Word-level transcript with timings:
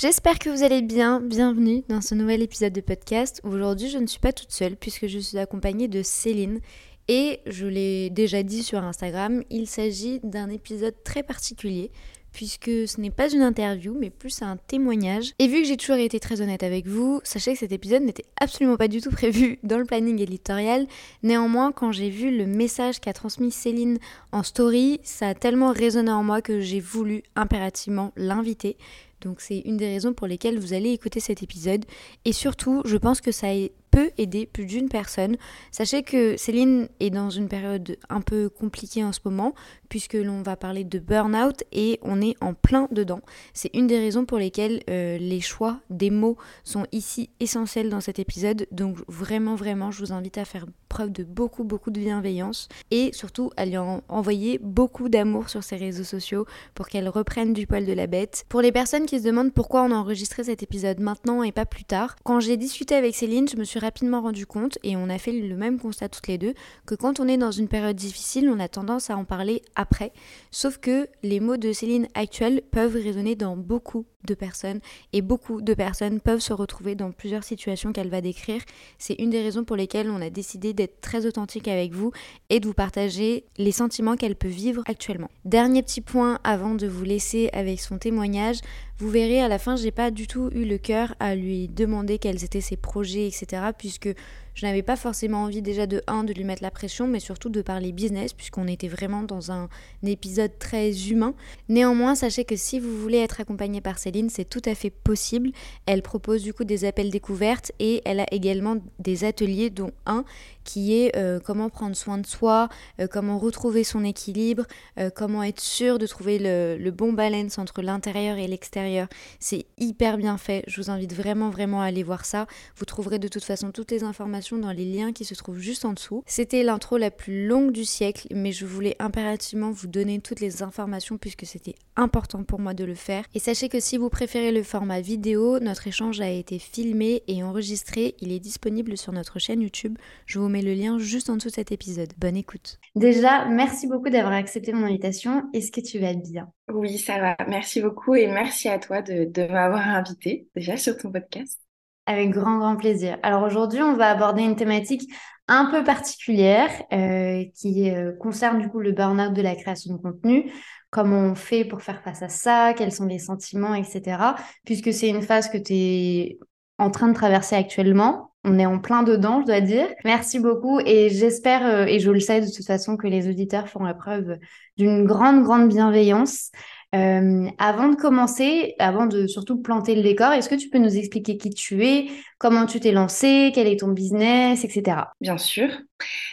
J'espère 0.00 0.38
que 0.38 0.48
vous 0.48 0.62
allez 0.62 0.80
bien. 0.80 1.20
Bienvenue 1.20 1.82
dans 1.90 2.00
ce 2.00 2.14
nouvel 2.14 2.40
épisode 2.40 2.72
de 2.72 2.80
podcast. 2.80 3.42
Aujourd'hui, 3.44 3.90
je 3.90 3.98
ne 3.98 4.06
suis 4.06 4.18
pas 4.18 4.32
toute 4.32 4.50
seule 4.50 4.74
puisque 4.74 5.06
je 5.08 5.18
suis 5.18 5.36
accompagnée 5.36 5.88
de 5.88 6.02
Céline. 6.02 6.60
Et 7.06 7.40
je 7.44 7.66
l'ai 7.66 8.08
déjà 8.08 8.42
dit 8.42 8.62
sur 8.62 8.82
Instagram, 8.82 9.42
il 9.50 9.66
s'agit 9.66 10.18
d'un 10.22 10.48
épisode 10.48 10.94
très 11.04 11.22
particulier 11.22 11.90
puisque 12.32 12.70
ce 12.88 12.98
n'est 12.98 13.10
pas 13.10 13.28
une 13.28 13.42
interview, 13.42 13.94
mais 13.98 14.08
plus 14.08 14.40
un 14.40 14.56
témoignage. 14.56 15.32
Et 15.38 15.48
vu 15.48 15.60
que 15.60 15.68
j'ai 15.68 15.76
toujours 15.76 15.96
été 15.96 16.18
très 16.18 16.40
honnête 16.40 16.62
avec 16.62 16.86
vous, 16.86 17.20
sachez 17.22 17.52
que 17.52 17.58
cet 17.58 17.72
épisode 17.72 18.02
n'était 18.02 18.24
absolument 18.40 18.76
pas 18.76 18.88
du 18.88 19.02
tout 19.02 19.10
prévu 19.10 19.58
dans 19.64 19.76
le 19.76 19.84
planning 19.84 20.18
éditorial. 20.18 20.86
Néanmoins, 21.22 21.72
quand 21.72 21.92
j'ai 21.92 22.08
vu 22.08 22.34
le 22.34 22.46
message 22.46 23.00
qu'a 23.00 23.12
transmis 23.12 23.50
Céline 23.50 23.98
en 24.32 24.44
story, 24.44 25.00
ça 25.02 25.28
a 25.28 25.34
tellement 25.34 25.72
résonné 25.72 26.10
en 26.10 26.22
moi 26.22 26.40
que 26.40 26.60
j'ai 26.60 26.80
voulu 26.80 27.22
impérativement 27.36 28.12
l'inviter. 28.16 28.78
Donc 29.20 29.40
c'est 29.40 29.60
une 29.60 29.76
des 29.76 29.86
raisons 29.86 30.12
pour 30.12 30.26
lesquelles 30.26 30.58
vous 30.58 30.72
allez 30.72 30.90
écouter 30.90 31.20
cet 31.20 31.42
épisode. 31.42 31.84
Et 32.24 32.32
surtout, 32.32 32.82
je 32.84 32.96
pense 32.96 33.20
que 33.20 33.32
ça 33.32 33.48
peut 33.90 34.10
aider 34.18 34.46
plus 34.46 34.66
d'une 34.66 34.88
personne. 34.88 35.36
Sachez 35.70 36.02
que 36.02 36.36
Céline 36.36 36.88
est 37.00 37.10
dans 37.10 37.30
une 37.30 37.48
période 37.48 37.96
un 38.08 38.20
peu 38.20 38.48
compliquée 38.48 39.04
en 39.04 39.12
ce 39.12 39.20
moment, 39.24 39.54
puisque 39.88 40.14
l'on 40.14 40.42
va 40.42 40.56
parler 40.56 40.84
de 40.84 40.98
burn-out 40.98 41.64
et 41.72 41.98
on 42.02 42.20
est 42.20 42.36
en 42.40 42.54
plein 42.54 42.88
dedans. 42.90 43.20
C'est 43.52 43.70
une 43.74 43.86
des 43.86 43.98
raisons 43.98 44.24
pour 44.24 44.38
lesquelles 44.38 44.82
euh, 44.88 45.18
les 45.18 45.40
choix 45.40 45.80
des 45.90 46.10
mots 46.10 46.36
sont 46.64 46.86
ici 46.92 47.30
essentiels 47.40 47.90
dans 47.90 48.00
cet 48.00 48.18
épisode. 48.18 48.66
Donc 48.70 48.98
vraiment, 49.08 49.54
vraiment, 49.54 49.90
je 49.90 50.04
vous 50.04 50.12
invite 50.12 50.38
à 50.38 50.44
faire 50.44 50.66
preuve 50.88 51.12
de 51.12 51.24
beaucoup, 51.24 51.64
beaucoup 51.64 51.90
de 51.90 52.00
bienveillance 52.00 52.68
et 52.90 53.10
surtout 53.12 53.50
à 53.56 53.64
lui 53.64 53.76
envoyer 53.76 54.58
beaucoup 54.58 55.08
d'amour 55.08 55.48
sur 55.48 55.62
ses 55.62 55.76
réseaux 55.76 56.04
sociaux 56.04 56.46
pour 56.74 56.88
qu'elle 56.88 57.08
reprenne 57.08 57.52
du 57.52 57.66
poil 57.66 57.86
de 57.86 57.92
la 57.92 58.06
bête. 58.06 58.44
Pour 58.48 58.60
les 58.60 58.72
personnes 58.72 59.06
qui 59.06 59.18
se 59.18 59.24
demandent 59.24 59.52
pourquoi 59.52 59.82
on 59.82 59.92
a 59.92 59.94
enregistré 59.94 60.44
cet 60.44 60.62
épisode 60.62 61.00
maintenant 61.00 61.42
et 61.42 61.52
pas 61.52 61.64
plus 61.64 61.84
tard, 61.84 62.16
quand 62.24 62.40
j'ai 62.40 62.56
discuté 62.56 62.94
avec 62.94 63.14
Céline, 63.14 63.48
je 63.48 63.56
me 63.56 63.64
suis 63.64 63.79
rapidement 63.80 64.20
rendu 64.20 64.46
compte, 64.46 64.78
et 64.84 64.96
on 64.96 65.08
a 65.08 65.18
fait 65.18 65.32
le 65.32 65.56
même 65.56 65.80
constat 65.80 66.08
toutes 66.08 66.28
les 66.28 66.38
deux, 66.38 66.54
que 66.86 66.94
quand 66.94 67.18
on 67.18 67.28
est 67.28 67.38
dans 67.38 67.50
une 67.50 67.68
période 67.68 67.96
difficile, 67.96 68.48
on 68.48 68.60
a 68.60 68.68
tendance 68.68 69.10
à 69.10 69.16
en 69.16 69.24
parler 69.24 69.62
après. 69.74 70.12
Sauf 70.50 70.78
que 70.78 71.08
les 71.22 71.40
mots 71.40 71.56
de 71.56 71.72
Céline 71.72 72.06
actuels 72.14 72.62
peuvent 72.70 72.94
résonner 72.94 73.34
dans 73.34 73.56
beaucoup 73.56 74.06
de 74.24 74.34
personnes 74.34 74.80
et 75.12 75.22
beaucoup 75.22 75.62
de 75.62 75.74
personnes 75.74 76.20
peuvent 76.20 76.40
se 76.40 76.52
retrouver 76.52 76.94
dans 76.94 77.10
plusieurs 77.10 77.44
situations 77.44 77.92
qu'elle 77.92 78.10
va 78.10 78.20
décrire. 78.20 78.60
C'est 78.98 79.14
une 79.14 79.30
des 79.30 79.42
raisons 79.42 79.64
pour 79.64 79.76
lesquelles 79.76 80.10
on 80.10 80.20
a 80.20 80.30
décidé 80.30 80.74
d'être 80.74 81.00
très 81.00 81.26
authentique 81.26 81.68
avec 81.68 81.92
vous 81.92 82.12
et 82.50 82.60
de 82.60 82.66
vous 82.66 82.74
partager 82.74 83.44
les 83.56 83.72
sentiments 83.72 84.16
qu'elle 84.16 84.36
peut 84.36 84.48
vivre 84.48 84.82
actuellement. 84.86 85.30
Dernier 85.44 85.82
petit 85.82 86.02
point 86.02 86.38
avant 86.44 86.74
de 86.74 86.86
vous 86.86 87.04
laisser 87.04 87.48
avec 87.52 87.80
son 87.80 87.98
témoignage, 87.98 88.58
vous 89.00 89.08
verrez 89.08 89.40
à 89.40 89.48
la 89.48 89.58
fin, 89.58 89.76
j'ai 89.76 89.90
pas 89.90 90.10
du 90.10 90.26
tout 90.26 90.50
eu 90.52 90.66
le 90.66 90.76
cœur 90.76 91.14
à 91.20 91.34
lui 91.34 91.68
demander 91.68 92.18
quels 92.18 92.44
étaient 92.44 92.60
ses 92.60 92.76
projets, 92.76 93.26
etc. 93.26 93.62
puisque 93.76 94.10
je 94.54 94.66
n'avais 94.66 94.82
pas 94.82 94.96
forcément 94.96 95.44
envie 95.44 95.62
déjà 95.62 95.86
de 95.86 96.02
1 96.06 96.24
de 96.24 96.34
lui 96.34 96.44
mettre 96.44 96.62
la 96.62 96.70
pression, 96.70 97.06
mais 97.06 97.18
surtout 97.18 97.48
de 97.48 97.62
parler 97.62 97.92
business, 97.92 98.34
puisqu'on 98.34 98.66
était 98.66 98.88
vraiment 98.88 99.22
dans 99.22 99.52
un, 99.52 99.70
épisode 100.04 100.58
très 100.58 101.08
humain. 101.08 101.34
Néanmoins, 101.70 102.14
sachez 102.14 102.44
que 102.44 102.56
si 102.56 102.78
vous 102.78 102.94
voulez 102.98 103.18
être 103.18 103.40
accompagné 103.40 103.80
par 103.80 103.98
Céline, 103.98 104.28
c'est 104.28 104.44
tout 104.44 104.62
à 104.66 104.74
fait 104.74 104.90
possible. 104.90 105.50
Elle 105.86 106.02
propose 106.02 106.42
du 106.42 106.52
coup 106.52 106.64
des 106.64 106.84
appels 106.84 107.10
découvertes 107.10 107.72
et 107.78 108.02
elle 108.04 108.20
a 108.20 108.26
également 108.32 108.76
des 108.98 109.24
ateliers, 109.24 109.70
dont 109.70 109.92
un 110.04 110.24
qui 110.64 110.94
est 110.94 111.16
euh, 111.16 111.40
comment 111.40 111.68
prendre 111.68 111.96
soin 111.96 112.18
de 112.18 112.26
soi, 112.26 112.68
euh, 113.00 113.06
comment 113.06 113.38
retrouver 113.38 113.84
son 113.84 114.04
équilibre, 114.04 114.66
euh, 114.98 115.10
comment 115.14 115.42
être 115.42 115.60
sûr 115.60 115.98
de 115.98 116.06
trouver 116.06 116.38
le, 116.38 116.76
le 116.78 116.90
bon 116.90 117.12
balance 117.12 117.58
entre 117.58 117.82
l'intérieur 117.82 118.38
et 118.38 118.46
l'extérieur. 118.46 119.08
C'est 119.38 119.66
hyper 119.78 120.18
bien 120.18 120.38
fait. 120.38 120.62
Je 120.66 120.80
vous 120.80 120.90
invite 120.90 121.14
vraiment, 121.14 121.50
vraiment 121.50 121.80
à 121.80 121.86
aller 121.86 122.02
voir 122.02 122.24
ça. 122.24 122.46
Vous 122.76 122.84
trouverez 122.84 123.18
de 123.18 123.28
toute 123.28 123.44
façon 123.44 123.70
toutes 123.70 123.90
les 123.90 124.02
informations 124.02 124.58
dans 124.58 124.72
les 124.72 124.84
liens 124.84 125.12
qui 125.12 125.24
se 125.24 125.34
trouvent 125.34 125.58
juste 125.58 125.84
en 125.84 125.92
dessous. 125.92 126.22
C'était 126.26 126.62
l'intro 126.62 126.96
la 126.96 127.10
plus 127.10 127.46
longue 127.46 127.72
du 127.72 127.84
siècle, 127.84 128.28
mais 128.34 128.52
je 128.52 128.66
voulais 128.66 128.96
impérativement 128.98 129.70
vous 129.70 129.86
donner 129.86 130.20
toutes 130.20 130.40
les 130.40 130.62
informations 130.62 131.18
puisque 131.18 131.46
c'était 131.46 131.74
important 131.96 132.44
pour 132.44 132.60
moi 132.60 132.74
de 132.74 132.84
le 132.84 132.94
faire. 132.94 133.24
Et 133.34 133.38
sachez 133.38 133.68
que 133.68 133.80
si 133.80 133.96
vous 133.96 134.08
préférez 134.08 134.52
le 134.52 134.62
format 134.62 135.00
vidéo, 135.00 135.58
notre 135.60 135.86
échange 135.86 136.20
a 136.20 136.30
été 136.30 136.58
filmé 136.58 137.22
et 137.28 137.42
enregistré. 137.42 138.14
Il 138.20 138.32
est 138.32 138.40
disponible 138.40 138.96
sur 138.96 139.12
notre 139.12 139.38
chaîne 139.38 139.62
YouTube. 139.62 139.96
Je 140.26 140.38
vous 140.38 140.48
mets 140.48 140.59
le 140.62 140.74
lien 140.74 140.98
juste 140.98 141.30
en 141.30 141.36
dessous 141.36 141.48
de 141.48 141.54
cet 141.54 141.72
épisode. 141.72 142.12
Bonne 142.18 142.36
écoute. 142.36 142.78
Déjà, 142.94 143.46
merci 143.46 143.86
beaucoup 143.86 144.10
d'avoir 144.10 144.32
accepté 144.32 144.72
mon 144.72 144.86
invitation. 144.86 145.44
Est-ce 145.52 145.72
que 145.72 145.80
tu 145.80 145.98
vas 145.98 146.14
bien? 146.14 146.48
Oui, 146.72 146.98
ça 146.98 147.18
va. 147.18 147.36
Merci 147.48 147.80
beaucoup 147.80 148.14
et 148.14 148.26
merci 148.26 148.68
à 148.68 148.78
toi 148.78 149.02
de, 149.02 149.24
de 149.24 149.46
m'avoir 149.46 149.86
invité 149.88 150.48
déjà 150.54 150.76
sur 150.76 150.96
ton 150.96 151.10
podcast. 151.10 151.60
Avec 152.06 152.30
grand, 152.30 152.58
grand 152.58 152.76
plaisir. 152.76 153.18
Alors 153.22 153.42
aujourd'hui, 153.42 153.82
on 153.82 153.94
va 153.94 154.10
aborder 154.10 154.42
une 154.42 154.56
thématique 154.56 155.10
un 155.50 155.66
peu 155.66 155.82
particulière 155.82 156.70
euh, 156.92 157.44
qui 157.54 157.90
euh, 157.90 158.12
concerne 158.12 158.60
du 158.60 158.68
coup 158.68 158.78
le 158.78 158.92
burn-out 158.92 159.34
de 159.34 159.42
la 159.42 159.56
création 159.56 159.94
de 159.94 160.00
contenu, 160.00 160.52
comment 160.90 161.18
on 161.18 161.34
fait 161.34 161.64
pour 161.64 161.82
faire 161.82 162.02
face 162.02 162.22
à 162.22 162.28
ça, 162.28 162.72
quels 162.72 162.92
sont 162.92 163.06
les 163.06 163.18
sentiments, 163.18 163.74
etc. 163.74 164.16
Puisque 164.64 164.92
c'est 164.92 165.08
une 165.08 165.22
phase 165.22 165.50
que 165.50 165.58
tu 165.58 165.74
es 165.74 166.38
en 166.80 166.90
train 166.90 167.08
de 167.08 167.14
traverser 167.14 167.56
actuellement. 167.56 168.32
On 168.42 168.58
est 168.58 168.64
en 168.64 168.78
plein 168.78 169.02
dedans, 169.02 169.42
je 169.42 169.46
dois 169.46 169.60
dire. 169.60 169.86
Merci 170.04 170.38
beaucoup 170.38 170.80
et 170.80 171.10
j'espère, 171.10 171.66
euh, 171.66 171.84
et 171.84 172.00
je 172.00 172.10
le 172.10 172.20
sais 172.20 172.40
de 172.40 172.46
toute 172.46 172.64
façon, 172.66 172.96
que 172.96 173.06
les 173.06 173.28
auditeurs 173.28 173.68
font 173.68 173.84
la 173.84 173.92
preuve 173.92 174.38
d'une 174.78 175.04
grande, 175.04 175.44
grande 175.44 175.68
bienveillance. 175.68 176.50
Euh, 176.92 177.48
avant 177.58 177.88
de 177.88 177.94
commencer, 177.94 178.74
avant 178.80 179.06
de 179.06 179.28
surtout 179.28 179.62
planter 179.62 179.94
le 179.94 180.02
décor, 180.02 180.32
est-ce 180.32 180.48
que 180.48 180.56
tu 180.56 180.70
peux 180.70 180.78
nous 180.78 180.96
expliquer 180.96 181.38
qui 181.38 181.50
tu 181.50 181.86
es, 181.86 182.08
comment 182.38 182.66
tu 182.66 182.80
t'es 182.80 182.90
lancé, 182.90 183.52
quel 183.54 183.68
est 183.68 183.78
ton 183.78 183.88
business, 183.88 184.64
etc. 184.64 185.02
Bien 185.20 185.38
sûr. 185.38 185.68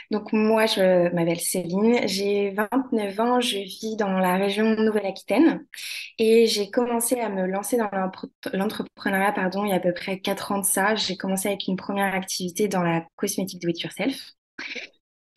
Donc 0.09 0.34
moi, 0.34 0.66
je 0.66 1.13
m'appelle 1.13 1.40
Céline, 1.40 2.07
j'ai 2.07 2.51
29 2.51 3.19
ans, 3.19 3.40
je 3.40 3.57
vis 3.57 3.97
dans 3.97 4.17
la 4.17 4.38
région 4.38 4.75
Nouvelle-Aquitaine 4.75 5.66
et 6.17 6.47
j'ai 6.47 6.72
commencé 6.72 7.19
à 7.19 7.29
me 7.29 7.46
lancer 7.46 7.78
dans 7.78 7.90
l'entrepreneuriat 8.53 9.34
pardon, 9.34 9.63
il 9.63 9.69
y 9.69 9.73
a 9.73 9.75
à 9.75 9.79
peu 9.79 9.94
près 9.94 10.19
4 10.19 10.53
ans 10.53 10.59
de 10.59 10.66
ça. 10.66 10.96
J'ai 10.96 11.17
commencé 11.17 11.50
avec 11.50 11.67
une 11.67 11.75
première 11.75 12.16
activité 12.16 12.67
dans 12.67 12.81
la 12.81 13.06
cosmétique 13.16 13.62
do 13.62 13.69
it 13.69 13.79
yourself. 13.81 14.34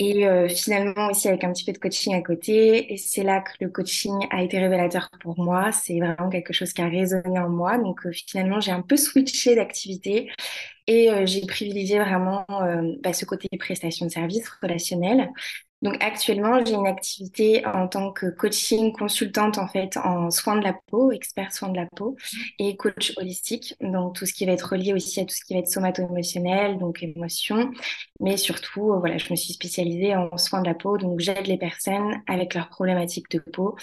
Et 0.02 0.26
euh, 0.26 0.48
finalement 0.48 1.08
aussi 1.10 1.28
avec 1.28 1.44
un 1.44 1.52
petit 1.52 1.62
peu 1.64 1.72
de 1.72 1.78
coaching 1.78 2.14
à 2.14 2.22
côté. 2.22 2.90
Et 2.90 2.96
c'est 2.96 3.22
là 3.22 3.42
que 3.42 3.52
le 3.60 3.68
coaching 3.68 4.14
a 4.30 4.42
été 4.42 4.58
révélateur 4.58 5.10
pour 5.20 5.38
moi. 5.38 5.72
C'est 5.72 5.98
vraiment 6.00 6.30
quelque 6.30 6.54
chose 6.54 6.72
qui 6.72 6.80
a 6.80 6.88
résonné 6.88 7.38
en 7.38 7.50
moi. 7.50 7.76
Donc 7.76 8.06
euh, 8.06 8.10
finalement, 8.10 8.60
j'ai 8.60 8.72
un 8.72 8.80
peu 8.80 8.96
switché 8.96 9.54
d'activité 9.54 10.30
et 10.86 11.10
euh, 11.10 11.26
j'ai 11.26 11.42
privilégié 11.46 11.98
vraiment 12.00 12.46
bah, 13.02 13.12
ce 13.12 13.26
côté 13.26 13.48
prestation 13.58 14.06
de 14.06 14.10
service 14.10 14.48
relationnel. 14.62 15.28
Donc 15.82 15.96
actuellement, 16.00 16.62
j'ai 16.64 16.74
une 16.74 16.86
activité 16.86 17.64
en 17.66 17.88
tant 17.88 18.12
que 18.12 18.26
coaching 18.26 18.92
consultante 18.92 19.56
en 19.58 19.66
fait 19.66 19.96
en 19.96 20.30
soins 20.30 20.56
de 20.56 20.64
la 20.64 20.74
peau, 20.88 21.10
expert 21.10 21.52
soins 21.52 21.70
de 21.70 21.76
la 21.76 21.86
peau 21.86 22.16
et 22.58 22.76
coach 22.76 23.12
holistique. 23.16 23.74
Donc 23.80 24.14
tout 24.14 24.26
ce 24.26 24.34
qui 24.34 24.44
va 24.44 24.52
être 24.52 24.70
relié 24.72 24.92
aussi 24.92 25.20
à 25.20 25.24
tout 25.24 25.34
ce 25.34 25.44
qui 25.44 25.54
va 25.54 25.60
être 25.60 25.68
somato-émotionnel, 25.68 26.78
donc 26.78 27.02
émotion, 27.02 27.70
mais 28.20 28.36
surtout 28.36 28.92
euh, 28.92 28.98
voilà, 28.98 29.16
je 29.18 29.30
me 29.30 29.36
suis 29.36 29.54
spécialisée 29.54 30.14
en 30.14 30.36
soins 30.36 30.60
de 30.60 30.68
la 30.68 30.74
peau, 30.74 30.98
donc 30.98 31.20
j'aide 31.20 31.46
les 31.46 31.58
personnes 31.58 32.20
avec 32.26 32.54
leurs 32.54 32.68
problématiques 32.68 33.30
de 33.30 33.38
peau 33.38 33.76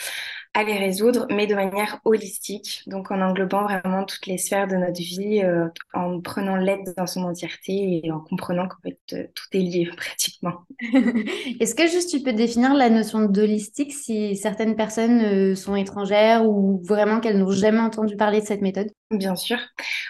à 0.58 0.64
les 0.64 0.80
résoudre, 0.80 1.28
mais 1.30 1.46
de 1.46 1.54
manière 1.54 2.00
holistique, 2.04 2.82
donc 2.88 3.12
en 3.12 3.22
englobant 3.22 3.66
vraiment 3.66 4.04
toutes 4.06 4.26
les 4.26 4.40
sphères 4.40 4.68
de 4.68 4.76
notre 4.76 5.00
vie, 5.00 5.44
euh, 5.44 5.68
en 5.94 6.20
prenant 6.20 6.56
l'aide 6.56 6.96
dans 6.98 7.06
son 7.06 7.26
entièreté 7.26 8.02
et 8.04 8.12
en 8.12 8.20
comprenant 8.22 8.68
qu'en 8.68 8.82
fait 8.84 8.98
euh, 9.14 9.28
tout 9.36 9.46
est 9.54 9.60
lié 9.60 9.88
pratiquement. 9.96 10.62
Est-ce 11.60 11.76
que 11.76 11.86
juste 11.86 12.10
tu 12.10 12.24
peux 12.24 12.34
définir 12.34 12.74
la 12.74 12.90
notion 12.90 13.26
d'holistique 13.26 13.94
si 13.94 14.36
certaines 14.36 14.76
personnes 14.76 15.22
euh, 15.22 15.54
sont 15.54 15.76
étrangères 15.76 16.50
ou 16.50 16.82
vraiment 16.84 17.20
qu'elles 17.20 17.38
n'ont 17.38 17.52
jamais 17.52 17.80
entendu 17.80 18.16
parler 18.18 18.42
de 18.42 18.48
cette 18.48 18.62
méthode? 18.62 18.90
Bien 19.10 19.38
sûr. 19.38 19.58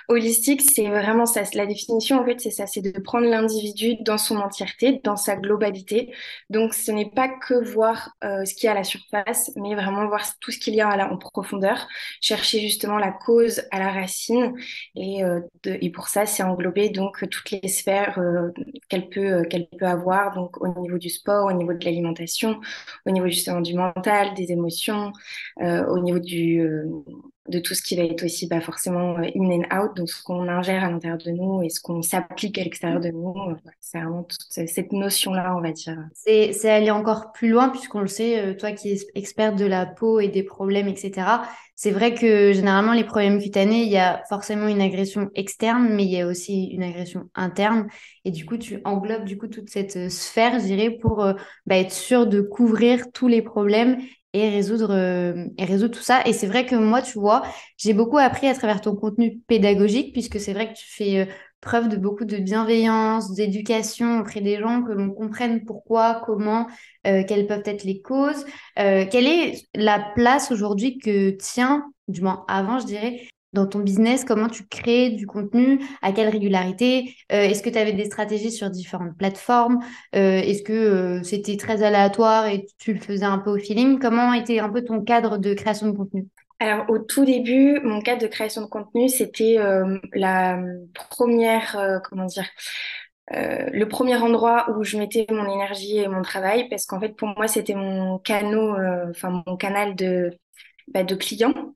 Holistique, 0.07 0.61
c'est 0.61 0.87
vraiment 0.89 1.27
ça. 1.27 1.43
La 1.53 1.67
définition, 1.67 2.19
en 2.19 2.25
fait, 2.25 2.39
c'est 2.41 2.49
ça, 2.49 2.65
c'est 2.65 2.81
de 2.81 2.99
prendre 2.99 3.27
l'individu 3.27 3.95
dans 4.01 4.17
son 4.17 4.37
entièreté, 4.37 5.01
dans 5.03 5.15
sa 5.15 5.35
globalité. 5.35 6.11
Donc, 6.49 6.73
ce 6.73 6.91
n'est 6.91 7.11
pas 7.11 7.29
que 7.29 7.53
voir 7.71 8.15
euh, 8.23 8.43
ce 8.43 8.55
qu'il 8.55 8.63
y 8.65 8.67
a 8.69 8.71
à 8.71 8.73
la 8.73 8.83
surface, 8.83 9.51
mais 9.55 9.75
vraiment 9.75 10.07
voir 10.07 10.23
tout 10.39 10.49
ce 10.49 10.57
qu'il 10.57 10.73
y 10.73 10.81
a 10.81 10.89
en 11.13 11.17
profondeur, 11.17 11.87
chercher 12.21 12.59
justement 12.59 12.97
la 12.97 13.11
cause 13.11 13.61
à 13.69 13.77
la 13.77 13.91
racine. 13.91 14.55
Et, 14.95 15.23
euh, 15.23 15.41
et 15.63 15.91
pour 15.91 16.07
ça, 16.07 16.25
c'est 16.25 16.41
englober 16.41 16.89
donc 16.89 17.23
toutes 17.29 17.51
les 17.51 17.67
sphères 17.67 18.17
euh, 18.17 18.49
qu'elle 18.89 19.09
peut, 19.09 19.43
qu'elle 19.43 19.67
peut 19.77 19.85
avoir, 19.85 20.33
donc 20.33 20.59
au 20.59 20.67
niveau 20.81 20.97
du 20.97 21.09
sport, 21.09 21.45
au 21.45 21.53
niveau 21.53 21.73
de 21.73 21.85
l'alimentation, 21.85 22.59
au 23.05 23.11
niveau 23.11 23.27
justement 23.27 23.61
du 23.61 23.75
mental, 23.75 24.33
des 24.33 24.51
émotions, 24.51 25.11
au 25.59 25.99
niveau 25.99 26.19
du 26.19 26.63
de 27.47 27.59
tout 27.59 27.73
ce 27.73 27.81
qui 27.81 27.95
va 27.95 28.03
être 28.03 28.23
aussi 28.23 28.47
bah, 28.47 28.61
forcément 28.61 29.15
in 29.17 29.51
and 29.51 29.63
out, 29.75 29.95
donc 29.95 30.09
ce 30.09 30.23
qu'on 30.23 30.47
ingère 30.47 30.83
à 30.83 30.89
l'intérieur 30.89 31.17
de 31.17 31.31
nous 31.31 31.63
et 31.63 31.69
ce 31.69 31.79
qu'on 31.79 32.01
s'applique 32.01 32.57
à 32.57 32.63
l'extérieur 32.63 32.99
de 32.99 33.09
nous. 33.09 33.33
C'est 33.79 33.99
vraiment 33.99 34.27
cette 34.47 34.91
notion-là, 34.91 35.55
on 35.57 35.61
va 35.61 35.71
dire. 35.71 35.97
C'est 36.13 36.69
aller 36.69 36.91
encore 36.91 37.31
plus 37.31 37.49
loin, 37.49 37.69
puisqu'on 37.69 38.01
le 38.01 38.07
sait, 38.07 38.55
toi 38.57 38.71
qui 38.71 38.91
es 38.91 38.99
experte 39.15 39.55
de 39.57 39.65
la 39.65 39.85
peau 39.85 40.19
et 40.19 40.27
des 40.27 40.43
problèmes, 40.43 40.87
etc., 40.87 41.41
c'est 41.79 41.91
vrai 41.91 42.15
que 42.15 42.53
généralement, 42.53 42.93
les 42.93 43.03
problèmes 43.03 43.39
cutanés, 43.39 43.83
il 43.83 43.91
y 43.91 43.97
a 43.97 44.23
forcément 44.29 44.67
une 44.67 44.81
agression 44.81 45.29
externe, 45.35 45.89
mais 45.93 46.05
il 46.05 46.09
y 46.09 46.19
a 46.19 46.25
aussi 46.25 46.69
une 46.71 46.81
agression 46.81 47.29
interne. 47.35 47.87
Et 48.25 48.31
du 48.31 48.47
coup, 48.47 48.57
tu 48.57 48.81
englobes 48.83 49.25
du 49.25 49.37
coup 49.37 49.45
toute 49.45 49.69
cette 49.69 49.95
euh, 49.95 50.09
sphère, 50.09 50.59
je 50.59 50.65
dirais, 50.65 50.89
pour 50.89 51.23
euh, 51.23 51.33
bah, 51.67 51.77
être 51.77 51.91
sûr 51.91 52.25
de 52.25 52.41
couvrir 52.41 53.11
tous 53.13 53.27
les 53.27 53.43
problèmes 53.43 53.99
et 54.33 54.49
résoudre, 54.49 54.91
euh, 54.91 55.45
et 55.57 55.65
résoudre 55.65 55.95
tout 55.95 56.03
ça. 56.03 56.21
Et 56.25 56.33
c'est 56.33 56.47
vrai 56.47 56.65
que 56.65 56.75
moi, 56.75 57.01
tu 57.01 57.19
vois, 57.19 57.43
j'ai 57.77 57.93
beaucoup 57.93 58.17
appris 58.17 58.47
à 58.47 58.53
travers 58.53 58.81
ton 58.81 58.95
contenu 58.95 59.39
pédagogique, 59.47 60.13
puisque 60.13 60.39
c'est 60.39 60.53
vrai 60.53 60.71
que 60.71 60.77
tu 60.77 60.85
fais 60.87 61.27
preuve 61.61 61.89
de 61.89 61.97
beaucoup 61.97 62.25
de 62.25 62.37
bienveillance, 62.37 63.33
d'éducation 63.33 64.19
auprès 64.19 64.41
des 64.41 64.57
gens, 64.59 64.83
que 64.83 64.91
l'on 64.91 65.09
comprenne 65.09 65.65
pourquoi, 65.65 66.21
comment, 66.25 66.67
euh, 67.07 67.23
quelles 67.27 67.47
peuvent 67.47 67.63
être 67.65 67.83
les 67.83 68.01
causes. 68.01 68.45
Euh, 68.79 69.05
quelle 69.09 69.27
est 69.27 69.67
la 69.75 69.99
place 70.15 70.51
aujourd'hui 70.51 70.97
que 70.99 71.31
tient, 71.31 71.91
du 72.07 72.21
moins 72.21 72.45
avant, 72.47 72.79
je 72.79 72.85
dirais, 72.85 73.27
dans 73.53 73.67
ton 73.67 73.79
business, 73.79 74.23
comment 74.23 74.49
tu 74.49 74.67
crées 74.67 75.09
du 75.09 75.25
contenu, 75.25 75.79
à 76.01 76.11
quelle 76.11 76.29
régularité, 76.29 77.15
euh, 77.31 77.41
est-ce 77.41 77.63
que 77.63 77.69
tu 77.69 77.77
avais 77.77 77.93
des 77.93 78.05
stratégies 78.05 78.51
sur 78.51 78.69
différentes 78.69 79.17
plateformes, 79.17 79.79
est-ce 80.13 80.63
que 80.63 81.21
c'était 81.23 81.57
très 81.57 81.83
aléatoire 81.83 82.47
et 82.47 82.65
tu 82.77 82.93
le 82.93 82.99
faisais 82.99 83.25
un 83.25 83.37
peu 83.39 83.51
au 83.51 83.57
feeling, 83.57 83.99
comment 83.99 84.33
était 84.33 84.59
un 84.59 84.69
peu 84.69 84.83
ton 84.83 85.01
cadre 85.01 85.37
de 85.37 85.53
création 85.53 85.87
de 85.87 85.95
contenu? 85.95 86.27
Alors, 86.59 86.89
au 86.89 86.97
tout 86.97 87.23
début, 87.23 87.79
mon 87.83 88.01
cadre 88.01 88.21
de 88.23 88.27
création 88.27 88.61
de 88.63 88.67
contenu, 88.67 89.09
c'était 89.09 89.59
euh, 89.59 89.99
la 90.13 90.59
première, 90.93 91.77
euh, 91.77 91.99
comment 91.99 92.25
euh, 93.33 93.69
le 93.71 93.87
premier 93.87 94.15
endroit 94.15 94.71
où 94.71 94.83
je 94.83 94.97
mettais 94.97 95.27
mon 95.29 95.45
énergie 95.53 95.97
et 95.97 96.07
mon 96.07 96.23
travail, 96.23 96.67
parce 96.69 96.87
qu'en 96.87 96.99
fait, 96.99 97.09
pour 97.09 97.29
moi, 97.29 97.47
c'était 97.47 97.75
mon 97.75 98.17
canal, 98.19 99.95
de, 99.95 100.31
bah, 100.87 101.03
de 101.03 101.13
clients 101.13 101.75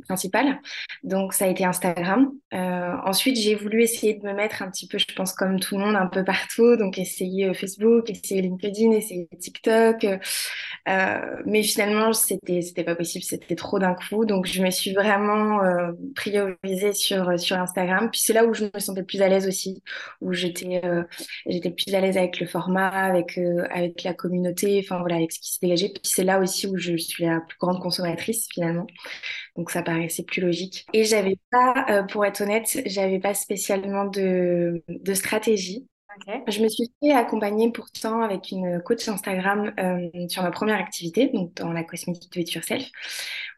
principal. 0.00 0.60
Donc, 1.02 1.32
ça 1.32 1.46
a 1.46 1.48
été 1.48 1.64
Instagram. 1.64 2.30
Euh, 2.52 2.92
ensuite, 3.04 3.36
j'ai 3.36 3.54
voulu 3.54 3.82
essayer 3.82 4.14
de 4.14 4.24
me 4.24 4.32
mettre 4.32 4.62
un 4.62 4.70
petit 4.70 4.86
peu, 4.86 4.98
je 4.98 5.06
pense, 5.14 5.32
comme 5.32 5.60
tout 5.60 5.76
le 5.76 5.84
monde, 5.84 5.96
un 5.96 6.06
peu 6.06 6.24
partout. 6.24 6.76
Donc, 6.76 6.98
essayer 6.98 7.46
euh, 7.48 7.54
Facebook, 7.54 8.10
essayer 8.10 8.42
LinkedIn, 8.42 8.92
essayer 8.92 9.28
TikTok. 9.38 10.04
Euh, 10.88 11.36
mais 11.46 11.62
finalement, 11.62 12.12
c'était, 12.12 12.60
c'était 12.62 12.84
pas 12.84 12.94
possible. 12.96 13.24
C'était 13.24 13.54
trop 13.56 13.78
d'un 13.78 13.94
coup. 13.94 14.24
Donc, 14.24 14.46
je 14.46 14.62
me 14.62 14.70
suis 14.70 14.92
vraiment 14.92 15.62
euh, 15.62 15.92
priorisée 16.14 16.92
sur, 16.92 17.38
sur 17.38 17.56
Instagram. 17.56 18.10
Puis, 18.10 18.20
c'est 18.20 18.32
là 18.32 18.44
où 18.44 18.54
je 18.54 18.64
me 18.64 18.80
sentais 18.80 19.02
plus 19.02 19.22
à 19.22 19.28
l'aise 19.28 19.46
aussi, 19.46 19.82
où 20.20 20.32
j'étais, 20.32 20.80
j'étais 21.46 21.70
plus 21.70 21.94
à 21.94 22.00
l'aise 22.00 22.16
avec 22.16 22.40
le 22.40 22.46
format, 22.46 22.88
avec, 22.88 23.38
avec 23.70 24.02
la 24.02 24.14
communauté, 24.14 24.80
enfin, 24.84 25.00
voilà, 25.00 25.16
avec 25.16 25.32
ce 25.32 25.40
qui 25.40 25.52
s'est 25.52 25.58
dégagé. 25.62 25.88
Puis, 25.88 26.02
c'est 26.04 26.24
là 26.24 26.40
aussi 26.40 26.66
où 26.66 26.76
je 26.76 26.96
suis 26.96 27.24
la 27.24 27.40
plus 27.40 27.58
grande 27.58 27.80
consommatrice, 27.80 28.48
finalement. 28.52 28.86
Donc 29.56 29.70
ça 29.70 29.82
paraissait 29.82 30.24
plus 30.24 30.40
logique. 30.40 30.86
Et 30.92 31.04
j'avais 31.04 31.36
pas, 31.50 31.86
euh, 31.90 32.02
pour 32.02 32.24
être 32.24 32.40
honnête, 32.40 32.80
j'avais 32.86 33.18
pas 33.18 33.34
spécialement 33.34 34.04
de, 34.04 34.82
de 34.88 35.14
stratégie. 35.14 35.86
Je 36.48 36.62
me 36.62 36.68
suis 36.68 36.92
fait 37.02 37.12
accompagner 37.12 37.70
pourtant 37.70 38.20
avec 38.20 38.50
une 38.50 38.82
coach 38.82 39.08
Instagram 39.08 39.72
euh, 39.78 40.28
sur 40.28 40.42
ma 40.42 40.50
première 40.50 40.78
activité, 40.78 41.28
donc 41.32 41.54
dans 41.54 41.72
la 41.72 41.84
cosmétique 41.84 42.32
do 42.32 42.40
it 42.40 42.52
yourself, 42.52 42.84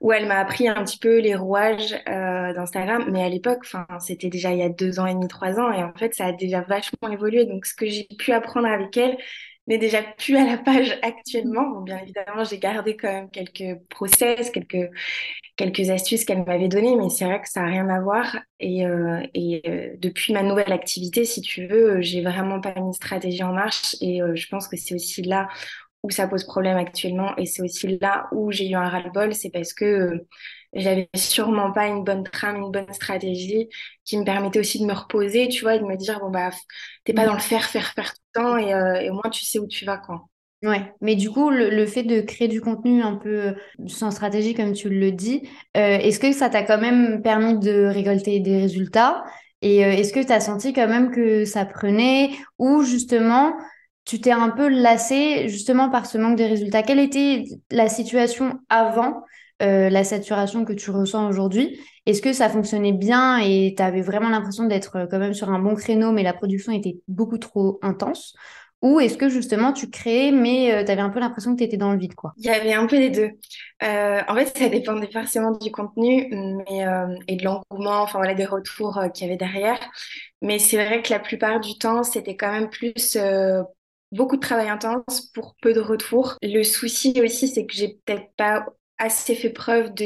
où 0.00 0.12
elle 0.12 0.26
m'a 0.26 0.38
appris 0.38 0.68
un 0.68 0.84
petit 0.84 0.98
peu 0.98 1.18
les 1.18 1.34
rouages 1.34 1.94
euh, 2.08 2.52
d'Instagram. 2.52 3.06
Mais 3.10 3.24
à 3.24 3.28
l'époque, 3.28 3.66
c'était 4.00 4.28
déjà 4.28 4.52
il 4.52 4.58
y 4.58 4.62
a 4.62 4.68
deux 4.68 5.00
ans 5.00 5.06
et 5.06 5.14
demi, 5.14 5.28
trois 5.28 5.58
ans, 5.58 5.72
et 5.72 5.82
en 5.82 5.92
fait, 5.94 6.14
ça 6.14 6.26
a 6.26 6.32
déjà 6.32 6.60
vachement 6.60 7.10
évolué. 7.10 7.46
Donc, 7.46 7.66
ce 7.66 7.74
que 7.74 7.86
j'ai 7.86 8.06
pu 8.18 8.32
apprendre 8.32 8.68
avec 8.68 8.96
elle, 8.96 9.16
n'est 9.68 9.78
déjà 9.78 10.02
plus 10.02 10.36
à 10.36 10.44
la 10.44 10.58
page 10.58 10.98
actuellement. 11.02 11.68
Bon, 11.70 11.80
bien 11.82 11.98
évidemment, 11.98 12.44
j'ai 12.44 12.58
gardé 12.58 12.96
quand 12.96 13.08
même 13.12 13.30
quelques 13.30 13.80
process, 13.88 14.50
quelques, 14.50 14.90
quelques 15.56 15.90
astuces 15.90 16.24
qu'elle 16.24 16.44
m'avait 16.44 16.68
données, 16.68 16.96
mais 16.96 17.08
c'est 17.10 17.24
vrai 17.24 17.40
que 17.40 17.48
ça 17.48 17.62
n'a 17.62 17.68
rien 17.68 17.88
à 17.88 18.00
voir. 18.00 18.36
Et, 18.60 18.86
euh, 18.86 19.20
et 19.34 19.62
euh, 19.68 19.94
depuis 19.98 20.32
ma 20.32 20.42
nouvelle 20.42 20.72
activité, 20.72 21.24
si 21.24 21.40
tu 21.40 21.66
veux, 21.66 22.00
j'ai 22.00 22.22
vraiment 22.22 22.60
pas 22.60 22.74
mis 22.74 22.90
de 22.90 22.94
stratégie 22.94 23.42
en 23.44 23.52
marche. 23.52 23.96
Et 24.00 24.22
euh, 24.22 24.34
je 24.34 24.48
pense 24.48 24.68
que 24.68 24.76
c'est 24.76 24.94
aussi 24.94 25.22
là 25.22 25.48
où 26.02 26.10
ça 26.10 26.26
pose 26.26 26.44
problème 26.44 26.76
actuellement. 26.76 27.36
Et 27.36 27.46
c'est 27.46 27.62
aussi 27.62 27.98
là 28.00 28.26
où 28.32 28.50
j'ai 28.50 28.68
eu 28.68 28.74
un 28.74 28.88
ras-le-bol, 28.88 29.34
c'est 29.34 29.50
parce 29.50 29.72
que 29.72 30.26
j'avais 30.72 31.08
sûrement 31.14 31.72
pas 31.72 31.86
une 31.86 32.04
bonne 32.04 32.24
trame, 32.24 32.56
une 32.56 32.70
bonne 32.70 32.92
stratégie 32.92 33.68
qui 34.04 34.18
me 34.18 34.24
permettait 34.24 34.58
aussi 34.58 34.80
de 34.80 34.86
me 34.86 34.92
reposer, 34.92 35.48
tu 35.48 35.62
vois, 35.62 35.76
et 35.76 35.78
de 35.78 35.84
me 35.84 35.96
dire, 35.96 36.18
bon, 36.20 36.30
bah, 36.30 36.50
t'es 37.04 37.12
pas 37.12 37.26
dans 37.26 37.34
le 37.34 37.40
faire, 37.40 37.64
faire, 37.64 37.92
faire 37.92 38.14
tout 38.14 38.20
le 38.34 38.40
temps 38.42 38.56
et, 38.56 38.72
euh, 38.72 38.94
et 39.00 39.10
au 39.10 39.14
moins 39.14 39.30
tu 39.30 39.44
sais 39.44 39.58
où 39.58 39.66
tu 39.66 39.84
vas, 39.84 39.98
quoi. 39.98 40.24
Ouais, 40.62 40.94
mais 41.00 41.16
du 41.16 41.28
coup, 41.28 41.50
le, 41.50 41.86
fait 41.86 42.04
de 42.04 42.20
créer 42.20 42.46
du 42.46 42.60
contenu 42.60 43.02
un 43.02 43.16
peu 43.16 43.48
euh, 43.48 43.52
sans 43.88 44.12
stratégie, 44.12 44.54
comme 44.54 44.72
tu 44.72 44.88
le 44.88 45.10
dis, 45.10 45.42
euh, 45.76 45.98
est-ce 45.98 46.20
que 46.20 46.32
ça 46.32 46.48
t'a 46.48 46.62
quand 46.62 46.78
même 46.78 47.20
permis 47.20 47.58
de 47.58 47.86
récolter 47.86 48.38
des 48.38 48.58
résultats? 48.58 49.24
Et 49.60 49.78
est-ce 49.78 50.12
que 50.12 50.20
tu 50.20 50.32
as 50.32 50.40
senti 50.40 50.72
quand 50.72 50.88
même 50.88 51.12
que 51.12 51.44
ça 51.44 51.64
prenait 51.64 52.30
ou 52.58 52.82
justement 52.82 53.52
tu 54.04 54.20
t'es 54.20 54.32
un 54.32 54.48
peu 54.50 54.68
lassé 54.68 55.48
justement 55.48 55.88
par 55.88 56.06
ce 56.06 56.18
manque 56.18 56.36
de 56.36 56.42
résultats? 56.42 56.82
Quelle 56.82 56.98
était 56.98 57.44
la 57.70 57.88
situation 57.88 58.58
avant 58.68 59.22
euh, 59.62 59.90
la 59.90 60.04
saturation 60.04 60.64
que 60.64 60.72
tu 60.72 60.90
ressens 60.90 61.28
aujourd'hui. 61.28 61.80
Est-ce 62.06 62.20
que 62.20 62.32
ça 62.32 62.48
fonctionnait 62.48 62.92
bien 62.92 63.38
et 63.38 63.74
tu 63.76 63.82
avais 63.82 64.00
vraiment 64.02 64.28
l'impression 64.28 64.64
d'être 64.64 64.96
euh, 64.96 65.06
quand 65.08 65.18
même 65.18 65.34
sur 65.34 65.50
un 65.50 65.58
bon 65.58 65.74
créneau, 65.74 66.12
mais 66.12 66.22
la 66.22 66.32
production 66.32 66.72
était 66.72 66.96
beaucoup 67.08 67.38
trop 67.38 67.78
intense? 67.82 68.34
Ou 68.82 68.98
est-ce 68.98 69.16
que 69.16 69.28
justement 69.28 69.72
tu 69.72 69.88
créais, 69.88 70.32
mais 70.32 70.72
euh, 70.72 70.84
tu 70.84 70.90
avais 70.90 71.02
un 71.02 71.10
peu 71.10 71.20
l'impression 71.20 71.52
que 71.52 71.58
tu 71.58 71.64
étais 71.64 71.76
dans 71.76 71.92
le 71.92 71.98
vide, 71.98 72.16
quoi? 72.16 72.32
Il 72.38 72.46
y 72.46 72.50
avait 72.50 72.72
un 72.72 72.86
peu 72.86 72.98
les 72.98 73.10
deux. 73.10 73.30
en 73.80 74.34
fait, 74.34 74.58
ça 74.58 74.68
dépendait 74.68 75.10
forcément 75.12 75.52
du 75.56 75.70
contenu 75.70 76.28
mais, 76.32 76.84
et 77.28 77.36
de 77.36 77.44
l'engouement, 77.44 78.02
enfin 78.02 78.18
voilà, 78.18 78.34
des 78.34 78.44
retours 78.44 79.00
qu'il 79.14 79.26
y 79.26 79.30
avait 79.30 79.38
derrière. 79.38 79.78
Mais 80.40 80.58
c'est 80.58 80.84
vrai 80.84 81.00
que 81.02 81.12
la 81.12 81.20
plupart 81.20 81.60
du 81.60 81.78
temps, 81.78 82.02
c'était 82.02 82.36
quand 82.36 82.50
même 82.50 82.68
plus 82.68 83.16
beaucoup 84.12 84.36
de 84.36 84.40
travail 84.40 84.68
intense 84.68 85.30
pour 85.32 85.56
peu 85.62 85.72
de 85.72 85.80
retours. 85.80 86.36
Le 86.42 86.62
souci 86.62 87.20
aussi, 87.22 87.48
c'est 87.48 87.66
que 87.66 87.74
j'ai 87.74 88.00
peut-être 88.04 88.30
pas 88.36 88.66
assez 89.02 89.34
fait 89.34 89.50
preuve 89.50 89.92
de 89.94 90.04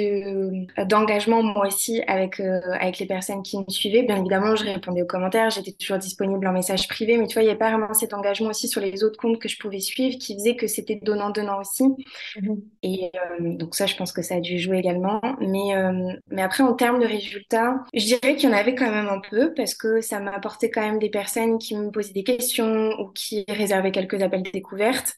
euh, 0.78 0.84
d'engagement 0.87 1.43
moi 1.43 1.66
aussi 1.66 2.02
avec 2.06 2.40
euh, 2.40 2.60
avec 2.81 2.98
les 2.98 3.06
personnes 3.06 3.43
qui 3.43 3.58
me 3.58 3.64
suivaient. 3.69 4.02
Bien 4.02 4.16
évidemment, 4.16 4.56
je 4.56 4.64
répondais 4.64 5.02
aux 5.02 5.06
commentaires, 5.06 5.50
j'étais 5.50 5.72
toujours 5.72 5.98
disponible 5.98 6.46
en 6.46 6.52
message 6.52 6.88
privé, 6.88 7.19
mais 7.19 7.26
tu 7.26 7.34
vois, 7.34 7.43
il 7.43 7.46
n'y 7.46 7.50
avait 7.50 7.58
pas 7.58 7.70
vraiment 7.70 7.93
cet 7.93 8.14
engagement 8.14 8.48
aussi 8.48 8.69
sur 8.69 8.81
les 8.81 9.04
autres 9.04 9.19
comptes 9.19 9.38
que 9.38 9.48
je 9.48 9.58
pouvais 9.58 9.81
suivre 9.81 10.16
qui 10.19 10.34
faisait 10.34 10.56
que 10.56 10.66
c'était 10.66 10.98
donnant 11.02 11.31
donnant 11.31 11.60
aussi. 11.60 11.84
Mhm. 12.40 12.62
Et 12.82 13.10
euh, 13.14 13.54
donc 13.56 13.75
ça, 13.75 13.84
je 13.84 13.96
pense 13.96 14.12
que 14.12 14.22
ça 14.22 14.37
a 14.37 14.40
dû 14.40 14.58
jouer 14.58 14.78
également. 14.78 15.20
Mais 15.40 15.75
mais 16.31 16.42
après, 16.42 16.62
en 16.62 16.75
termes 16.75 17.00
de 17.00 17.06
résultats, 17.06 17.84
je 17.92 18.04
dirais 18.04 18.37
qu'il 18.37 18.49
y 18.49 18.52
en 18.52 18.56
avait 18.56 18.75
quand 18.75 18.90
même 18.90 19.08
un 19.08 19.20
peu 19.31 19.52
parce 19.54 19.75
que 19.75 20.00
ça 20.00 20.21
m'a 20.21 20.32
apporté 20.32 20.71
quand 20.71 20.80
même 20.80 20.99
des 20.99 21.11
personnes 21.11 21.59
qui 21.59 21.76
me 21.76 21.90
posaient 21.90 22.12
des 22.12 22.25
questions 22.25 22.99
ou 22.99 23.11
qui 23.12 23.44
réservaient 23.49 23.92
quelques 23.92 24.23
appels 24.23 24.42
de 24.42 24.50
découverte 24.50 25.16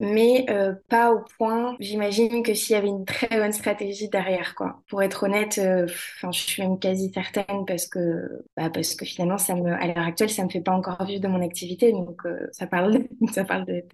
mais 0.00 0.46
euh, 0.48 0.74
pas 0.88 1.12
au 1.12 1.20
point. 1.36 1.76
J'imagine 1.78 2.42
que 2.42 2.54
s'il 2.54 2.72
y 2.72 2.76
avait 2.76 2.88
une 2.88 3.04
très 3.04 3.38
bonne 3.38 3.52
stratégie 3.52 4.08
derrière, 4.08 4.54
quoi. 4.54 4.82
Pour 4.88 5.02
être 5.02 5.24
honnête, 5.24 5.58
euh, 5.58 5.86
je 6.22 6.38
suis 6.38 6.62
même 6.62 6.78
quasi 6.78 7.12
certaine 7.12 7.66
parce 7.66 7.86
que, 7.86 8.42
bah, 8.56 8.70
parce 8.70 8.94
que 8.94 9.04
finalement, 9.04 9.36
ça 9.36 9.54
me, 9.54 9.70
à 9.70 9.86
l'heure 9.86 9.98
actuelle, 10.06 10.30
ça 10.30 10.42
me 10.42 10.48
fait 10.48 10.62
pas 10.62 10.72
encore 10.72 11.04
vivre 11.04 11.20
de 11.20 11.28
mon 11.28 11.42
activité, 11.42 11.92
donc 11.92 12.24
euh, 12.24 12.48
ça 12.50 12.66
parle, 12.66 12.94
de, 12.94 13.08
ça 13.32 13.44
parle 13.44 13.66
de 13.66 13.84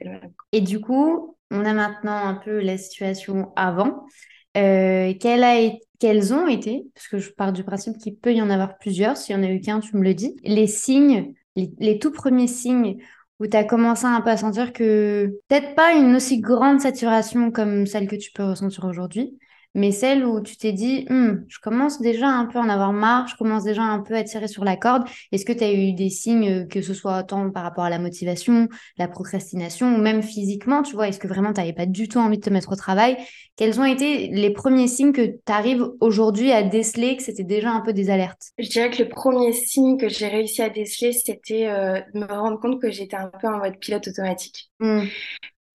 Et 0.53 0.61
du 0.61 0.81
coup, 0.81 1.37
on 1.51 1.65
a 1.65 1.73
maintenant 1.73 2.25
un 2.25 2.35
peu 2.35 2.61
la 2.61 2.79
situation 2.79 3.53
avant. 3.57 4.07
quelle 4.55 5.45
a 5.45 5.59
été, 5.59 5.81
quels 5.99 6.33
ont 6.33 6.47
été, 6.47 6.85
parce 6.95 7.09
que 7.09 7.19
je 7.19 7.31
pars 7.31 7.53
du 7.53 7.65
principe 7.65 7.99
qu'il 7.99 8.17
peut 8.17 8.33
y 8.33 8.41
en 8.41 8.51
avoir 8.51 8.79
plusieurs, 8.79 9.17
s'il 9.17 9.35
y 9.35 9.39
en 9.39 9.43
a 9.43 9.51
eu 9.51 9.61
qu'un, 9.61 9.81
tu 9.81 9.97
me 9.97 10.03
le 10.03 10.15
dis, 10.15 10.37
les 10.45 10.69
signes, 10.69 11.35
les, 11.57 11.73
les 11.79 11.99
tout 11.99 12.13
premiers 12.13 12.47
signes 12.47 12.99
où 13.41 13.47
tu 13.47 13.57
as 13.57 13.65
commencé 13.65 14.07
un 14.07 14.21
peu 14.21 14.31
à 14.31 14.37
sentir 14.37 14.73
que 14.73 15.27
peut-être 15.49 15.75
pas 15.75 15.93
une 15.95 16.17
aussi 16.17 16.41
grande 16.41 16.81
saturation 16.81 17.51
comme 17.51 17.87
celle 17.87 18.09
que 18.09 18.17
tu 18.17 18.33
peux 18.33 18.45
ressentir 18.45 18.85
aujourd'hui, 18.85 19.39
mais 19.75 19.93
celle 19.93 20.25
où 20.25 20.41
tu 20.41 20.57
t'es 20.57 20.73
dit, 20.73 21.07
hum, 21.11 21.45
je 21.49 21.59
commence 21.59 22.01
déjà 22.01 22.29
un 22.29 22.47
peu 22.47 22.59
à 22.59 22.63
en 22.63 22.69
avoir 22.69 22.93
marre, 22.93 23.29
je 23.29 23.37
commence 23.37 23.65
déjà 23.65 23.83
un 23.83 24.01
peu 24.01 24.15
à 24.15 24.25
tirer 24.25 24.49
sur 24.49 24.65
la 24.65 24.77
corde. 24.77 25.05
Est-ce 25.33 25.45
que 25.45 25.53
tu 25.53 25.65
as 25.65 25.73
eu 25.73 25.93
des 25.93 26.09
signes, 26.09 26.67
que 26.69 26.81
ce 26.81 26.95
soit 26.95 27.23
tant 27.25 27.51
par 27.51 27.63
rapport 27.63 27.85
à 27.85 27.91
la 27.91 27.99
motivation, 27.99 28.69
la 28.99 29.09
procrastination, 29.09 29.95
ou 29.95 29.99
même 29.99 30.23
physiquement, 30.23 30.83
tu 30.83 30.95
vois, 30.95 31.09
est-ce 31.09 31.19
que 31.19 31.29
vraiment 31.29 31.53
tu 31.53 31.61
n'avais 31.61 31.73
pas 31.73 31.87
du 31.87 32.09
tout 32.09 32.19
envie 32.19 32.39
de 32.39 32.43
te 32.43 32.51
mettre 32.51 32.73
au 32.73 32.77
travail? 32.77 33.17
Quels 33.57 33.81
ont 33.81 33.85
été 33.85 34.29
les 34.29 34.51
premiers 34.51 34.89
signes 34.89 35.13
que 35.13 35.27
tu 35.27 35.53
arrives 35.53 35.87
aujourd'hui 36.01 36.53
à 36.53 36.63
déceler, 36.63 37.17
que 37.17 37.23
c'était 37.23 37.45
déjà 37.45 37.71
un 37.71 37.81
peu 37.81 37.93
des 37.93 38.11
alertes? 38.11 38.53
Je 38.59 38.69
dirais 38.69 38.91
que 38.91 39.03
le 39.03 39.09
premier 39.09 39.53
signe 39.53 39.99
que 39.99 40.09
j'ai 40.09 40.29
réussi 40.29 40.63
à 40.63 40.69
déceler, 40.69 41.13
c'était 41.13 41.69
euh, 41.69 42.01
de 42.15 42.21
me 42.21 42.27
rendre 42.27 42.61
compte 42.61 42.81
que 42.81 42.91
j'étais 42.91 43.17
un 43.17 43.31
peu 43.41 43.49
en 43.49 43.59
mode 43.59 43.79
pilote 43.79 44.09
automatique. 44.09 44.71
Mmh. 44.81 45.05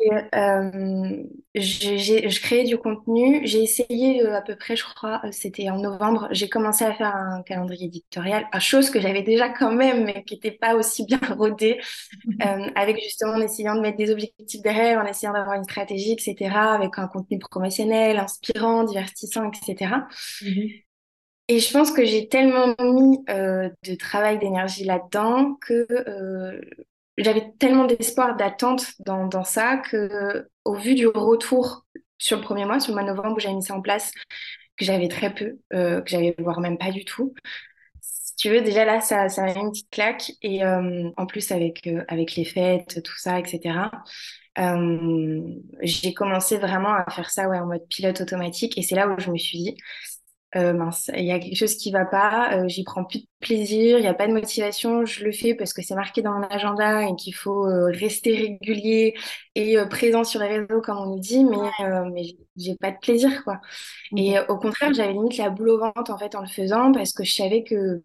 Euh, 0.09 1.23
je 1.55 2.39
créais 2.39 2.63
du 2.63 2.77
contenu. 2.77 3.41
J'ai 3.45 3.63
essayé 3.63 4.23
euh, 4.23 4.35
à 4.35 4.41
peu 4.41 4.55
près, 4.55 4.75
je 4.75 4.83
crois, 4.83 5.21
euh, 5.23 5.29
c'était 5.31 5.69
en 5.69 5.77
novembre, 5.77 6.27
j'ai 6.31 6.49
commencé 6.49 6.85
à 6.85 6.93
faire 6.93 7.15
un 7.15 7.41
calendrier 7.43 7.87
éditorial, 7.87 8.47
chose 8.59 8.89
que 8.89 8.99
j'avais 8.99 9.21
déjà 9.21 9.49
quand 9.49 9.71
même, 9.71 10.05
mais 10.05 10.23
qui 10.23 10.35
n'était 10.35 10.51
pas 10.51 10.75
aussi 10.75 11.05
bien 11.05 11.19
rodé, 11.37 11.79
avec 12.75 13.01
justement 13.01 13.33
en 13.33 13.41
essayant 13.41 13.75
de 13.75 13.81
mettre 13.81 13.97
des 13.97 14.11
objectifs 14.11 14.61
derrière, 14.61 14.99
en 14.99 15.05
essayant 15.05 15.33
d'avoir 15.33 15.55
une 15.55 15.63
stratégie, 15.63 16.13
etc., 16.13 16.55
avec 16.55 16.97
un 16.97 17.07
contenu 17.07 17.39
promotionnel, 17.39 18.17
inspirant, 18.17 18.83
divertissant, 18.83 19.49
etc. 19.51 19.91
Mm-hmm. 20.41 20.83
Et 21.47 21.59
je 21.59 21.73
pense 21.73 21.91
que 21.91 22.05
j'ai 22.05 22.29
tellement 22.29 22.75
mis 22.79 23.19
de 23.27 23.95
travail, 23.95 24.39
d'énergie 24.39 24.85
là-dedans 24.85 25.55
que 25.59 25.85
j'avais 27.17 27.51
tellement 27.59 27.85
d'espoir, 27.85 28.35
d'attente 28.35 28.93
dans, 28.99 29.43
ça 29.43 29.77
que, 29.77 30.47
au 30.65 30.75
vu 30.75 30.95
du 30.95 31.07
retour 31.07 31.85
sur 32.17 32.37
le 32.37 32.43
premier 32.43 32.65
mois, 32.65 32.79
sur 32.79 32.95
le 32.95 33.01
mois 33.01 33.13
novembre 33.13 33.37
où 33.37 33.39
j'avais 33.39 33.55
mis 33.55 33.63
ça 33.63 33.75
en 33.75 33.81
place, 33.81 34.11
que 34.77 34.85
j'avais 34.85 35.07
très 35.07 35.33
peu, 35.33 35.59
euh, 35.73 36.01
que 36.01 36.09
j'avais 36.09 36.35
voire 36.39 36.59
même 36.59 36.77
pas 36.77 36.91
du 36.91 37.05
tout. 37.05 37.33
Si 38.01 38.35
tu 38.35 38.49
veux, 38.49 38.61
déjà 38.61 38.85
là, 38.85 39.01
ça, 39.01 39.29
ça 39.29 39.43
m'a 39.43 39.53
mis 39.53 39.59
une 39.59 39.71
petite 39.71 39.89
claque. 39.91 40.31
Et 40.41 40.63
euh, 40.63 41.09
en 41.17 41.25
plus, 41.25 41.51
avec, 41.51 41.85
euh, 41.87 42.03
avec 42.07 42.35
les 42.35 42.45
fêtes, 42.45 43.03
tout 43.03 43.17
ça, 43.17 43.39
etc., 43.39 43.91
j'ai 45.81 46.13
commencé 46.13 46.57
vraiment 46.57 46.93
à 46.93 47.09
faire 47.09 47.29
ça 47.29 47.47
ouais, 47.47 47.57
en 47.59 47.67
mode 47.67 47.87
pilote 47.87 48.21
automatique. 48.21 48.77
Et 48.77 48.81
c'est 48.81 48.95
là 48.95 49.07
où 49.07 49.19
je 49.19 49.31
me 49.31 49.37
suis 49.37 49.57
dit, 49.57 49.77
euh, 50.55 50.73
mince, 50.73 51.09
il 51.15 51.23
y 51.23 51.31
a 51.31 51.39
quelque 51.39 51.55
chose 51.55 51.75
qui 51.75 51.91
va 51.91 52.05
pas, 52.05 52.57
euh, 52.57 52.67
j'y 52.67 52.83
prends 52.83 53.05
plus 53.05 53.19
de 53.19 53.27
plaisir, 53.39 53.97
il 53.97 54.01
n'y 54.01 54.07
a 54.07 54.13
pas 54.13 54.27
de 54.27 54.33
motivation, 54.33 55.05
je 55.05 55.23
le 55.23 55.31
fais 55.31 55.55
parce 55.55 55.71
que 55.73 55.81
c'est 55.81 55.95
marqué 55.95 56.21
dans 56.21 56.33
mon 56.33 56.43
agenda 56.43 57.07
et 57.07 57.15
qu'il 57.15 57.33
faut 57.33 57.65
euh, 57.65 57.85
rester 57.91 58.35
régulier 58.35 59.15
et 59.55 59.77
présent 59.89 60.23
sur 60.25 60.41
les 60.41 60.47
réseaux 60.59 60.81
comme 60.81 60.97
on 60.97 61.05
nous 61.07 61.19
dit, 61.19 61.45
mais, 61.45 61.57
mais 62.11 62.23
j'ai 62.57 62.75
pas 62.75 62.91
de 62.91 62.97
plaisir 63.01 63.43
quoi. 63.45 63.61
Et 64.17 64.35
au 64.49 64.57
contraire, 64.57 64.93
j'avais 64.93 65.13
limite 65.13 65.37
la 65.37 65.49
boule 65.49 65.69
au 65.69 65.79
ventre 65.79 66.11
en 66.11 66.17
fait 66.17 66.35
en 66.35 66.41
le 66.41 66.47
faisant 66.47 66.91
parce 66.91 67.13
que 67.13 67.23
je 67.23 67.33
savais 67.33 67.63
que 67.63 68.01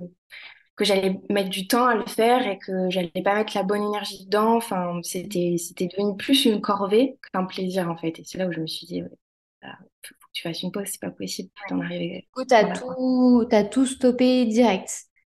que 0.76 0.84
j'allais 0.84 1.18
mettre 1.30 1.48
du 1.50 1.66
temps 1.66 1.86
à 1.86 1.94
le 1.94 2.06
faire 2.06 2.46
et 2.46 2.58
que 2.58 2.90
j'allais 2.90 3.10
pas 3.24 3.34
mettre 3.34 3.56
la 3.56 3.62
bonne 3.62 3.82
énergie 3.82 4.26
dedans. 4.26 4.56
Enfin, 4.56 5.00
c'était 5.02 5.56
c'était 5.58 5.88
devenu 5.88 6.16
plus 6.16 6.44
une 6.44 6.60
corvée 6.60 7.18
qu'un 7.32 7.44
plaisir 7.44 7.88
en 7.90 7.96
fait. 7.96 8.18
Et 8.20 8.24
c'est 8.24 8.38
là 8.38 8.46
où 8.46 8.52
je 8.52 8.60
me 8.60 8.66
suis 8.66 8.86
dit, 8.86 9.02
tu 10.36 10.42
fasses 10.42 10.62
une 10.62 10.70
pause, 10.70 10.86
c'est 10.86 11.00
pas 11.00 11.10
possible 11.10 11.48
d'en 11.70 11.80
arriver. 11.80 12.20
Du 12.20 12.28
coup, 12.30 12.44
tu 12.44 12.54
as, 12.54 12.78
tout, 12.78 13.48
as 13.50 13.64
tout 13.64 13.86
stoppé 13.86 14.44
direct. 14.44 14.90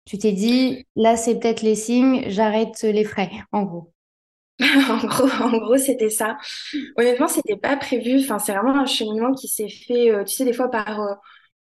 Tu 0.04 0.18
t'es 0.18 0.32
dit, 0.32 0.86
là, 0.94 1.16
c'est 1.16 1.40
peut-être 1.40 1.62
les 1.62 1.74
signes, 1.74 2.24
j'arrête 2.28 2.82
les 2.82 3.04
frais, 3.04 3.30
en 3.50 3.62
gros. 3.62 3.94
en 4.60 5.06
gros, 5.06 5.28
en 5.42 5.56
gros 5.56 5.78
c'était 5.78 6.10
ça. 6.10 6.36
Honnêtement, 6.98 7.28
c'était 7.28 7.56
pas 7.56 7.78
prévu. 7.78 8.20
Enfin, 8.20 8.38
c'est 8.38 8.52
vraiment 8.52 8.78
un 8.78 8.84
cheminement 8.84 9.32
qui 9.32 9.48
s'est 9.48 9.70
fait, 9.70 10.10
euh, 10.10 10.22
tu 10.22 10.34
sais, 10.34 10.44
des 10.44 10.52
fois 10.52 10.70
par, 10.70 11.00
euh, 11.00 11.14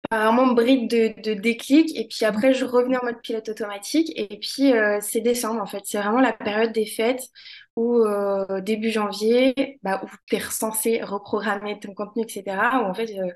par 0.10 0.28
un 0.28 0.32
moment 0.32 0.54
bride 0.54 0.90
de, 0.90 1.14
de, 1.22 1.40
déclic. 1.40 1.96
Et 1.96 2.08
puis 2.08 2.26
après, 2.26 2.56
je 2.56 2.66
revenais 2.66 2.98
en 2.98 3.06
mode 3.06 3.22
pilote 3.22 3.48
automatique. 3.50 4.12
Et 4.16 4.40
puis, 4.40 4.74
euh, 4.74 4.98
c'est 5.00 5.22
décembre, 5.22 5.62
en 5.62 5.68
fait. 5.68 5.82
C'est 5.86 6.00
vraiment 6.00 6.22
la 6.22 6.34
période 6.34 6.72
des 6.72 6.88
fêtes 6.88 7.30
ou 7.76 7.96
euh, 8.06 8.62
début 8.62 8.92
janvier, 8.92 9.80
bah, 9.84 10.02
où 10.04 10.08
tu 10.28 10.36
es 10.36 10.40
censé 10.40 11.02
reprogrammer 11.04 11.80
ton 11.80 11.94
contenu, 11.94 12.24
etc. 12.24 12.58
Où 12.84 12.86
en 12.86 12.94
fait, 12.94 13.10
euh, 13.20 13.32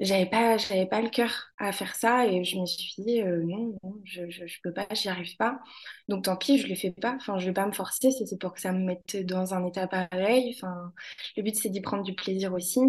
j'avais 0.00 0.26
pas, 0.26 0.56
j'avais 0.56 0.86
pas 0.86 1.02
le 1.02 1.10
cœur 1.10 1.50
à 1.58 1.72
faire 1.72 1.94
ça 1.94 2.26
et 2.26 2.42
je 2.42 2.58
me 2.58 2.64
suis 2.66 3.02
dit 3.02 3.20
euh, 3.22 3.42
non, 3.44 3.74
je, 4.04 4.30
je, 4.30 4.56
peux 4.62 4.72
pas, 4.72 4.86
j'y 4.92 5.08
arrive 5.10 5.36
pas. 5.36 5.60
Donc 6.08 6.24
tant 6.24 6.36
pis, 6.36 6.58
je 6.58 6.68
le 6.68 6.74
fais 6.74 6.90
pas. 6.92 7.14
Enfin, 7.16 7.38
je 7.38 7.46
vais 7.46 7.52
pas 7.52 7.66
me 7.66 7.72
forcer, 7.72 8.10
c'est 8.10 8.38
pour 8.38 8.54
que 8.54 8.60
ça 8.60 8.72
me 8.72 8.84
mette 8.84 9.16
dans 9.26 9.52
un 9.54 9.66
état 9.66 9.86
pareil. 9.86 10.54
Enfin, 10.56 10.92
le 11.36 11.42
but 11.42 11.54
c'est 11.54 11.68
d'y 11.68 11.82
prendre 11.82 12.02
du 12.02 12.14
plaisir 12.14 12.54
aussi. 12.54 12.80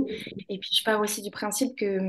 Et 0.50 0.58
puis 0.60 0.70
je 0.74 0.84
pars 0.86 1.02
aussi 1.02 1.22
du 1.22 1.32
principe 1.32 1.78
que 1.78 2.00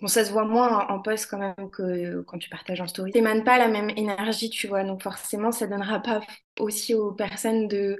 Bon, 0.00 0.06
ça 0.06 0.24
se 0.24 0.30
voit 0.30 0.44
moins 0.44 0.86
en 0.88 1.00
poste 1.00 1.28
quand 1.28 1.38
même 1.38 1.70
que 1.70 2.22
quand 2.22 2.38
tu 2.38 2.48
partages 2.48 2.80
en 2.80 2.86
story. 2.86 3.12
T'émanes 3.12 3.44
pas 3.44 3.58
la 3.58 3.68
même 3.68 3.90
énergie, 3.90 4.48
tu 4.48 4.66
vois, 4.66 4.84
donc 4.84 5.02
forcément, 5.02 5.52
ça 5.52 5.66
donnera 5.66 6.00
pas 6.00 6.20
aussi 6.58 6.94
aux 6.94 7.12
personnes 7.12 7.68
de, 7.68 7.98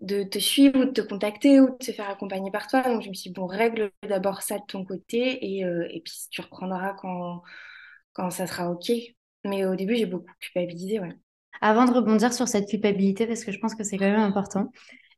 de 0.00 0.24
te 0.24 0.38
suivre 0.38 0.80
ou 0.80 0.84
de 0.86 0.90
te 0.90 1.00
contacter 1.00 1.60
ou 1.60 1.76
de 1.78 1.84
se 1.84 1.92
faire 1.92 2.10
accompagner 2.10 2.50
par 2.50 2.66
toi. 2.66 2.82
Donc 2.82 3.02
je 3.02 3.08
me 3.08 3.14
suis 3.14 3.30
dit, 3.30 3.34
bon, 3.34 3.46
règle 3.46 3.90
d'abord 4.08 4.42
ça 4.42 4.58
de 4.58 4.64
ton 4.66 4.84
côté 4.84 5.56
et, 5.56 5.64
euh, 5.64 5.86
puis 6.04 6.12
tu 6.30 6.40
reprendras 6.40 6.94
quand, 6.94 7.42
quand 8.12 8.30
ça 8.30 8.46
sera 8.46 8.70
OK. 8.70 8.90
Mais 9.44 9.64
au 9.64 9.74
début, 9.74 9.96
j'ai 9.96 10.06
beaucoup 10.06 10.30
culpabilisé, 10.40 11.00
ouais. 11.00 11.12
Avant 11.60 11.84
de 11.84 11.92
rebondir 11.92 12.32
sur 12.32 12.48
cette 12.48 12.68
culpabilité, 12.68 13.26
parce 13.26 13.44
que 13.44 13.52
je 13.52 13.58
pense 13.58 13.74
que 13.74 13.84
c'est 13.84 13.96
quand 13.96 14.10
même 14.10 14.18
important, 14.20 14.72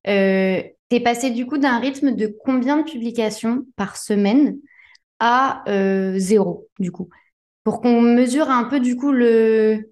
euh, 0.07 0.63
tu 0.91 0.97
es 0.97 1.01
passé 1.01 1.31
du 1.31 1.47
coup 1.47 1.57
d'un 1.59 1.79
rythme 1.79 2.15
de 2.15 2.35
combien 2.45 2.77
de 2.79 2.83
publications 2.91 3.65
par 3.77 3.97
semaine 3.97 4.59
à 5.21 5.63
euh, 5.69 6.19
zéro, 6.19 6.69
du 6.79 6.91
coup. 6.91 7.09
Pour 7.63 7.81
qu'on 7.81 8.01
mesure 8.01 8.51
un 8.51 8.65
peu, 8.65 8.81
du 8.81 8.97
coup, 8.97 9.13
le... 9.13 9.91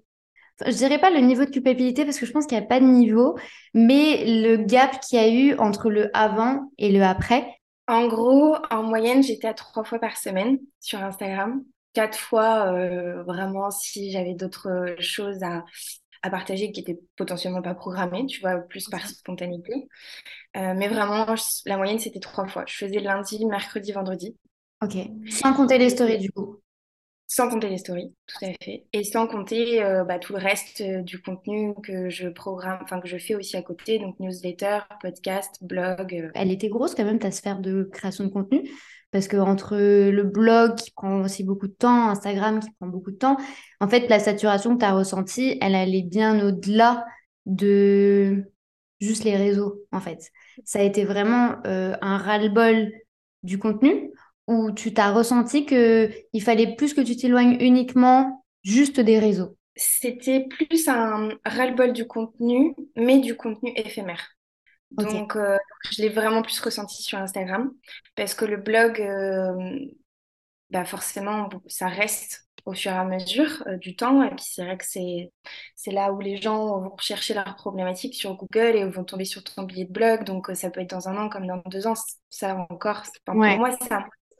je 0.65 0.71
dirais 0.71 0.99
pas 0.99 1.09
le 1.09 1.19
niveau 1.19 1.45
de 1.45 1.49
culpabilité, 1.49 2.05
parce 2.05 2.19
que 2.19 2.25
je 2.25 2.31
pense 2.31 2.45
qu'il 2.45 2.57
n'y 2.57 2.63
a 2.63 2.67
pas 2.67 2.79
de 2.79 2.85
niveau, 2.85 3.37
mais 3.73 4.23
le 4.25 4.57
gap 4.57 4.99
qu'il 4.99 5.19
y 5.19 5.21
a 5.21 5.29
eu 5.29 5.55
entre 5.57 5.89
le 5.89 6.15
avant 6.15 6.71
et 6.77 6.91
le 6.91 7.01
après. 7.03 7.47
En 7.87 8.07
gros, 8.07 8.55
en 8.69 8.83
moyenne, 8.83 9.23
j'étais 9.23 9.47
à 9.47 9.53
trois 9.53 9.83
fois 9.83 9.99
par 9.99 10.17
semaine 10.17 10.59
sur 10.79 11.03
Instagram. 11.03 11.63
Quatre 11.93 12.17
fois, 12.17 12.73
euh, 12.73 13.23
vraiment, 13.23 13.69
si 13.71 14.09
j'avais 14.11 14.33
d'autres 14.33 14.95
choses 14.99 15.43
à, 15.43 15.65
à 16.21 16.29
partager 16.29 16.71
qui 16.71 16.79
étaient 16.79 16.99
potentiellement 17.17 17.61
pas 17.61 17.75
programmées, 17.75 18.25
tu 18.25 18.39
vois, 18.39 18.55
plus 18.57 18.87
par 18.87 19.05
spontanéité. 19.05 19.87
Euh, 20.55 20.73
mais 20.75 20.87
vraiment, 20.87 21.25
la 21.65 21.77
moyenne, 21.77 21.99
c'était 21.99 22.19
trois 22.19 22.47
fois. 22.47 22.63
Je 22.67 22.75
faisais 22.75 22.99
lundi, 22.99 23.45
mercredi, 23.45 23.91
vendredi. 23.91 24.37
Ok. 24.83 24.97
Sans 25.29 25.53
compter 25.53 25.77
les 25.77 25.89
stories, 25.89 26.17
du 26.17 26.29
coup. 26.29 26.57
Sans 27.25 27.47
compter 27.47 27.69
les 27.69 27.77
stories, 27.77 28.13
tout 28.27 28.45
à 28.45 28.49
fait. 28.61 28.85
Et 28.91 29.03
sans 29.05 29.27
compter 29.27 29.81
euh, 29.81 30.03
bah, 30.03 30.19
tout 30.19 30.33
le 30.33 30.39
reste 30.39 30.81
euh, 30.81 31.01
du 31.01 31.21
contenu 31.21 31.73
que 31.81 32.09
je 32.09 32.27
programme, 32.27 32.79
enfin 32.83 32.99
que 32.99 33.07
je 33.07 33.17
fais 33.17 33.33
aussi 33.33 33.55
à 33.55 33.61
côté, 33.61 33.97
donc 33.97 34.19
newsletter, 34.19 34.79
podcast, 35.01 35.57
blog. 35.61 36.13
Euh. 36.13 36.31
Elle 36.35 36.51
était 36.51 36.67
grosse 36.67 36.95
quand 36.95 37.05
même 37.05 37.19
ta 37.19 37.31
sphère 37.31 37.59
de 37.59 37.89
création 37.93 38.25
de 38.25 38.29
contenu, 38.29 38.69
parce 39.11 39.29
que 39.29 39.37
entre 39.37 39.77
le 39.77 40.23
blog 40.23 40.75
qui 40.75 40.91
prend 40.91 41.21
aussi 41.21 41.45
beaucoup 41.45 41.67
de 41.67 41.73
temps, 41.73 42.09
Instagram 42.09 42.59
qui 42.59 42.69
prend 42.71 42.87
beaucoup 42.87 43.11
de 43.11 43.17
temps, 43.17 43.37
en 43.79 43.87
fait 43.87 44.09
la 44.09 44.19
saturation 44.19 44.75
que 44.75 44.79
tu 44.79 44.85
as 44.85 44.93
ressentie, 44.93 45.57
elle 45.61 45.75
allait 45.75 46.03
bien 46.03 46.45
au-delà 46.45 47.05
de 47.45 48.43
juste 48.99 49.23
les 49.23 49.37
réseaux, 49.37 49.81
en 49.93 50.01
fait. 50.01 50.29
Ça 50.65 50.79
a 50.79 50.83
été 50.83 51.05
vraiment 51.05 51.55
un 51.63 52.17
ras-le-bol 52.17 52.91
du 53.43 53.57
contenu 53.57 54.11
ou 54.47 54.71
tu 54.71 54.93
t'as 54.93 55.11
ressenti 55.11 55.65
qu'il 55.65 56.41
fallait 56.41 56.75
plus 56.75 56.93
que 56.93 57.01
tu 57.01 57.15
t'éloignes 57.15 57.57
uniquement 57.59 58.45
juste 58.63 58.99
des 58.99 59.19
réseaux? 59.19 59.57
C'était 59.75 60.47
plus 60.47 60.87
un 60.87 61.29
ras-le-bol 61.45 61.93
du 61.93 62.05
contenu, 62.05 62.75
mais 62.95 63.19
du 63.19 63.35
contenu 63.35 63.71
éphémère. 63.75 64.29
Donc, 64.91 65.35
euh, 65.35 65.57
je 65.91 66.01
l'ai 66.03 66.09
vraiment 66.09 66.43
plus 66.43 66.59
ressenti 66.59 67.01
sur 67.01 67.17
Instagram 67.17 67.71
parce 68.15 68.35
que 68.35 68.45
le 68.45 68.57
blog, 68.57 69.01
euh, 69.01 69.79
bah 70.69 70.85
forcément, 70.85 71.49
ça 71.67 71.87
reste 71.87 72.47
au 72.65 72.73
fur 72.73 72.91
et 72.91 72.95
à 72.95 73.03
mesure 73.03 73.63
euh, 73.67 73.77
du 73.77 73.95
temps. 73.95 74.21
Et 74.23 74.29
puis, 74.29 74.45
c'est 74.47 74.63
vrai 74.63 74.77
que 74.77 74.85
c'est, 74.85 75.31
c'est 75.75 75.91
là 75.91 76.13
où 76.13 76.19
les 76.19 76.39
gens 76.39 76.79
vont 76.79 76.95
chercher 76.99 77.33
leurs 77.33 77.55
problématiques 77.55 78.13
sur 78.13 78.35
Google 78.35 78.75
et 78.75 78.85
vont 78.85 79.03
tomber 79.03 79.25
sur 79.25 79.43
ton 79.43 79.63
billet 79.63 79.85
de 79.85 79.91
blog. 79.91 80.23
Donc, 80.25 80.51
ça 80.53 80.69
peut 80.69 80.81
être 80.81 80.91
dans 80.91 81.09
un 81.09 81.17
an 81.17 81.29
comme 81.29 81.47
dans 81.47 81.61
deux 81.65 81.87
ans. 81.87 81.95
Ça 82.29 82.55
encore, 82.69 83.01
pour 83.25 83.35
moi, 83.35 83.75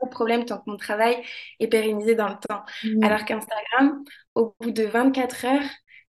de 0.05 0.11
problème 0.11 0.45
tant 0.45 0.57
que 0.57 0.69
mon 0.69 0.77
travail 0.77 1.17
est 1.59 1.67
pérennisé 1.67 2.15
dans 2.15 2.27
le 2.29 2.35
temps. 2.35 2.63
Mmh. 2.83 3.03
Alors 3.03 3.25
qu'Instagram, 3.25 4.03
au 4.35 4.55
bout 4.59 4.71
de 4.71 4.83
24 4.83 5.45
heures, 5.45 5.69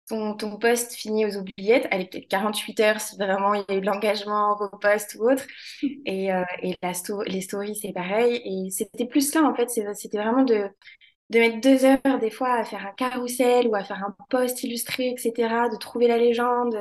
ton, 0.08 0.36
ton 0.36 0.58
post 0.58 0.94
finit 0.94 1.26
aux 1.26 1.38
oubliettes, 1.38 1.88
allez 1.92 2.06
peut-être 2.06 2.28
48 2.30 2.80
heures 2.80 3.02
si 3.02 3.18
vraiment 3.18 3.54
il 3.54 3.66
y 3.68 3.74
a 3.74 3.76
eu 3.78 3.82
de 3.82 3.86
l'engagement, 3.86 4.56
repost 4.56 5.16
ou 5.20 5.30
autre. 5.30 5.46
Et, 6.06 6.34
euh, 6.34 6.44
et 6.64 6.76
la 6.82 6.94
les 7.26 7.42
stories, 7.42 7.76
c'est 7.76 7.94
pareil. 7.94 8.42
Et 8.46 8.72
c'était 8.72 9.06
plus 9.06 9.30
ça, 9.30 9.44
en 9.44 9.54
fait, 9.54 9.70
c'était 9.70 10.18
vraiment 10.18 10.44
de, 10.44 10.70
de 11.30 11.40
mettre 11.40 11.60
deux 11.62 11.86
heures 11.86 12.20
des 12.20 12.32
fois 12.32 12.54
à 12.54 12.64
faire 12.64 12.86
un 12.86 12.94
carrousel 12.94 13.68
ou 13.68 13.76
à 13.76 13.84
faire 13.84 14.04
un 14.04 14.16
post 14.30 14.64
illustré, 14.64 15.10
etc., 15.10 15.70
de 15.70 15.78
trouver 15.78 16.08
la 16.08 16.18
légende, 16.18 16.78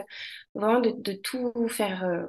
vraiment 0.55 0.81
de, 0.81 0.93
de 0.97 1.13
tout 1.13 1.53
faire 1.69 2.05
euh, 2.05 2.27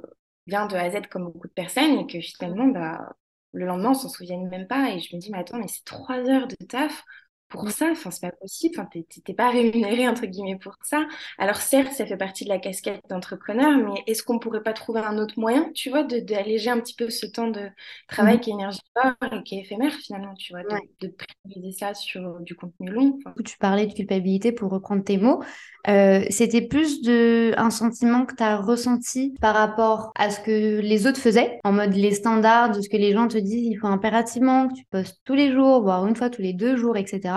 bien 0.48 0.66
de 0.68 0.76
A 0.76 0.82
à 0.84 0.90
Z 0.90 1.08
comme 1.12 1.26
beaucoup 1.26 1.48
de 1.48 1.54
personnes 1.54 2.00
et 2.00 2.08
que 2.08 2.20
finalement, 2.22 2.68
bah, 2.68 3.16
le 3.58 3.66
lendemain, 3.66 3.92
on 3.92 3.94
s'en 3.94 4.10
souvient 4.10 4.38
même 4.46 4.68
pas. 4.68 4.92
Et 4.92 5.00
je 5.00 5.16
me 5.16 5.22
dis, 5.22 5.32
mais 5.32 5.40
attends, 5.40 5.58
mais 5.58 5.68
c'est 5.68 5.84
trois 5.86 6.18
heures 6.30 6.48
de 6.48 6.56
taf 6.68 7.04
pour 7.50 7.70
ça, 7.70 7.90
enfin, 7.92 8.12
c'est 8.12 8.28
pas 8.28 8.36
possible, 8.36 8.76
enfin, 8.78 8.90
t'es 8.92 9.34
pas 9.34 9.50
rémunéré, 9.50 10.08
entre 10.08 10.26
guillemets, 10.26 10.58
pour 10.58 10.76
ça. 10.84 11.06
Alors, 11.38 11.58
certes, 11.58 11.94
ça 11.94 12.06
fait 12.06 12.18
partie 12.18 12.44
de 12.44 12.50
la 12.50 12.60
casquette 12.60 13.02
d'entrepreneur, 13.10 13.78
mais 13.78 14.04
est-ce 14.08 14.24
qu'on 14.24 14.40
pourrait 14.40 14.64
pas 14.64 14.74
trouver 14.74 15.00
un 15.00 15.18
autre 15.18 15.36
moyen, 15.38 15.72
tu 15.74 15.90
vois, 15.90 16.04
d'alléger 16.04 16.70
un 16.70 16.80
petit 16.80 16.96
peu 16.96 17.10
ce 17.10 17.26
temps 17.26 17.48
de 17.48 17.70
travail 18.08 18.38
mmh. 18.38 18.40
qui 18.42 18.50
est 18.50 18.54
énergivore 18.54 19.14
et 19.32 19.44
qui 19.44 19.56
est 19.58 19.62
éphémère, 19.62 19.94
finalement, 19.94 20.34
tu 20.36 20.54
vois, 20.54 20.64
de, 21.02 21.08
prioriser 21.08 21.78
ça 21.78 21.94
sur 21.94 22.40
du 22.42 22.56
contenu 22.56 22.90
long. 22.90 23.18
Tu 23.46 23.58
parlais 23.58 23.86
de 23.86 23.94
culpabilité, 23.94 24.52
pour 24.52 24.72
reprendre 24.72 25.04
tes 25.04 25.18
mots. 25.18 25.42
Euh, 25.88 26.26
c'était 26.30 26.62
plus 26.62 27.02
de 27.02 27.54
un 27.58 27.70
sentiment 27.70 28.26
que 28.26 28.36
tu 28.36 28.44
as 28.44 28.58
ressenti 28.58 29.36
par 29.40 29.56
rapport 29.56 30.12
à 30.16 30.30
ce 30.30 30.42
que 30.42 30.82
les 30.82 31.08
autres 31.08 31.20
faisaient, 31.20 31.60
en 31.64 31.72
mode 31.72 31.94
les 31.94 32.12
standards 32.12 32.72
de 32.72 32.82
ce 32.82 32.90
que 32.90 32.98
les 32.98 33.14
gens 33.14 33.28
te 33.28 33.38
disent, 33.38 33.68
il 33.68 33.78
faut 33.78 33.88
impérativement 33.88 34.68
que 34.68 34.74
tu 34.74 34.86
postes 34.92 35.22
tous 35.24 35.36
les 35.36 35.54
jours, 35.54 35.82
voire 35.82 36.06
une 36.06 36.16
fois 36.16 36.30
tous 36.30 36.42
les 36.42 36.54
deux 36.54 36.76
jours, 36.76 36.98
etc. 36.98 37.37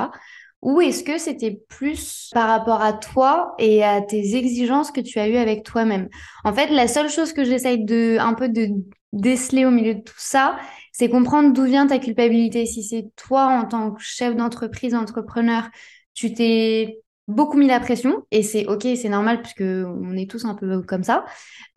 Ou 0.62 0.80
est-ce 0.82 1.02
que 1.04 1.16
c'était 1.16 1.58
plus 1.68 2.30
par 2.34 2.48
rapport 2.48 2.82
à 2.82 2.92
toi 2.92 3.54
et 3.58 3.82
à 3.82 4.02
tes 4.02 4.36
exigences 4.36 4.90
que 4.90 5.00
tu 5.00 5.18
as 5.18 5.28
eues 5.28 5.36
avec 5.36 5.64
toi-même? 5.64 6.08
En 6.44 6.52
fait, 6.52 6.66
la 6.68 6.86
seule 6.86 7.08
chose 7.08 7.32
que 7.32 7.44
j'essaye 7.44 7.84
de 7.84 8.18
un 8.18 8.34
peu 8.34 8.48
de 8.48 8.68
déceler 9.12 9.64
au 9.64 9.70
milieu 9.70 9.94
de 9.94 10.02
tout 10.02 10.12
ça, 10.18 10.58
c'est 10.92 11.08
comprendre 11.08 11.52
d'où 11.52 11.64
vient 11.64 11.86
ta 11.86 11.98
culpabilité. 11.98 12.66
Si 12.66 12.82
c'est 12.82 13.06
toi 13.16 13.46
en 13.46 13.64
tant 13.64 13.92
que 13.92 14.02
chef 14.02 14.36
d'entreprise, 14.36 14.94
entrepreneur, 14.94 15.68
tu 16.14 16.34
t'es 16.34 16.98
beaucoup 17.30 17.56
mis 17.56 17.66
la 17.66 17.80
pression 17.80 18.24
et 18.30 18.42
c'est 18.42 18.66
ok, 18.66 18.82
c'est 18.96 19.08
normal 19.08 19.40
puisque 19.42 19.62
on 19.62 20.16
est 20.16 20.30
tous 20.30 20.44
un 20.44 20.54
peu 20.54 20.82
comme 20.82 21.04
ça. 21.04 21.24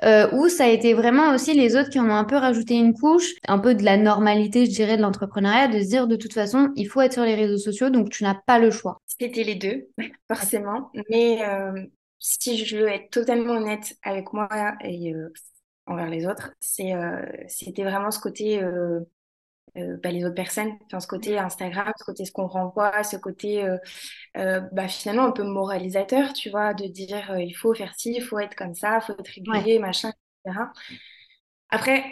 Euh, 0.04 0.30
ou 0.34 0.50
ça 0.50 0.66
a 0.66 0.68
été 0.68 0.94
vraiment 0.94 1.34
aussi 1.34 1.54
les 1.54 1.76
autres 1.76 1.90
qui 1.90 2.00
en 2.00 2.10
ont 2.10 2.16
un 2.16 2.26
peu 2.26 2.36
rajouté 2.36 2.76
une 2.76 2.94
couche, 2.94 3.34
un 3.48 3.60
peu 3.60 3.76
de 3.76 3.84
la 3.84 3.98
normalité, 3.98 4.66
je 4.66 4.72
dirais, 4.72 4.98
de 4.98 5.02
l'entrepreneuriat, 5.02 5.68
de 5.68 5.80
se 5.80 5.88
dire 5.88 6.08
de 6.08 6.16
toute 6.16 6.34
façon, 6.34 6.72
il 6.76 6.88
faut 6.88 7.02
être 7.02 7.14
sur 7.14 7.24
les 7.24 7.36
réseaux 7.36 7.58
sociaux, 7.58 7.90
donc 7.90 8.10
tu 8.10 8.24
n'as 8.24 8.36
pas 8.36 8.60
le 8.60 8.72
choix. 8.72 9.02
C'était 9.06 9.44
les 9.44 9.56
deux, 9.56 9.88
forcément. 10.28 10.92
Mais 11.10 11.40
euh, 11.48 11.86
si 12.20 12.66
je 12.66 12.78
veux 12.78 12.88
être 12.88 13.10
totalement 13.10 13.54
honnête 13.54 13.96
avec 14.04 14.34
moi 14.34 14.50
et 14.84 15.14
euh, 15.14 15.32
envers 15.86 16.10
les 16.10 16.26
autres, 16.26 16.54
c'est 16.60 16.94
c'était 17.48 17.84
vraiment 17.84 18.10
ce 18.10 18.20
côté 18.20 18.62
euh, 19.78 19.98
bah, 20.04 20.12
les 20.12 20.24
autres 20.26 20.36
personnes. 20.36 20.74
Enfin, 20.86 21.00
ce 21.00 21.08
côté 21.08 21.38
Instagram, 21.40 21.92
ce 21.98 22.04
côté 22.04 22.26
ce 22.26 22.32
qu'on 22.32 22.48
renvoie, 22.48 23.04
ce 23.04 23.18
côté 23.18 23.64
euh, 23.64 23.78
euh, 24.38 24.62
bah, 24.72 24.88
finalement 24.88 25.26
un 25.26 25.32
peu 25.32 25.44
moralisateur, 25.44 26.34
tu 26.34 26.50
vois, 26.50 26.74
de 26.74 26.86
dire 26.88 27.38
il 27.40 27.54
faut 27.54 27.74
faire 27.74 27.94
ci, 27.96 28.14
il 28.16 28.22
faut 28.24 28.40
être 28.40 28.56
comme 28.56 28.76
ça, 28.76 29.00
il 29.02 29.06
faut 29.06 29.14
être 29.14 29.28
régulier, 29.28 29.80
machin, 29.80 30.10
etc. 30.46 30.72
Après, 31.70 32.04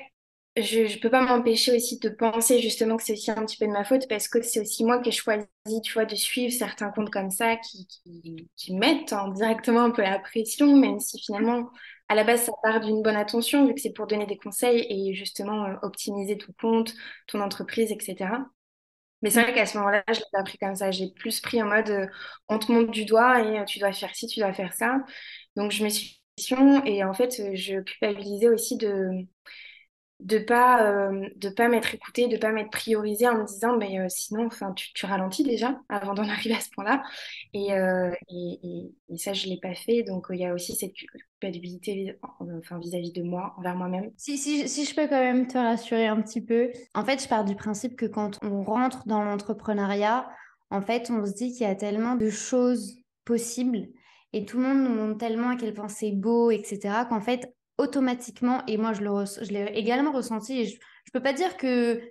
je 0.57 0.79
ne 0.81 0.99
peux 0.99 1.09
pas 1.09 1.21
m'empêcher 1.21 1.75
aussi 1.75 1.99
de 1.99 2.09
penser 2.09 2.59
justement 2.61 2.97
que 2.97 3.03
c'est 3.03 3.13
aussi 3.13 3.31
un 3.31 3.45
petit 3.45 3.57
peu 3.57 3.67
de 3.67 3.71
ma 3.71 3.85
faute 3.85 4.07
parce 4.09 4.27
que 4.27 4.41
c'est 4.41 4.59
aussi 4.59 4.83
moi 4.83 4.99
qui 5.01 5.09
ai 5.09 5.11
choisi, 5.11 5.47
tu 5.83 5.93
vois, 5.93 6.05
de 6.05 6.15
suivre 6.15 6.51
certains 6.53 6.91
comptes 6.91 7.09
comme 7.09 7.31
ça 7.31 7.55
qui, 7.57 7.87
qui, 7.87 8.49
qui 8.57 8.75
mettent 8.75 9.13
hein, 9.13 9.29
directement 9.29 9.81
un 9.83 9.91
peu 9.91 10.01
la 10.01 10.19
pression, 10.19 10.75
même 10.75 10.99
si 10.99 11.19
finalement 11.21 11.69
à 12.11 12.15
la 12.15 12.25
base, 12.25 12.43
ça 12.43 12.51
part 12.61 12.81
d'une 12.81 13.01
bonne 13.01 13.15
attention, 13.15 13.65
vu 13.65 13.73
que 13.73 13.79
c'est 13.79 13.93
pour 13.93 14.05
donner 14.05 14.25
des 14.25 14.37
conseils 14.37 14.85
et 14.89 15.13
justement 15.13 15.65
euh, 15.65 15.75
optimiser 15.81 16.37
ton 16.37 16.53
compte, 16.59 16.93
ton 17.27 17.39
entreprise, 17.39 17.89
etc. 17.89 18.31
Mais 19.21 19.29
c'est 19.29 19.41
vrai 19.43 19.53
qu'à 19.53 19.65
ce 19.65 19.77
moment-là, 19.77 20.03
je 20.09 20.19
l'ai 20.19 20.25
pas 20.33 20.43
pris 20.43 20.57
comme 20.57 20.75
ça. 20.75 20.91
J'ai 20.91 21.09
plus 21.11 21.39
pris 21.39 21.61
en 21.63 21.67
mode, 21.67 21.89
euh, 21.89 22.07
on 22.49 22.59
te 22.59 22.69
montre 22.69 22.91
du 22.91 23.05
doigt 23.05 23.41
et 23.41 23.59
euh, 23.59 23.63
tu 23.65 23.79
dois 23.79 23.93
faire 23.93 24.13
ci, 24.13 24.27
tu 24.27 24.41
dois 24.41 24.51
faire 24.53 24.73
ça. 24.73 24.97
Donc, 25.55 25.71
je 25.71 25.83
me 25.85 25.89
suis 25.89 26.21
et 26.85 27.03
en 27.03 27.13
fait, 27.13 27.55
je 27.55 27.79
culpabilisais 27.81 28.49
aussi 28.49 28.75
de, 28.77 29.25
de 30.21 30.37
pas 30.37 30.83
euh, 30.83 31.27
de 31.35 31.49
pas 31.49 31.67
m'être 31.67 31.95
écouté 31.95 32.27
de 32.27 32.37
pas 32.37 32.51
m'être 32.51 32.69
priorisé 32.69 33.27
en 33.27 33.39
me 33.39 33.45
disant 33.45 33.75
mais 33.77 33.99
euh, 33.99 34.05
sinon 34.07 34.45
enfin 34.45 34.73
tu, 34.73 35.05
ralentis 35.05 35.43
déjà 35.43 35.79
avant 35.89 36.13
d'en 36.13 36.23
arriver 36.29 36.55
à 36.55 36.59
ce 36.59 36.69
point-là. 36.69 37.03
Et, 37.53 37.73
euh, 37.73 38.11
et, 38.29 38.91
et, 39.09 39.17
ça 39.17 39.33
je 39.33 39.47
l'ai 39.47 39.57
pas 39.57 39.73
fait. 39.73 40.03
Donc 40.03 40.27
il 40.29 40.39
y 40.39 40.45
a 40.45 40.53
aussi 40.53 40.75
cette 40.75 40.93
culpabilité 40.93 42.17
enfin 42.39 42.77
vis-à-vis 42.79 43.11
de 43.11 43.23
moi 43.23 43.55
envers 43.57 43.75
moi-même. 43.75 44.11
Si, 44.15 44.37
si, 44.37 44.69
si 44.69 44.85
je 44.85 44.95
peux 44.95 45.07
quand 45.07 45.19
même 45.19 45.47
te 45.47 45.57
rassurer 45.57 46.07
un 46.07 46.21
petit 46.21 46.41
peu. 46.41 46.71
En 46.93 47.03
fait 47.03 47.21
je 47.21 47.27
pars 47.27 47.43
du 47.43 47.55
principe 47.55 47.95
que 47.95 48.05
quand 48.05 48.37
on 48.43 48.63
rentre 48.63 49.07
dans 49.07 49.23
l'entrepreneuriat 49.23 50.29
en 50.69 50.81
fait 50.81 51.09
on 51.09 51.25
se 51.25 51.33
dit 51.33 51.51
qu'il 51.51 51.67
y 51.67 51.69
a 51.69 51.75
tellement 51.75 52.15
de 52.15 52.29
choses 52.29 52.97
possibles 53.25 53.87
et 54.33 54.45
tout 54.45 54.57
le 54.59 54.63
monde 54.63 54.83
nous 54.83 54.95
montre 54.95 55.17
tellement 55.17 55.49
à 55.49 55.55
quel 55.55 55.73
point 55.73 55.89
c'est 55.89 56.11
beau 56.11 56.51
etc 56.51 57.03
qu'en 57.09 57.21
fait 57.21 57.53
automatiquement, 57.81 58.63
et 58.67 58.77
moi 58.77 58.93
je, 58.93 59.01
l'ai 59.51 59.71
également 59.73 60.11
ressenti, 60.11 60.61
et 60.61 60.65
je 60.65 60.75
ne 60.75 61.11
peux 61.13 61.21
pas 61.21 61.33
dire 61.33 61.57
que 61.57 62.01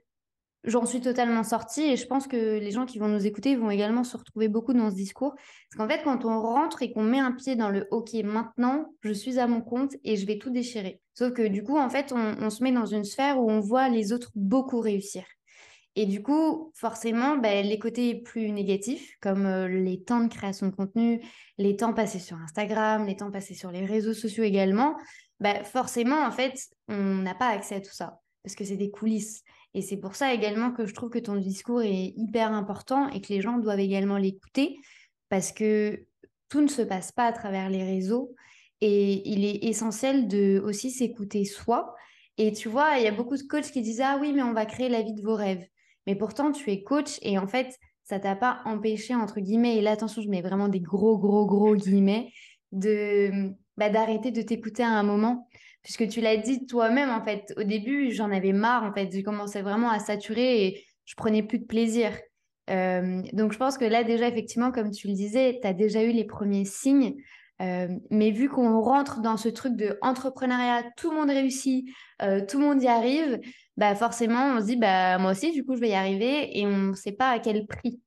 j'en 0.65 0.85
suis 0.85 1.01
totalement 1.01 1.43
sortie, 1.43 1.83
et 1.83 1.97
je 1.97 2.07
pense 2.07 2.27
que 2.27 2.59
les 2.59 2.71
gens 2.71 2.85
qui 2.85 2.99
vont 2.99 3.09
nous 3.09 3.27
écouter 3.27 3.57
vont 3.57 3.71
également 3.71 4.05
se 4.05 4.17
retrouver 4.17 4.49
beaucoup 4.49 4.73
dans 4.73 4.91
ce 4.91 4.97
discours. 4.97 5.35
Parce 5.35 5.77
qu'en 5.79 5.89
fait, 5.89 6.03
quand 6.03 6.25
on 6.25 6.41
rentre 6.41 6.83
et 6.83 6.93
qu'on 6.93 7.03
met 7.03 7.19
un 7.19 7.33
pied 7.33 7.57
dans 7.57 7.71
le 7.71 7.87
OK, 7.91 8.13
maintenant, 8.25 8.93
je 9.03 9.13
suis 9.13 9.39
à 9.39 9.47
mon 9.47 9.63
compte 9.63 9.95
et 10.05 10.17
je 10.17 10.27
vais 10.27 10.39
tout 10.39 10.51
déchirer. 10.51 11.01
Sauf 11.15 11.33
que 11.33 11.47
du 11.47 11.63
coup, 11.63 11.79
en 11.79 11.89
fait, 11.89 12.13
on, 12.13 12.51
se 12.51 12.63
met 12.63 12.73
dans 12.73 12.87
une 12.87 13.05
sphère 13.05 13.41
où 13.41 13.51
on 13.51 13.61
voit 13.61 13.89
les 13.89 14.13
autres 14.13 14.31
beaucoup 14.35 14.81
réussir. 14.81 15.25
Et 15.97 16.07
du 16.07 16.23
coup, 16.23 16.73
forcément, 16.75 17.37
ben, 17.37 17.67
les 17.67 17.79
côtés 17.79 18.15
plus 18.15 18.53
négatifs, 18.53 19.17
comme 19.21 19.45
euh, 19.45 19.67
les 19.67 20.03
temps 20.03 20.21
de 20.21 20.29
création 20.29 20.69
de 20.69 20.75
contenu, 20.75 21.21
les 21.59 21.77
temps 21.77 21.93
passés 21.93 22.21
sur 22.21 22.37
Instagram, 22.37 23.07
les 23.07 23.17
temps 23.17 23.33
passés 23.33 23.55
sur 23.55 23.73
les 23.73 23.85
réseaux 23.85 24.15
sociaux 24.15 24.45
également, 24.45 24.97
bah, 25.41 25.65
forcément, 25.65 26.25
en 26.25 26.31
fait, 26.31 26.55
on 26.89 27.17
n'a 27.17 27.35
pas 27.35 27.49
accès 27.49 27.77
à 27.77 27.81
tout 27.81 27.93
ça 27.93 28.21
parce 28.43 28.55
que 28.55 28.65
c'est 28.65 28.77
des 28.77 28.91
coulisses. 28.91 29.43
Et 29.75 29.83
c'est 29.83 29.97
pour 29.97 30.15
ça 30.15 30.35
également 30.35 30.73
que 30.73 30.87
je 30.87 30.95
trouve 30.95 31.11
que 31.11 31.19
ton 31.19 31.37
discours 31.37 31.83
est 31.83 32.13
hyper 32.17 32.53
important 32.53 33.09
et 33.09 33.21
que 33.21 33.29
les 33.29 33.41
gens 33.41 33.59
doivent 33.59 33.81
également 33.81 34.17
l'écouter 34.17 34.77
parce 35.29 35.53
que 35.53 36.07
tout 36.49 36.61
ne 36.61 36.69
se 36.69 36.83
passe 36.83 37.13
pas 37.13 37.27
à 37.27 37.33
travers 37.33 37.71
les 37.71 37.85
réseaux 37.85 38.35
et 38.81 39.29
il 39.29 39.45
est 39.45 39.65
essentiel 39.69 40.27
de 40.27 40.61
aussi 40.65 40.91
s'écouter 40.91 41.45
soi. 41.45 41.95
Et 42.39 42.53
tu 42.53 42.69
vois, 42.69 42.99
il 42.99 43.05
y 43.05 43.09
a 43.09 43.13
beaucoup 43.13 43.37
de 43.37 43.43
coachs 43.43 43.71
qui 43.71 43.83
disent 43.83 44.01
Ah 44.01 44.19
oui, 44.21 44.33
mais 44.33 44.43
on 44.43 44.53
va 44.55 44.67
créer 44.67 44.89
la 44.89 45.03
vie 45.03 45.15
de 45.15 45.23
vos 45.23 45.35
rêves. 45.35 45.67
Mais 46.07 46.17
pourtant, 46.17 46.51
tu 46.51 46.71
es 46.71 46.83
coach 46.83 47.19
et 47.23 47.39
en 47.39 47.47
fait, 47.47 47.79
ça 48.05 48.19
t'a 48.19 48.35
pas 48.35 48.63
empêché, 48.65 49.15
entre 49.15 49.41
guillemets, 49.41 49.77
et 49.77 49.83
là, 49.83 49.93
attention, 49.93 50.23
je 50.23 50.29
mets 50.29 50.43
vraiment 50.43 50.69
des 50.69 50.81
gros, 50.81 51.19
gros, 51.19 51.47
gros 51.47 51.77
guillemets, 51.77 52.33
de 52.73 53.53
bah, 53.81 53.89
d'arrêter 53.89 54.31
de 54.31 54.43
t'écouter 54.43 54.83
à 54.83 54.91
un 54.91 55.03
moment. 55.03 55.49
Puisque 55.83 56.07
tu 56.07 56.21
l'as 56.21 56.37
dit 56.37 56.67
toi-même, 56.67 57.09
en 57.09 57.25
fait, 57.25 57.55
au 57.57 57.63
début, 57.63 58.13
j'en 58.13 58.31
avais 58.31 58.53
marre, 58.53 58.85
en 58.85 58.93
fait, 58.93 59.09
j'ai 59.11 59.23
commencé 59.23 59.63
vraiment 59.63 59.89
à 59.89 59.99
saturer 59.99 60.67
et 60.67 60.85
je 61.07 61.15
prenais 61.15 61.43
plus 61.43 61.59
de 61.59 61.65
plaisir. 61.65 62.13
Euh, 62.69 63.23
donc, 63.33 63.53
je 63.53 63.59
pense 63.59 63.79
que 63.79 63.87
là, 63.87 64.05
déjà, 64.05 64.29
effectivement, 64.29 64.71
comme 64.71 64.91
tu 64.91 65.09
le 65.09 65.15
disais, 65.15 65.59
tu 65.63 65.67
as 65.67 65.73
déjà 65.73 66.03
eu 66.03 66.13
les 66.13 66.25
premiers 66.25 66.67
signes. 66.67 67.15
Euh, 67.63 67.89
mais 68.11 68.31
vu 68.31 68.51
qu'on 68.51 68.81
rentre 68.81 69.23
dans 69.23 69.39
ce 69.39 69.49
truc 69.49 69.77
de 69.77 69.99
entrepreneuriat, 70.03 70.85
tout 70.99 71.11
le 71.11 71.17
monde 71.17 71.31
réussit, 71.31 71.87
euh, 72.23 72.45
tout 72.47 72.59
le 72.59 72.67
monde 72.67 72.83
y 72.83 72.89
arrive, 72.89 73.41
bah 73.79 73.95
forcément, 73.95 74.55
on 74.57 74.61
se 74.61 74.67
dit, 74.67 74.77
bah, 74.77 75.17
moi 75.17 75.31
aussi, 75.31 75.53
du 75.53 75.65
coup, 75.65 75.75
je 75.75 75.81
vais 75.81 75.91
y 75.91 75.95
arriver 75.95 76.59
et 76.59 76.67
on 76.67 76.77
ne 76.91 76.95
sait 76.95 77.13
pas 77.13 77.31
à 77.31 77.39
quel 77.39 77.67
prix. 77.67 78.01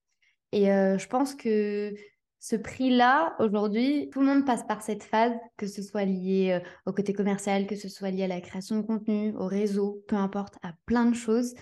Et 0.52 0.66
je 0.66 1.08
pense 1.08 1.34
que 1.34 1.96
ce 2.44 2.58
prix-là, 2.58 3.38
aujourd'hui, 3.40 4.10
tout 4.12 4.20
le 4.20 4.26
monde 4.26 4.46
passe 4.46 4.64
par 4.64 4.82
cette 4.82 5.04
phase, 5.04 5.32
que 5.56 5.66
ce 5.66 5.82
soit 5.82 6.04
lié 6.04 6.60
euh, 6.60 6.68
au 6.86 6.92
côté 6.92 7.14
commercial, 7.14 7.66
que 7.68 7.78
ce 7.78 7.88
soit 7.88 8.12
lié 8.12 8.24
à 8.24 8.28
la 8.28 8.42
création 8.42 8.76
de 8.76 8.82
contenu, 8.82 9.34
au 9.38 9.48
réseau, 9.48 10.04
peu 10.10 10.18
importe, 10.18 10.56
à 10.62 10.74
plein 10.86 11.06
de 11.06 11.16
choses. 11.16 11.54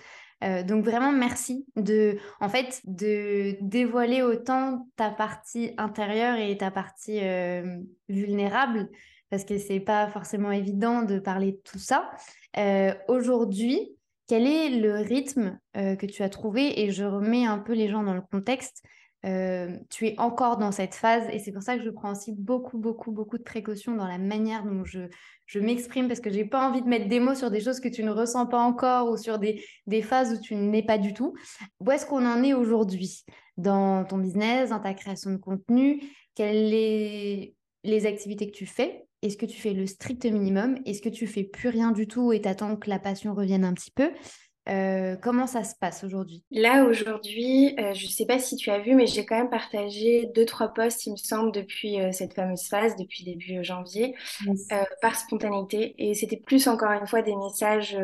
Euh, 0.42 0.64
donc 0.64 0.84
vraiment 0.84 1.12
merci 1.12 1.64
de, 1.76 2.18
en 2.40 2.48
fait, 2.48 2.80
de 2.82 3.56
dévoiler 3.60 4.22
autant 4.22 4.88
ta 4.96 5.10
partie 5.10 5.70
intérieure 5.78 6.36
et 6.40 6.56
ta 6.56 6.72
partie 6.72 7.20
euh, 7.22 7.78
vulnérable, 8.08 8.88
parce 9.30 9.44
que 9.44 9.58
c'est 9.58 9.78
pas 9.78 10.08
forcément 10.08 10.50
évident 10.50 11.04
de 11.04 11.20
parler 11.20 11.52
de 11.52 11.60
tout 11.62 11.78
ça. 11.78 12.10
Aujourd'hui, 13.06 13.88
quel 14.26 14.48
est 14.48 14.68
le 14.68 14.96
rythme 14.96 15.60
que 15.74 16.06
tu 16.06 16.24
as 16.24 16.28
trouvé? 16.28 16.82
Et 16.82 16.90
je 16.90 17.04
remets 17.04 17.46
un 17.46 17.58
peu 17.58 17.72
les 17.72 17.88
gens 17.88 18.02
dans 18.02 18.14
le 18.14 18.20
contexte. 18.20 18.82
Euh, 19.24 19.76
tu 19.88 20.08
es 20.08 20.18
encore 20.18 20.56
dans 20.56 20.72
cette 20.72 20.94
phase 20.94 21.24
et 21.30 21.38
c'est 21.38 21.52
pour 21.52 21.62
ça 21.62 21.76
que 21.76 21.84
je 21.84 21.90
prends 21.90 22.10
aussi 22.10 22.32
beaucoup, 22.32 22.76
beaucoup, 22.76 23.12
beaucoup 23.12 23.38
de 23.38 23.44
précautions 23.44 23.94
dans 23.94 24.08
la 24.08 24.18
manière 24.18 24.64
dont 24.64 24.84
je, 24.84 25.00
je 25.46 25.60
m'exprime 25.60 26.08
parce 26.08 26.18
que 26.18 26.30
j'ai 26.30 26.44
pas 26.44 26.68
envie 26.68 26.82
de 26.82 26.88
mettre 26.88 27.08
des 27.08 27.20
mots 27.20 27.36
sur 27.36 27.50
des 27.50 27.60
choses 27.60 27.78
que 27.78 27.88
tu 27.88 28.02
ne 28.02 28.10
ressens 28.10 28.46
pas 28.46 28.60
encore 28.60 29.10
ou 29.10 29.16
sur 29.16 29.38
des, 29.38 29.64
des 29.86 30.02
phases 30.02 30.32
où 30.32 30.40
tu 30.40 30.56
n'es 30.56 30.82
pas 30.82 30.98
du 30.98 31.14
tout. 31.14 31.34
Où 31.78 31.90
est-ce 31.92 32.04
qu'on 32.04 32.26
en 32.26 32.42
est 32.42 32.54
aujourd'hui 32.54 33.24
dans 33.56 34.04
ton 34.04 34.18
business, 34.18 34.70
dans 34.70 34.80
ta 34.80 34.94
création 34.94 35.30
de 35.30 35.36
contenu? 35.36 36.02
Quelles 36.34 36.70
sont 36.70 37.52
les 37.84 38.06
activités 38.06 38.50
que 38.50 38.56
tu 38.56 38.66
fais? 38.66 39.06
Est-ce 39.22 39.36
que 39.36 39.46
tu 39.46 39.60
fais 39.60 39.72
le 39.72 39.86
strict 39.86 40.24
minimum? 40.26 40.78
Est-ce 40.84 41.00
que 41.00 41.08
tu 41.08 41.28
fais 41.28 41.44
plus 41.44 41.68
rien 41.68 41.92
du 41.92 42.08
tout 42.08 42.32
et 42.32 42.40
t'attends 42.40 42.76
que 42.76 42.90
la 42.90 42.98
passion 42.98 43.34
revienne 43.34 43.64
un 43.64 43.72
petit 43.72 43.92
peu? 43.92 44.10
Euh, 44.68 45.16
comment 45.16 45.48
ça 45.48 45.64
se 45.64 45.74
passe 45.74 46.04
aujourd'hui? 46.04 46.44
Là, 46.52 46.84
aujourd'hui, 46.84 47.74
euh, 47.80 47.94
je 47.94 48.06
ne 48.06 48.10
sais 48.10 48.26
pas 48.26 48.38
si 48.38 48.54
tu 48.56 48.70
as 48.70 48.78
vu, 48.78 48.94
mais 48.94 49.06
j'ai 49.06 49.26
quand 49.26 49.36
même 49.36 49.50
partagé 49.50 50.30
deux, 50.34 50.44
trois 50.44 50.68
posts, 50.68 51.06
il 51.06 51.12
me 51.12 51.16
semble, 51.16 51.50
depuis 51.50 52.00
euh, 52.00 52.12
cette 52.12 52.34
fameuse 52.34 52.68
phase, 52.68 52.94
depuis 52.96 53.24
début 53.24 53.64
janvier, 53.64 54.14
par 55.00 55.16
spontanéité. 55.16 55.94
Et 55.98 56.14
c'était 56.14 56.36
plus, 56.36 56.68
encore 56.68 56.92
une 56.92 57.06
fois, 57.06 57.22
des 57.22 57.34
messages 57.34 57.98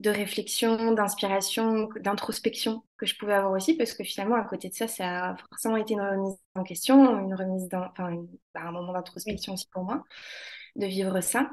de 0.00 0.10
réflexion, 0.10 0.92
d'inspiration, 0.92 1.88
d'introspection 2.00 2.82
que 2.96 3.06
je 3.06 3.16
pouvais 3.16 3.34
avoir 3.34 3.52
aussi, 3.52 3.76
parce 3.76 3.94
que 3.94 4.02
finalement, 4.02 4.36
à 4.36 4.44
côté 4.44 4.68
de 4.68 4.74
ça, 4.74 4.88
ça 4.88 5.30
a 5.30 5.36
forcément 5.36 5.76
été 5.76 5.94
une 5.94 6.00
remise 6.00 6.36
en 6.56 6.64
question, 6.64 7.20
une 7.20 7.34
remise, 7.34 7.68
enfin, 7.72 8.14
bah, 8.52 8.62
un 8.64 8.72
moment 8.72 8.92
d'introspection 8.92 9.52
aussi 9.52 9.68
pour 9.72 9.84
moi, 9.84 10.02
de 10.74 10.86
vivre 10.86 11.20
ça. 11.20 11.50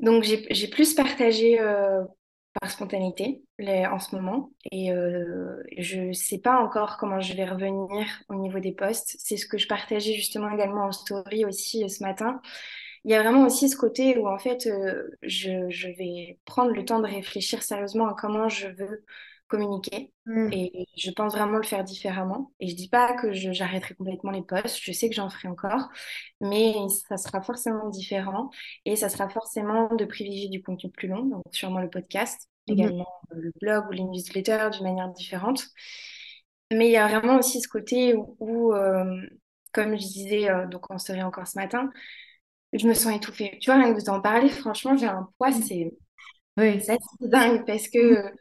Donc, 0.00 0.24
j'ai 0.24 0.68
plus 0.68 0.94
partagé 0.94 1.58
par 2.60 2.70
spontanéité 2.70 3.42
en 3.60 3.98
ce 3.98 4.14
moment, 4.14 4.50
et 4.70 4.92
euh, 4.92 5.62
je 5.78 6.00
ne 6.00 6.12
sais 6.12 6.38
pas 6.38 6.58
encore 6.58 6.96
comment 6.98 7.20
je 7.20 7.34
vais 7.34 7.44
revenir 7.44 8.06
au 8.28 8.34
niveau 8.34 8.58
des 8.58 8.72
posts. 8.72 9.16
C'est 9.18 9.36
ce 9.36 9.46
que 9.46 9.58
je 9.58 9.66
partageais 9.66 10.14
justement 10.14 10.50
également 10.50 10.84
en 10.84 10.92
story 10.92 11.44
aussi 11.44 11.84
euh, 11.84 11.88
ce 11.88 12.02
matin 12.02 12.40
il 13.06 13.12
y 13.12 13.14
a 13.14 13.22
vraiment 13.22 13.46
aussi 13.46 13.68
ce 13.68 13.76
côté 13.76 14.18
où 14.18 14.28
en 14.28 14.36
fait 14.36 14.66
euh, 14.66 15.04
je, 15.22 15.94
vais 15.96 16.40
prendre 16.44 16.72
le 16.72 16.84
temps 16.84 16.98
de 16.98 17.06
réfléchir 17.06 17.62
sérieusement 17.62 18.08
à 18.08 18.14
comment 18.14 18.48
je 18.48 18.66
veux 18.66 19.04
communiquer 19.48 20.12
mm. 20.26 20.52
et 20.52 20.86
je 20.96 21.10
pense 21.10 21.34
vraiment 21.34 21.58
le 21.58 21.62
faire 21.64 21.84
différemment 21.84 22.52
et 22.60 22.68
je 22.68 22.74
dis 22.74 22.88
pas 22.88 23.14
que 23.14 23.32
j'arrêterai 23.32 23.94
complètement 23.94 24.30
les 24.30 24.42
posts 24.42 24.78
je 24.80 24.92
sais 24.92 25.08
que 25.08 25.14
j'en 25.14 25.30
ferai 25.30 25.48
encore 25.48 25.88
mais 26.40 26.74
ça 27.08 27.16
sera 27.16 27.40
forcément 27.42 27.88
différent 27.88 28.50
et 28.84 28.96
ça 28.96 29.08
sera 29.08 29.28
forcément 29.28 29.94
de 29.94 30.04
privilégier 30.04 30.48
du 30.48 30.62
contenu 30.62 30.90
plus 30.90 31.08
long 31.08 31.24
donc 31.24 31.42
sûrement 31.52 31.80
le 31.80 31.90
podcast 31.90 32.48
mm-hmm. 32.68 32.72
également 32.72 33.08
euh, 33.32 33.36
le 33.40 33.52
blog 33.60 33.86
ou 33.88 33.92
les 33.92 34.04
newsletters 34.04 34.70
d'une 34.72 34.84
manière 34.84 35.08
différente 35.10 35.64
mais 36.72 36.88
il 36.88 36.92
y 36.92 36.96
a 36.96 37.06
vraiment 37.06 37.38
aussi 37.38 37.60
ce 37.60 37.68
côté 37.68 38.16
où, 38.40 38.72
euh, 38.72 39.22
comme 39.72 39.92
je 39.92 40.02
disais 40.02 40.48
donc 40.68 40.90
on 40.90 40.98
serait 40.98 41.22
encore 41.22 41.46
ce 41.46 41.58
matin 41.58 41.90
je 42.72 42.86
me 42.86 42.94
sens 42.94 43.14
étouffée. 43.14 43.58
Tu 43.60 43.70
vois, 43.70 43.80
rien 43.80 43.92
que 43.92 44.00
de 44.00 44.04
t'en 44.04 44.20
parler, 44.20 44.48
franchement, 44.48 44.96
j'ai 44.96 45.06
un 45.06 45.28
poids, 45.38 45.52
c'est 45.52 45.92
oui. 46.58 46.82
dingue 47.20 47.64
parce 47.66 47.88
que 47.88 48.32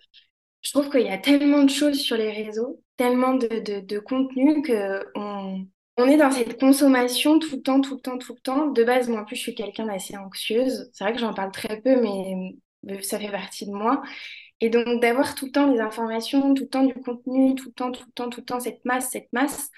je 0.66 0.72
trouve 0.72 0.90
qu'il 0.90 1.02
y 1.02 1.10
a 1.10 1.20
tellement 1.20 1.62
de 1.62 1.70
choses 1.70 2.00
sur 2.00 2.18
les 2.18 2.32
réseaux, 2.32 2.82
tellement 2.98 3.36
de, 3.36 3.80
de, 3.82 4.00
contenu 4.00 4.64
qu'on 4.64 5.68
on 5.98 6.06
est 6.08 6.18
dans 6.18 6.32
cette 6.32 6.60
consommation 6.60 7.38
tout 7.38 7.56
le 7.58 7.62
temps, 7.62 7.82
tout 7.82 7.96
le 7.96 8.02
temps, 8.02 8.18
tout 8.18 8.34
le 8.34 8.42
temps. 8.42 8.68
De 8.68 8.84
base, 8.84 9.08
moi, 9.08 9.22
en 9.22 9.26
plus, 9.26 9.36
je 9.36 9.42
suis 9.42 9.56
quelqu'un 9.56 9.86
d'assez 9.86 10.18
anxieuse. 10.18 10.90
C'est 10.92 11.04
vrai 11.04 11.14
que 11.14 11.20
j'en 11.20 11.36
parle 11.36 11.52
très 11.52 11.80
peu, 11.82 12.02
mais 12.02 12.56
ça 13.04 13.20
fait 13.20 13.32
partie 13.32 13.68
de 13.68 13.72
moi. 13.72 14.02
Et 14.60 14.70
donc, 14.70 15.02
d'avoir 15.02 15.36
tout 15.36 15.46
le 15.46 15.52
temps 15.52 15.72
des 15.72 15.80
informations, 15.80 16.56
tout 16.56 16.64
le 16.64 16.70
temps 16.70 16.84
du 16.84 16.96
contenu, 16.96 17.54
tout 17.54 17.68
le 17.68 17.74
temps, 17.74 17.92
tout 17.92 18.04
le 18.08 18.12
temps, 18.14 18.30
tout 18.30 18.40
le 18.40 18.46
temps, 18.46 18.60
cette 18.60 18.84
masse, 18.86 19.12
cette 19.12 19.32
masse, 19.34 19.70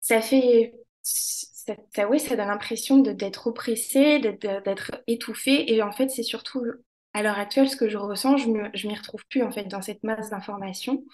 ça 0.00 0.22
fait 0.22 0.72
ça, 1.02 2.08
oui, 2.08 2.18
ça 2.18 2.36
donne 2.36 2.48
l'impression 2.48 2.98
d'être 2.98 3.46
oppressée, 3.46 4.20
d'être 4.20 5.02
étouffée. 5.06 5.72
Et 5.72 5.82
en 5.82 5.92
fait, 5.92 6.08
c'est 6.08 6.22
surtout 6.22 6.64
à 7.14 7.22
l'heure 7.22 7.38
actuelle 7.38 7.68
ce 7.68 7.76
que 7.76 7.88
je 7.88 7.96
ressens. 7.96 8.36
Je 8.36 8.48
ne 8.48 8.88
m'y 8.88 8.96
retrouve 8.96 9.24
plus 9.28 9.42
en 9.42 9.50
fait 9.50 9.64
dans 9.64 9.82
cette 9.82 10.02
masse 10.04 10.30
d'informations. 10.30 11.04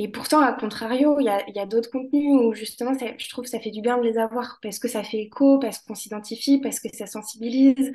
Et 0.00 0.08
pourtant, 0.08 0.40
à 0.40 0.52
contrario, 0.52 1.18
il 1.18 1.24
y 1.24 1.58
a, 1.58 1.66
d'autres 1.66 1.90
contenus 1.90 2.32
où 2.40 2.52
justement, 2.54 2.92
je 2.94 3.28
trouve 3.28 3.44
que 3.44 3.50
ça 3.50 3.58
fait 3.58 3.70
du 3.70 3.80
bien 3.80 3.98
de 3.98 4.02
les 4.02 4.16
avoir 4.16 4.58
parce 4.62 4.78
que 4.78 4.86
ça 4.86 5.02
fait 5.02 5.18
écho, 5.18 5.58
parce 5.58 5.80
qu'on 5.80 5.96
s'identifie, 5.96 6.60
parce 6.60 6.78
que 6.78 6.88
ça 6.94 7.06
sensibilise 7.06 7.92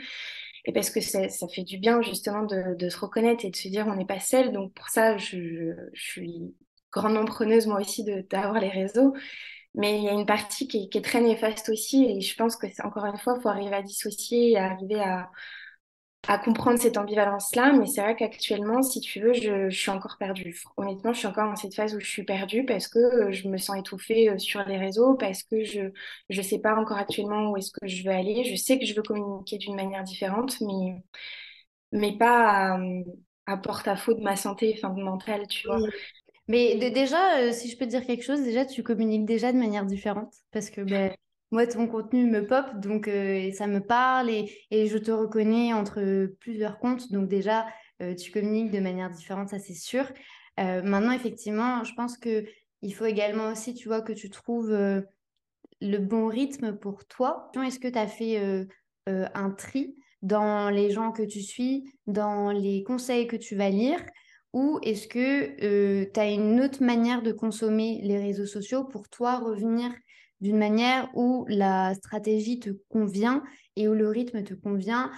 et 0.65 0.73
parce 0.73 0.89
que 0.89 0.99
ça, 1.01 1.29
fait 1.53 1.63
du 1.63 1.77
bien 1.77 2.01
justement 2.01 2.43
de, 2.43 2.89
se 2.89 2.97
reconnaître 2.97 3.45
et 3.45 3.51
de 3.51 3.55
se 3.55 3.69
dire 3.69 3.87
on 3.87 3.95
n'est 3.95 4.05
pas 4.05 4.19
seul. 4.19 4.51
Donc 4.51 4.73
pour 4.73 4.89
ça, 4.89 5.17
je, 5.17 5.73
je, 5.93 6.03
suis 6.03 6.55
grandement 6.91 7.25
preneuse 7.25 7.67
moi 7.67 7.79
aussi 7.79 8.03
d'avoir 8.29 8.59
les 8.59 8.69
réseaux. 8.69 9.13
Mais 9.75 9.97
il 9.97 10.03
y 10.03 10.09
a 10.09 10.13
une 10.13 10.25
partie 10.25 10.67
qui 10.67 10.89
est, 10.93 11.01
très 11.03 11.21
néfaste 11.21 11.69
aussi, 11.69 12.05
et 12.05 12.21
je 12.21 12.35
pense 12.35 12.55
que, 12.57 12.67
encore 12.85 13.05
une 13.05 13.17
fois, 13.17 13.35
il 13.37 13.41
faut 13.41 13.49
arriver 13.49 13.75
à 13.75 13.81
dissocier 13.81 14.51
et 14.51 14.57
arriver 14.57 14.99
à, 14.99 15.31
à 16.27 16.37
comprendre 16.37 16.79
cette 16.79 16.97
ambivalence-là. 16.97 17.73
Mais 17.73 17.85
c'est 17.85 18.01
vrai 18.01 18.15
qu'actuellement, 18.15 18.81
si 18.81 19.01
tu 19.01 19.19
veux, 19.19 19.33
je, 19.33 19.69
suis 19.69 19.91
encore 19.91 20.17
perdue. 20.17 20.57
Honnêtement, 20.77 21.13
je 21.13 21.19
suis 21.19 21.27
encore 21.27 21.49
dans 21.49 21.55
cette 21.55 21.75
phase 21.75 21.95
où 21.95 21.99
je 21.99 22.07
suis 22.07 22.23
perdue 22.23 22.65
parce 22.65 22.87
que 22.87 22.99
euh, 22.99 23.31
je 23.31 23.47
me 23.47 23.57
sens 23.57 23.77
étouffée 23.77 24.29
euh, 24.29 24.37
sur 24.37 24.63
les 24.63 24.77
réseaux, 24.77 25.15
parce 25.15 25.43
que 25.43 25.63
je 25.63 25.91
ne 26.29 26.41
sais 26.41 26.59
pas 26.59 26.75
encore 26.75 26.97
actuellement 26.97 27.51
où 27.51 27.57
est-ce 27.57 27.71
que 27.71 27.87
je 27.87 28.03
veux 28.03 28.11
aller. 28.11 28.43
Je 28.45 28.55
sais 28.55 28.79
que 28.79 28.85
je 28.85 28.95
veux 28.95 29.03
communiquer 29.03 29.57
d'une 29.57 29.75
manière 29.75 30.03
différente, 30.03 30.59
mais, 30.61 31.01
mais 31.91 32.17
pas 32.17 32.77
à, 33.45 33.57
porte-à-faux 33.57 34.13
de 34.13 34.21
ma 34.21 34.35
santé 34.35 34.79
mentale, 34.95 35.47
tu 35.47 35.67
vois. 35.67 35.79
Mais 36.47 36.75
déjà, 36.91 37.39
euh, 37.39 37.51
si 37.51 37.69
je 37.69 37.77
peux 37.77 37.85
te 37.85 37.91
dire 37.91 38.05
quelque 38.05 38.23
chose, 38.23 38.41
déjà, 38.41 38.65
tu 38.65 38.83
communiques 38.83 39.25
déjà 39.25 39.53
de 39.53 39.57
manière 39.57 39.85
différente. 39.85 40.33
Parce 40.51 40.69
que 40.69 40.81
ben, 40.81 41.13
moi, 41.53 41.67
ton 41.67 41.87
contenu 41.87 42.25
me 42.25 42.47
pop, 42.47 42.65
donc 42.79 43.07
euh, 43.07 43.51
ça 43.51 43.67
me 43.67 43.79
parle 43.79 44.31
et, 44.31 44.47
je 44.71 44.97
te 44.97 45.11
reconnais 45.11 45.71
entre 45.71 46.25
plusieurs 46.39 46.79
comptes. 46.79 47.11
Donc 47.11 47.29
déjà, 47.29 47.67
euh, 48.01 48.15
tu 48.15 48.31
communiques 48.31 48.71
de 48.71 48.79
manière 48.79 49.11
différente, 49.11 49.49
ça 49.49 49.59
c'est 49.59 49.75
sûr. 49.75 50.11
maintenant, 50.57 51.11
effectivement, 51.11 51.83
je 51.83 51.93
pense 51.93 52.17
que 52.17 52.43
il 52.81 52.93
faut 52.93 53.05
également 53.05 53.51
aussi, 53.51 53.75
tu 53.75 53.87
vois, 53.87 54.01
que 54.01 54.13
tu 54.13 54.31
trouves 54.31 54.71
le 54.71 55.97
bon 55.97 56.27
rythme 56.27 56.75
pour 56.75 57.05
toi. 57.05 57.51
Est-ce 57.63 57.79
que 57.79 57.87
tu 57.87 57.99
as 57.99 58.07
fait 58.07 58.67
un 59.07 59.51
tri 59.51 59.95
dans 60.21 60.69
les 60.69 60.89
gens 60.89 61.11
que 61.11 61.23
tu 61.23 61.41
suis, 61.41 61.85
dans 62.07 62.51
les 62.51 62.83
conseils 62.83 63.27
que 63.27 63.37
tu 63.37 63.55
vas 63.55 63.69
lire? 63.69 64.03
Ou 64.53 64.79
est-ce 64.81 65.07
que 65.07 66.05
tu 66.11 66.19
as 66.19 66.29
une 66.29 66.61
autre 66.61 66.83
manière 66.83 67.21
de 67.21 67.31
consommer 67.31 68.01
les 68.03 68.17
réseaux 68.17 68.47
sociaux 68.47 68.83
pour 68.83 69.07
toi 69.07 69.37
revenir 69.37 69.91
d'une 70.43 70.57
manière 70.57 71.09
où 71.15 71.45
la 71.47 71.95
stratégie 71.95 72.59
te 72.59 72.69
convient 72.89 73.41
et 73.75 73.87
où 73.87 73.93
le 73.93 74.09
rythme 74.09 74.43
te 74.43 74.53
convient 74.53 75.09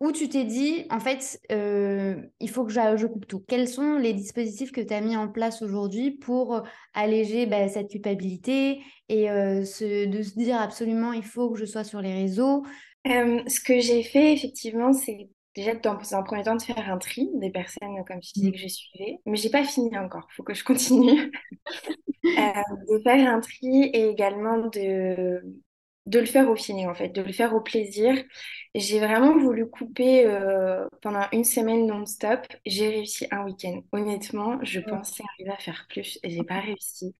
Ou 0.00 0.12
tu 0.12 0.28
t'es 0.28 0.44
dit, 0.44 0.84
en 0.90 0.98
fait, 0.98 1.40
il 1.48 2.50
faut 2.50 2.64
que 2.64 2.72
je, 2.72 3.06
coupe 3.06 3.26
tout. 3.26 3.44
Quels 3.46 3.68
sont 3.68 3.96
les 3.96 4.12
dispositifs 4.12 4.72
que 4.72 4.80
tu 4.80 4.92
as 4.92 5.00
mis 5.00 5.16
en 5.16 5.28
place 5.28 5.62
aujourd'hui 5.62 6.10
pour 6.10 6.62
alléger 6.92 7.46
bah, 7.46 7.68
cette 7.68 7.90
culpabilité 7.90 8.80
et 9.08 9.28
de 9.28 9.64
se 9.64 10.38
dire 10.38 10.60
absolument, 10.60 11.12
il 11.12 11.24
faut 11.24 11.50
que 11.50 11.58
je 11.58 11.64
sois 11.64 11.84
sur 11.84 12.00
les 12.02 12.12
réseaux? 12.12 12.64
Ce 13.06 13.60
que 13.60 13.78
j'ai 13.78 14.02
fait, 14.02 14.32
effectivement, 14.32 14.92
c'est 14.92 15.30
déjà 15.54 15.74
dans 15.74 15.98
un 16.14 16.22
premier 16.22 16.42
temps 16.44 16.56
de 16.56 16.62
faire 16.62 16.90
un 16.90 16.98
tri 16.98 17.28
des 17.34 17.50
personnes 17.50 18.04
comme 18.06 18.20
tu 18.20 18.32
disais 18.34 18.48
mm. 18.48 18.52
que 18.52 18.58
je 18.58 18.68
suivais. 18.68 19.18
Mais 19.26 19.36
j'ai 19.36 19.50
pas 19.50 19.64
fini 19.64 19.96
encore. 19.98 20.26
Il 20.30 20.34
faut 20.34 20.42
que 20.42 20.54
je 20.54 20.64
continue. 20.64 21.32
Euh, 22.26 22.52
de 22.86 23.02
faire 23.02 23.32
un 23.32 23.40
tri 23.40 23.84
et 23.94 24.10
également 24.10 24.68
de 24.68 25.42
de 26.04 26.18
le 26.18 26.26
faire 26.26 26.50
au 26.50 26.54
feeling 26.56 26.86
en 26.86 26.94
fait 26.94 27.08
de 27.08 27.22
le 27.22 27.32
faire 27.32 27.54
au 27.54 27.62
plaisir. 27.62 28.14
J'ai 28.74 28.98
vraiment 28.98 29.38
voulu 29.38 29.70
couper 29.70 30.26
euh, 30.26 30.86
pendant 31.00 31.24
une 31.32 31.44
semaine 31.44 31.86
non-stop. 31.86 32.40
J'ai 32.66 32.88
réussi 32.88 33.26
un 33.30 33.44
week-end. 33.44 33.80
Honnêtement 33.92 34.58
je 34.62 34.80
pensais 34.80 35.22
arriver 35.34 35.50
à 35.50 35.56
faire 35.56 35.86
plus 35.88 36.18
et 36.22 36.28
j'ai 36.28 36.44
pas 36.44 36.60
réussi. 36.60 37.16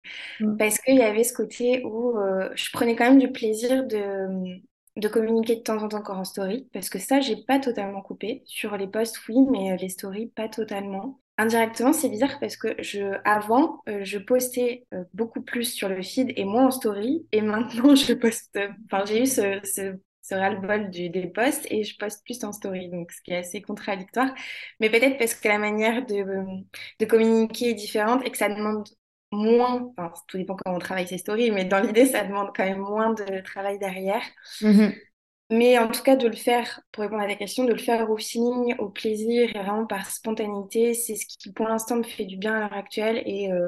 Parce 0.59 0.77
qu'il 0.77 0.97
y 0.97 1.01
avait 1.01 1.23
ce 1.23 1.33
côté 1.33 1.83
où 1.83 2.19
euh, 2.19 2.49
je 2.53 2.69
prenais 2.71 2.95
quand 2.95 3.05
même 3.05 3.19
du 3.19 3.31
plaisir 3.31 3.87
de 3.87 4.61
de 4.97 5.07
communiquer 5.07 5.55
de 5.57 5.61
temps 5.61 5.81
en 5.81 5.87
temps 5.87 5.97
encore 5.99 6.17
en 6.17 6.25
story, 6.25 6.67
parce 6.73 6.89
que 6.89 6.99
ça, 6.99 7.21
j'ai 7.21 7.37
pas 7.37 7.59
totalement 7.59 8.01
coupé. 8.01 8.43
Sur 8.45 8.77
les 8.77 8.87
posts, 8.87 9.19
oui, 9.29 9.35
mais 9.49 9.71
euh, 9.71 9.75
les 9.77 9.89
stories, 9.89 10.27
pas 10.27 10.49
totalement. 10.49 11.19
Indirectement, 11.37 11.93
c'est 11.93 12.09
bizarre 12.09 12.39
parce 12.39 12.57
que 12.57 12.75
je, 12.79 13.17
avant, 13.25 13.81
euh, 13.89 14.03
je 14.03 14.17
postais 14.19 14.85
euh, 14.93 15.03
beaucoup 15.13 15.41
plus 15.41 15.65
sur 15.73 15.89
le 15.89 16.01
feed 16.01 16.33
et 16.35 16.45
moins 16.45 16.67
en 16.67 16.71
story, 16.71 17.25
et 17.31 17.41
maintenant, 17.41 17.95
je 17.95 18.13
poste. 18.13 18.59
Enfin, 18.85 19.05
j'ai 19.05 19.23
eu 19.23 19.25
ce, 19.25 19.59
ce, 19.63 19.95
ce 20.21 20.35
ras-le-bol 20.35 20.89
des 20.91 21.27
posts 21.33 21.65
et 21.71 21.83
je 21.83 21.97
poste 21.97 22.23
plus 22.25 22.43
en 22.43 22.51
story, 22.51 22.89
donc 22.89 23.11
ce 23.11 23.21
qui 23.21 23.31
est 23.31 23.37
assez 23.37 23.61
contradictoire. 23.61 24.33
Mais 24.79 24.89
peut-être 24.89 25.17
parce 25.17 25.33
que 25.35 25.47
la 25.47 25.57
manière 25.57 26.05
de, 26.05 26.23
de 26.99 27.05
communiquer 27.05 27.69
est 27.71 27.73
différente 27.73 28.21
et 28.25 28.31
que 28.31 28.37
ça 28.37 28.49
demande 28.49 28.87
moins, 29.31 29.91
enfin, 29.97 30.11
tout 30.27 30.37
dépend 30.37 30.55
comment 30.55 30.75
on 30.75 30.79
travaille 30.79 31.07
ses 31.07 31.17
stories, 31.17 31.51
mais 31.51 31.65
dans 31.65 31.79
l'idée, 31.79 32.05
ça 32.05 32.23
demande 32.23 32.49
quand 32.55 32.65
même 32.65 32.79
moins 32.79 33.13
de 33.13 33.41
travail 33.41 33.79
derrière. 33.79 34.23
Mm-hmm. 34.61 34.93
Mais 35.51 35.77
en 35.77 35.89
tout 35.89 36.01
cas, 36.01 36.15
de 36.15 36.27
le 36.27 36.35
faire, 36.35 36.81
pour 36.93 37.03
répondre 37.03 37.21
à 37.21 37.27
ta 37.27 37.35
question, 37.35 37.65
de 37.65 37.73
le 37.73 37.77
faire 37.77 38.09
au 38.09 38.17
feeling, 38.17 38.73
au 38.79 38.87
plaisir 38.87 39.49
et 39.53 39.59
vraiment 39.59 39.85
par 39.85 40.09
spontanéité, 40.09 40.93
c'est 40.93 41.15
ce 41.15 41.25
qui 41.25 41.51
pour 41.51 41.67
l'instant 41.67 41.97
me 41.97 42.03
fait 42.03 42.23
du 42.23 42.37
bien 42.37 42.55
à 42.55 42.59
l'heure 42.61 42.73
actuelle 42.73 43.21
et, 43.25 43.51
euh, 43.51 43.67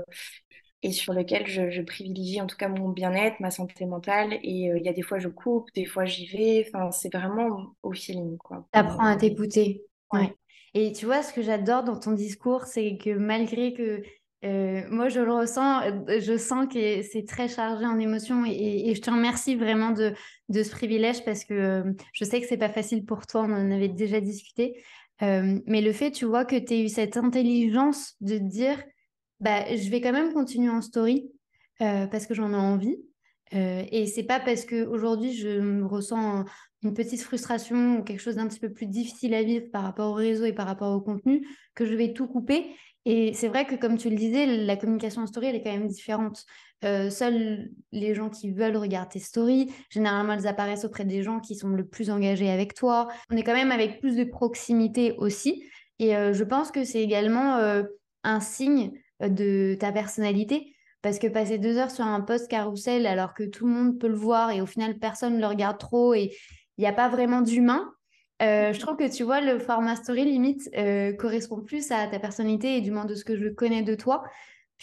et 0.81 0.93
sur 0.93 1.13
lequel 1.13 1.45
je, 1.45 1.81
privilégie 1.81 2.39
en 2.39 2.47
tout 2.47 2.55
cas 2.55 2.69
mon 2.69 2.87
bien-être, 2.87 3.37
ma 3.41 3.51
santé 3.51 3.85
mentale. 3.85 4.39
Et 4.43 4.71
euh, 4.71 4.77
il 4.77 4.85
y 4.85 4.89
a 4.89 4.93
des 4.93 5.01
fois 5.01 5.19
je 5.19 5.27
coupe, 5.27 5.67
des 5.75 5.85
fois 5.85 6.05
j'y 6.05 6.25
vais. 6.27 6.65
Enfin, 6.67 6.89
c'est 6.91 7.13
vraiment 7.13 7.75
au 7.83 7.91
feeling. 7.91 8.37
T'apprends 8.71 9.05
à 9.05 9.17
t'écouter. 9.17 9.83
Ouais. 10.13 10.33
Et 10.73 10.93
tu 10.93 11.05
vois, 11.05 11.21
ce 11.21 11.33
que 11.33 11.41
j'adore 11.41 11.83
dans 11.83 11.99
ton 11.99 12.13
discours, 12.13 12.63
c'est 12.63 12.97
que 12.97 13.11
malgré 13.11 13.73
que 13.73 14.03
euh, 14.43 14.81
moi, 14.89 15.09
je 15.09 15.21
le 15.21 15.31
ressens, 15.31 15.83
euh, 15.83 16.19
je 16.19 16.37
sens 16.37 16.67
que 16.71 17.01
c'est 17.01 17.25
très 17.25 17.47
chargé 17.47 17.85
en 17.85 17.97
émotions 17.97 18.43
et, 18.45 18.93
je 18.93 19.01
te 19.01 19.09
remercie 19.09 19.55
vraiment 19.55 19.91
de, 19.91 20.13
ce 20.51 20.69
privilège 20.69 21.23
parce 21.23 21.45
que 21.45 21.53
euh, 21.53 21.93
je 22.11 22.25
sais 22.25 22.41
que 22.41 22.47
c'est 22.47 22.57
pas 22.57 22.69
facile 22.69 23.05
pour 23.05 23.25
toi, 23.25 23.41
on 23.41 23.53
en 23.53 23.71
avait 23.71 23.89
déjà 23.89 24.19
discuté. 24.19 24.83
mais 25.21 25.81
le 25.81 25.93
fait, 25.93 26.11
tu 26.11 26.25
vois, 26.25 26.43
que 26.43 26.57
tu 26.57 26.73
aies 26.73 26.83
eu 26.83 26.89
cette 26.89 27.15
intelligence 27.15 28.15
de 28.19 28.37
dire, 28.37 28.83
bah, 29.39 29.63
je 29.75 29.89
vais 29.89 30.01
quand 30.01 30.11
même 30.11 30.33
continuer 30.33 30.69
en 30.69 30.81
story 30.81 31.31
parce 31.79 32.27
que 32.27 32.33
j'en 32.33 32.51
ai 32.51 32.57
envie. 32.57 32.97
Et 33.51 34.07
c'est 34.07 34.23
pas 34.23 34.39
parce 34.39 34.65
qu'aujourd'hui 34.65 35.33
je 35.33 35.59
me 35.59 35.85
ressens 35.85 36.43
une 36.81 36.93
petite 36.93 37.21
frustration 37.21 37.99
ou 37.99 38.03
quelque 38.03 38.19
chose 38.19 38.35
d'un 38.35 38.47
petit 38.47 38.59
peu 38.59 38.71
plus 38.71 38.87
difficile 38.87 39.33
à 39.33 39.43
vivre 39.43 39.67
par 39.71 39.83
rapport 39.83 40.11
au 40.11 40.15
réseau 40.15 40.45
et 40.45 40.53
par 40.53 40.65
rapport 40.65 40.93
au 40.93 41.01
contenu 41.01 41.47
que 41.75 41.85
je 41.85 41.93
vais 41.93 42.13
tout 42.13 42.27
couper. 42.27 42.75
Et 43.05 43.33
c'est 43.33 43.49
vrai 43.49 43.65
que, 43.65 43.75
comme 43.75 43.97
tu 43.97 44.09
le 44.09 44.15
disais, 44.15 44.45
la 44.45 44.77
communication 44.77 45.23
en 45.23 45.27
story, 45.27 45.47
elle 45.47 45.55
est 45.55 45.63
quand 45.63 45.71
même 45.73 45.87
différente. 45.87 46.45
Euh, 46.85 47.09
seuls 47.09 47.69
les 47.91 48.13
gens 48.15 48.29
qui 48.29 48.51
veulent 48.51 48.77
regarder 48.77 49.13
tes 49.13 49.19
stories, 49.19 49.73
généralement, 49.89 50.33
elles 50.33 50.47
apparaissent 50.47 50.85
auprès 50.85 51.05
des 51.05 51.21
gens 51.21 51.39
qui 51.39 51.55
sont 51.55 51.69
le 51.69 51.85
plus 51.85 52.09
engagés 52.09 52.49
avec 52.49 52.73
toi. 52.73 53.07
On 53.29 53.37
est 53.37 53.43
quand 53.43 53.53
même 53.53 53.71
avec 53.71 53.99
plus 53.99 54.15
de 54.15 54.23
proximité 54.23 55.13
aussi. 55.17 55.63
Et 55.99 56.15
euh, 56.15 56.33
je 56.33 56.43
pense 56.43 56.71
que 56.71 56.83
c'est 56.83 57.01
également 57.01 57.57
euh, 57.57 57.83
un 58.23 58.39
signe 58.39 58.91
de 59.21 59.75
ta 59.79 59.91
personnalité. 59.91 60.73
Parce 61.01 61.19
que 61.19 61.27
passer 61.27 61.57
deux 61.57 61.77
heures 61.77 61.91
sur 61.91 62.05
un 62.05 62.21
post 62.21 62.49
carrousel 62.49 63.05
alors 63.05 63.33
que 63.33 63.43
tout 63.43 63.67
le 63.67 63.73
monde 63.73 63.99
peut 63.99 64.07
le 64.07 64.15
voir 64.15 64.51
et 64.51 64.61
au 64.61 64.65
final 64.65 64.97
personne 64.99 65.35
ne 65.35 65.41
le 65.41 65.47
regarde 65.47 65.77
trop 65.77 66.13
et 66.13 66.31
il 66.77 66.81
n'y 66.81 66.87
a 66.87 66.93
pas 66.93 67.09
vraiment 67.09 67.41
d'humain, 67.41 67.91
je 68.43 68.79
trouve 68.79 68.97
que 68.97 69.11
tu 69.13 69.23
vois, 69.23 69.41
le 69.41 69.59
format 69.59 69.95
story 69.95 70.25
limite 70.25 70.69
correspond 71.17 71.61
plus 71.61 71.91
à 71.91 72.07
ta 72.07 72.19
personnalité 72.19 72.77
et 72.77 72.81
du 72.81 72.91
moins 72.91 73.05
de 73.05 73.15
ce 73.15 73.25
que 73.25 73.35
je 73.35 73.47
connais 73.49 73.81
de 73.81 73.95
toi 73.95 74.23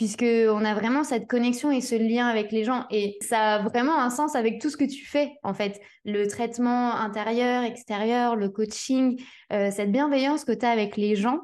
puisqu'on 0.00 0.64
a 0.64 0.74
vraiment 0.74 1.04
cette 1.04 1.26
connexion 1.26 1.70
et 1.70 1.82
ce 1.82 1.94
lien 1.94 2.26
avec 2.26 2.52
les 2.52 2.64
gens. 2.64 2.86
Et 2.90 3.18
ça 3.20 3.56
a 3.56 3.62
vraiment 3.62 4.00
un 4.00 4.08
sens 4.08 4.34
avec 4.34 4.58
tout 4.58 4.70
ce 4.70 4.78
que 4.78 4.84
tu 4.84 5.04
fais, 5.04 5.32
en 5.42 5.52
fait. 5.52 5.78
Le 6.06 6.26
traitement 6.26 6.94
intérieur, 6.94 7.64
extérieur, 7.64 8.34
le 8.34 8.48
coaching, 8.48 9.20
euh, 9.52 9.70
cette 9.70 9.92
bienveillance 9.92 10.46
que 10.46 10.52
tu 10.52 10.64
as 10.64 10.70
avec 10.70 10.96
les 10.96 11.16
gens, 11.16 11.40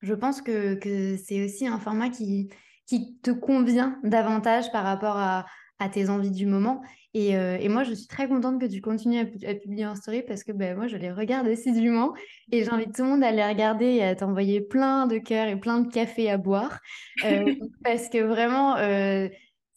je 0.00 0.14
pense 0.14 0.42
que, 0.42 0.74
que 0.74 1.16
c'est 1.16 1.44
aussi 1.44 1.68
un 1.68 1.78
format 1.78 2.08
qui, 2.08 2.50
qui 2.86 3.18
te 3.22 3.30
convient 3.30 4.00
davantage 4.02 4.72
par 4.72 4.82
rapport 4.82 5.16
à, 5.16 5.46
à 5.80 5.88
tes 5.88 6.10
envies 6.10 6.30
du 6.30 6.46
moment. 6.46 6.82
Et, 7.14 7.36
euh, 7.36 7.58
et, 7.58 7.68
moi, 7.68 7.82
je 7.82 7.92
suis 7.92 8.06
très 8.06 8.28
contente 8.28 8.60
que 8.60 8.66
tu 8.66 8.80
continues 8.80 9.18
à, 9.18 9.54
publier 9.54 9.86
en 9.86 9.96
story 9.96 10.22
parce 10.22 10.44
que 10.44 10.52
ben, 10.52 10.76
moi, 10.76 10.86
je 10.86 10.96
les 10.96 11.10
regarde 11.10 11.48
assidûment 11.48 12.14
et 12.52 12.62
j'invite 12.62 12.94
tout 12.94 13.02
le 13.02 13.08
monde 13.08 13.24
à 13.24 13.32
les 13.32 13.44
regarder 13.44 13.86
et 13.86 14.04
à 14.04 14.14
t'envoyer 14.14 14.60
plein 14.60 15.08
de 15.08 15.18
cœurs 15.18 15.48
et 15.48 15.58
plein 15.58 15.80
de 15.80 15.90
café 15.90 16.30
à 16.30 16.36
boire 16.36 16.78
euh, 17.24 17.52
parce 17.84 18.08
que 18.08 18.18
vraiment, 18.18 18.76
euh, 18.76 19.28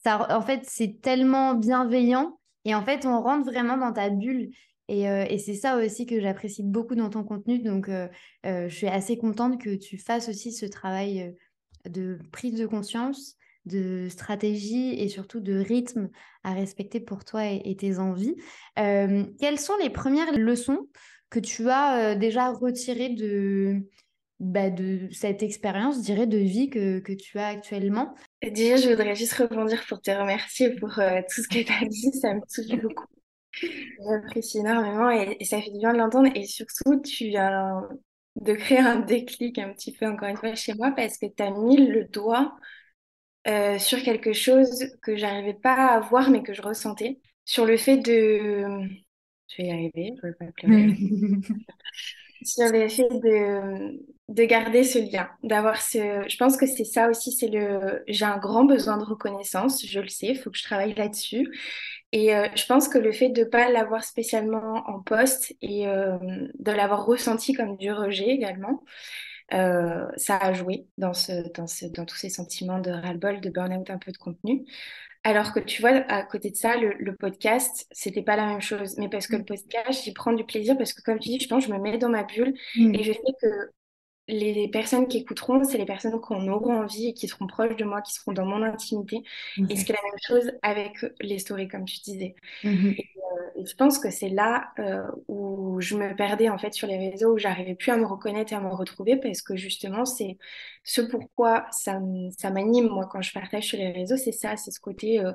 ça, 0.04 0.28
en 0.38 0.42
fait, 0.42 0.62
c'est 0.66 1.02
tellement 1.02 1.56
bienveillant 1.56 2.38
et 2.66 2.76
en 2.76 2.84
fait, 2.84 3.06
on 3.06 3.20
rentre 3.22 3.46
vraiment 3.46 3.78
dans 3.78 3.94
ta 3.94 4.10
bulle. 4.10 4.52
Et, 4.90 5.04
et 5.04 5.38
c'est 5.38 5.56
ça 5.56 5.78
aussi 5.78 6.06
que 6.06 6.20
j'apprécie 6.20 6.62
beaucoup 6.62 6.94
dans 6.94 7.10
ton 7.10 7.24
contenu. 7.24 7.60
Donc, 7.60 7.90
je 8.44 8.68
suis 8.68 8.88
assez 8.88 9.18
contente 9.18 9.60
que 9.60 9.76
tu 9.76 9.98
fasses 9.98 10.28
aussi 10.28 10.52
ce 10.52 10.66
travail 10.66 11.34
de 11.90 12.20
prise 12.32 12.60
de 12.60 12.66
conscience 12.68 13.38
de 13.66 14.08
stratégie 14.10 14.94
et 15.02 15.08
surtout 15.10 15.40
de 15.40 15.58
rythme 15.58 16.10
à 16.44 16.54
respecter 16.54 17.00
pour 17.00 17.24
toi 17.26 17.46
et, 17.46 17.76
tes 17.76 18.00
envies. 18.00 18.36
Euh, 18.80 19.26
quelles 19.40 19.60
sont 19.60 19.78
les 19.78 19.90
premières 19.90 20.38
leçons 20.38 20.88
que 21.30 21.40
tu 21.40 21.70
as 21.70 22.12
euh, 22.12 22.16
déjà 22.16 22.52
retirées 22.52 23.10
de, 23.10 23.88
bah, 24.40 24.70
de 24.70 25.08
cette 25.12 25.42
expérience, 25.42 25.98
je 25.98 26.02
dirais, 26.02 26.28
de 26.28 26.38
vie 26.38 26.70
que, 26.70 27.00
que, 27.00 27.14
tu 27.14 27.40
as 27.40 27.48
actuellement? 27.48 28.14
Déjà, 28.42 28.76
je 28.76 28.90
voudrais 28.90 29.16
juste 29.16 29.34
rebondir 29.34 29.84
pour 29.88 30.02
te 30.02 30.12
remercier 30.12 30.76
pour 30.76 31.00
euh, 31.00 31.22
tout 31.34 31.42
ce 31.42 31.48
que 31.48 31.64
tu 31.64 31.72
as 31.72 31.86
dit, 31.88 32.12
ça 32.20 32.34
me 32.34 32.42
touche 32.42 32.82
beaucoup. 32.82 33.06
J'apprécie 34.06 34.60
énormément 34.60 35.10
et, 35.12 35.44
ça 35.46 35.62
fait 35.62 35.72
du 35.72 35.80
bien 35.80 35.94
de 35.94 36.00
l'entendre 36.00 36.30
et 36.36 36.46
surtout, 36.46 37.00
tu 37.02 37.36
as 37.36 37.82
de 38.36 38.54
créer 38.54 38.80
un 38.80 39.00
déclic 39.00 39.60
un 39.60 39.72
petit 39.74 39.94
peu 39.94 40.08
encore 40.08 40.28
une 40.28 40.38
fois 40.38 40.56
chez 40.56 40.74
moi 40.74 40.92
parce 40.96 41.18
que 41.18 41.28
tu 41.28 41.44
as 41.44 41.52
mis 41.52 41.88
le 41.88 42.06
doigt 42.06 42.56
euh, 43.48 43.78
sur 43.80 44.02
quelque 44.02 44.34
chose 44.34 44.86
que 45.02 45.16
j'arrivais 45.16 45.54
pas 45.54 45.88
à 45.88 46.00
voir 46.00 46.30
mais 46.30 46.44
que 46.44 46.54
je 46.54 46.62
ressentais. 46.62 47.20
Sur 47.46 47.66
le 47.66 47.78
fait 47.78 47.98
de... 47.98 48.64
Je 49.50 49.62
vais 49.62 49.68
y 49.68 49.72
arriver, 49.72 50.14
je 50.22 50.28
vais 50.28 50.34
pas 50.34 50.46
pleurer. 50.56 50.96
sur 52.46 52.70
le 52.72 52.88
fait 52.90 53.10
de, 53.10 54.00
de 54.30 54.44
garder 54.46 54.84
ce 54.84 55.00
lien, 55.00 55.30
d'avoir 55.44 55.82
ce... 55.82 56.24
Je 56.28 56.38
pense 56.38 56.58
que 56.58 56.66
c'est 56.66 56.86
ça 56.86 57.10
aussi, 57.10 57.32
c'est 57.32 57.48
le... 57.50 58.04
J'ai 58.08 58.26
un 58.26 58.38
grand 58.38 58.66
besoin 58.66 58.98
de 58.98 59.04
reconnaissance, 59.04 59.86
je 59.86 60.00
le 60.00 60.08
sais, 60.10 60.28
il 60.28 60.38
faut 60.38 60.50
que 60.50 60.58
je 60.58 60.64
travaille 60.64 60.94
là-dessus. 60.96 61.50
Et 62.14 62.36
euh, 62.36 62.48
je 62.56 62.66
pense 62.68 62.88
que 62.88 63.00
le 63.00 63.12
fait 63.12 63.30
de 63.30 63.42
ne 63.42 63.46
pas 63.46 63.70
l'avoir 63.72 64.04
spécialement 64.04 64.84
en 64.88 65.02
poste 65.02 65.56
et 65.62 65.88
euh, 65.88 66.18
de 66.60 66.72
l'avoir 66.72 67.06
ressenti 67.06 67.54
comme 67.54 67.76
du 67.76 67.92
rejet 67.92 68.28
également, 68.28 68.84
euh, 69.54 70.08
ça 70.18 70.38
a 70.38 70.54
joué 70.54 70.88
dans, 70.98 71.14
ce, 71.14 71.52
dans, 71.54 71.68
ce, 71.68 71.86
dans 71.86 72.06
tous 72.06 72.16
ces 72.16 72.30
sentiments 72.30 72.80
de 72.80 72.92
ras-le-bol, 72.92 73.42
de 73.42 73.50
burn-out, 73.50 73.90
un 73.90 73.98
peu 73.98 74.12
de 74.12 74.18
contenu. 74.18 74.66
Alors 75.24 75.54
que 75.54 75.60
tu 75.60 75.82
vois, 75.82 75.92
à 76.10 76.24
côté 76.24 76.50
de 76.52 76.56
ça, 76.56 76.76
le, 76.76 76.94
le 77.00 77.16
podcast, 77.16 77.88
c'était 77.92 78.24
pas 78.24 78.36
la 78.36 78.46
même 78.46 78.62
chose. 78.62 78.98
Mais 78.98 79.10
parce 79.10 79.28
que 79.28 79.38
le 79.38 79.44
mm. 79.44 79.46
podcast, 79.46 80.04
j'y 80.04 80.12
prends 80.12 80.34
du 80.34 80.44
plaisir 80.44 80.78
parce 80.78 80.94
que, 80.94 81.02
comme 81.02 81.20
tu 81.20 81.30
dis, 81.30 81.40
je 81.40 81.48
pense, 81.48 81.66
je 81.66 81.72
me 81.72 81.80
mets 81.80 81.98
dans 81.98 82.10
ma 82.10 82.24
bulle 82.24 82.54
mm. 82.76 82.96
et 82.96 83.04
je 83.04 83.14
sais 83.14 83.34
que 83.42 83.48
les 84.28 84.70
personnes 84.70 85.08
qui 85.08 85.18
écouteront, 85.18 85.64
c'est 85.64 85.78
les 85.78 85.86
personnes 85.86 86.20
qui 86.22 86.34
en 86.34 86.48
auront 86.48 86.82
envie 86.82 87.10
et 87.10 87.14
qui 87.14 87.28
seront 87.28 87.46
proches 87.46 87.76
de 87.76 87.84
moi, 87.84 88.02
qui 88.02 88.14
seront 88.14 88.32
dans 88.32 88.46
mon 88.46 88.64
intimité. 88.64 89.22
Et 89.70 89.76
ce 89.76 89.84
qui 89.84 89.92
est 89.92 89.96
la 89.96 90.10
même 90.10 90.20
chose 90.26 90.52
avec 90.62 91.06
les 91.20 91.40
stories, 91.40 91.68
comme 91.68 91.86
tu 91.86 92.00
disais. 92.00 92.36
Mm-hmm. 92.64 92.92
Euh, 92.92 93.60
et, 93.62 93.66
je 93.66 93.76
pense 93.76 94.00
que 94.00 94.12
c'est 94.12 94.30
là 94.30 94.72
euh, 94.80 95.04
où 95.28 95.82
je 95.82 95.96
me 95.96 96.16
perdais 96.16 96.50
en 96.50 96.58
fait 96.58 96.74
sur 96.74 96.88
les 96.88 97.10
réseaux, 97.10 97.34
où 97.34 97.38
j'arrivais 97.38 97.76
plus 97.76 97.92
à 97.92 97.98
me 97.98 98.06
reconnaître 98.06 98.54
et 98.54 98.56
à 98.56 98.62
me 98.62 98.74
retrouver, 98.74 99.18
parce 99.18 99.42
que 99.42 99.58
justement, 99.58 100.06
c'est 100.06 100.38
ce 100.84 101.02
pourquoi 101.02 101.66
ça, 101.72 102.00
ça 102.38 102.50
m'anime, 102.50 102.88
moi, 102.88 103.08
quand 103.12 103.22
je 103.22 103.34
partage 103.34 103.66
sur 103.66 103.78
les 103.78 103.92
réseaux, 103.92 104.18
c'est 104.18 104.32
ça, 104.32 104.56
c'est 104.56 104.72
ce 104.72 104.80
côté... 104.80 105.20
Euh, 105.20 105.34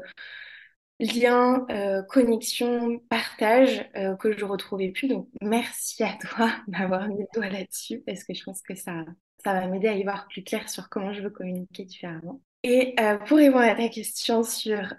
lien, 0.98 1.66
euh, 1.70 2.02
connexion, 2.02 2.98
partage 3.08 3.88
euh, 3.96 4.16
que 4.16 4.37
je 4.37 4.44
retrouvais 4.44 4.90
plus. 4.90 5.08
Donc, 5.08 5.28
merci 5.40 6.02
à 6.02 6.16
toi 6.20 6.50
d'avoir 6.68 7.08
mis 7.08 7.20
le 7.20 7.26
doigt 7.34 7.48
là-dessus 7.48 8.02
parce 8.06 8.24
que 8.24 8.34
je 8.34 8.42
pense 8.44 8.62
que 8.62 8.74
ça, 8.74 9.04
ça 9.42 9.52
va 9.52 9.66
m'aider 9.66 9.88
à 9.88 9.94
y 9.94 10.02
voir 10.02 10.26
plus 10.28 10.42
clair 10.42 10.68
sur 10.68 10.88
comment 10.88 11.12
je 11.12 11.22
veux 11.22 11.30
communiquer 11.30 11.84
différemment. 11.84 12.40
Et 12.64 12.94
euh, 12.98 13.16
pour 13.18 13.37
répondre 13.37 13.64
à 13.64 13.74
ta 13.74 13.88
question 13.88 14.42
sur 14.42 14.94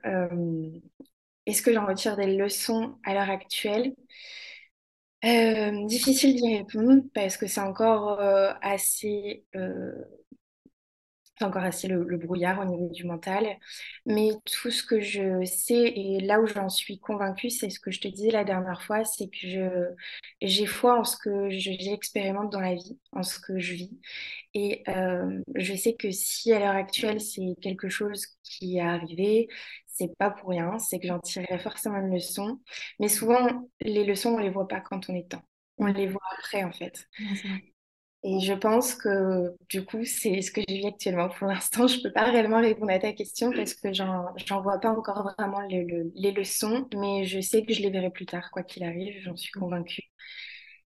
est-ce 1.46 1.62
que 1.62 1.74
j'en 1.74 1.86
retire 1.86 2.16
des 2.16 2.38
leçons 2.38 2.96
à 3.04 3.14
l'heure 3.14 3.30
actuelle, 3.30 3.94
difficile 5.22 6.36
d'y 6.36 6.58
répondre 6.58 7.04
parce 7.14 7.36
que 7.36 7.48
c'est 7.48 7.60
encore 7.60 8.22
assez 8.62 9.44
encore 11.44 11.64
assez 11.64 11.88
le, 11.88 12.18
brouillard 12.18 12.60
au 12.60 12.66
niveau 12.66 12.90
du 12.90 13.06
mental. 13.06 13.58
Mais 14.06 14.32
tout 14.46 14.72
ce 14.72 14.84
que 14.84 15.00
je 15.00 15.44
sais 15.46 15.94
et 15.96 16.20
là 16.20 16.40
où 16.42 16.48
j'en 16.48 16.70
suis 16.70 17.00
convaincue, 17.00 17.50
c'est 17.50 17.70
ce 17.70 17.80
que 17.80 17.92
je 17.92 18.02
te 18.02 18.08
disais 18.08 18.32
la 18.32 18.44
dernière 18.44 18.82
fois, 18.84 19.04
c'est 19.06 19.28
que 19.28 19.38
je, 19.42 19.90
j'ai 20.42 20.66
foi 20.66 21.00
en 21.00 21.04
ce 21.04 21.18
que 21.18 21.50
j'expérimente 21.50 22.52
dans 22.52 22.62
la 22.62 22.76
vie, 22.76 23.00
en 23.12 23.24
ce 23.24 23.40
que 23.40 23.60
je 23.60 23.74
vis. 23.74 24.00
Et 24.54 24.84
euh, 24.88 25.42
je 25.56 25.74
sais 25.76 25.96
que 25.96 26.12
si 26.12 26.54
à 26.54 26.60
l'heure 26.60 26.76
actuelle, 26.76 27.22
c'est 27.22 27.56
quelque 27.62 27.90
chose 27.90 28.26
qui 28.44 28.78
est 28.78 28.82
arrivé, 28.82 29.48
c'est 29.88 30.16
pas 30.18 30.32
pour 30.32 30.50
rien, 30.50 30.80
c'est 30.80 31.00
que 31.00 31.08
j'en 31.08 31.20
tirerai 31.20 31.60
forcément 31.60 31.98
une 31.98 32.14
leçon. 32.14 32.60
Mais 33.00 33.10
souvent, 33.10 33.70
les 33.82 34.06
leçons, 34.06 34.36
on 34.36 34.38
les 34.40 34.50
voit 34.50 34.68
pas 34.68 34.80
quand 34.82 35.10
on 35.10 35.16
est 35.16 35.30
temps. 35.30 35.44
On 35.78 35.86
les 35.88 36.08
voit 36.08 36.22
après, 36.38 36.64
en 36.64 36.72
fait. 36.72 37.08
Et 38.24 38.42
je 38.42 38.54
pense 38.54 38.96
que 38.96 39.56
du 39.70 39.86
coup, 39.86 40.04
c'est 40.04 40.42
ce 40.42 40.52
que 40.52 40.62
je 40.68 40.74
vis 40.74 40.88
actuellement. 40.88 41.30
Pour 41.30 41.48
l'instant, 41.48 41.88
je 41.88 41.98
ne 41.98 42.04
peux 42.04 42.12
pas 42.12 42.26
réellement 42.26 42.60
répondre 42.60 42.92
à 42.92 43.00
ta 43.00 43.14
question 43.14 43.52
parce 43.52 43.74
que 43.74 43.94
j'en 43.94 44.62
vois 44.62 44.80
pas 44.80 44.92
encore 44.92 45.34
vraiment 45.38 45.62
les 45.62 46.32
leçons, 46.32 46.88
mais 46.96 47.26
je 47.26 47.40
sais 47.40 47.64
que 47.64 47.74
je 47.74 47.82
les 47.82 47.90
verrai 47.90 48.10
plus 48.10 48.26
tard, 48.26 48.52
quoi 48.52 48.64
qu'il 48.64 48.84
arrive, 48.84 49.16
j'en 49.24 49.38
suis 49.38 49.52
convaincue. 49.52 50.10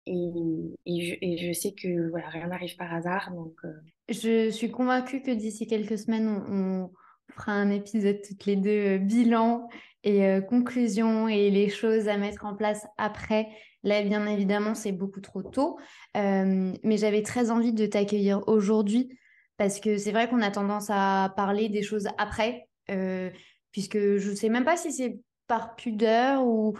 Et, 0.06 0.76
et, 0.86 1.38
je, 1.38 1.52
sais 1.58 1.72
que 1.72 2.10
voilà, 2.10 2.28
rien 2.28 2.48
n'arrive 2.48 2.76
par 2.76 2.92
hasard. 2.92 3.32
Donc, 3.32 3.54
euh. 3.64 3.72
Je 4.08 4.50
suis 4.50 4.70
convaincue 4.70 5.22
que 5.22 5.30
d'ici 5.30 5.66
quelques 5.66 5.98
semaines, 5.98 6.28
on, 6.28 6.90
fera 7.34 7.52
un 7.52 7.70
épisode 7.70 8.20
toutes 8.22 8.44
les 8.44 8.56
deux, 8.56 8.96
euh, 8.96 8.98
bilan 8.98 9.66
et 10.04 10.26
euh, 10.26 10.40
conclusion 10.42 11.26
et 11.26 11.50
les 11.50 11.70
choses 11.70 12.06
à 12.06 12.18
mettre 12.18 12.44
en 12.44 12.54
place 12.54 12.86
après 12.98 13.48
Là, 13.84 14.02
bien 14.02 14.26
évidemment, 14.26 14.74
c'est 14.74 14.92
beaucoup 14.92 15.20
trop 15.20 15.42
tôt, 15.42 15.78
euh, 16.16 16.72
mais 16.82 16.96
j'avais 16.96 17.22
très 17.22 17.50
envie 17.50 17.74
de 17.74 17.84
t'accueillir 17.84 18.42
aujourd'hui 18.48 19.18
parce 19.58 19.78
que 19.78 19.98
c'est 19.98 20.10
vrai 20.10 20.28
qu'on 20.28 20.40
a 20.40 20.50
tendance 20.50 20.86
à 20.88 21.32
parler 21.36 21.68
des 21.68 21.82
choses 21.82 22.08
après, 22.16 22.66
euh, 22.90 23.30
puisque 23.72 23.98
je 23.98 24.30
ne 24.30 24.34
sais 24.34 24.48
même 24.48 24.64
pas 24.64 24.78
si 24.78 24.90
c'est 24.90 25.20
par 25.46 25.76
pudeur 25.76 26.46
ou 26.46 26.72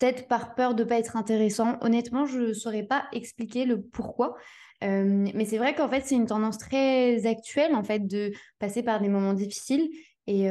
peut-être 0.00 0.26
par 0.26 0.56
peur 0.56 0.74
de 0.74 0.82
ne 0.82 0.88
pas 0.88 0.98
être 0.98 1.16
intéressant. 1.16 1.78
Honnêtement, 1.80 2.26
je 2.26 2.40
ne 2.40 2.52
saurais 2.52 2.82
pas 2.82 3.06
expliquer 3.12 3.64
le 3.64 3.80
pourquoi. 3.80 4.36
Euh, 4.82 5.28
mais 5.34 5.44
c'est 5.44 5.58
vrai 5.58 5.76
qu'en 5.76 5.88
fait, 5.88 6.04
c'est 6.04 6.16
une 6.16 6.26
tendance 6.26 6.58
très 6.58 7.24
actuelle, 7.26 7.74
en 7.76 7.84
fait, 7.84 8.00
de 8.00 8.32
passer 8.58 8.82
par 8.82 9.00
des 9.00 9.08
moments 9.08 9.32
difficiles. 9.32 9.88
Et, 10.26 10.48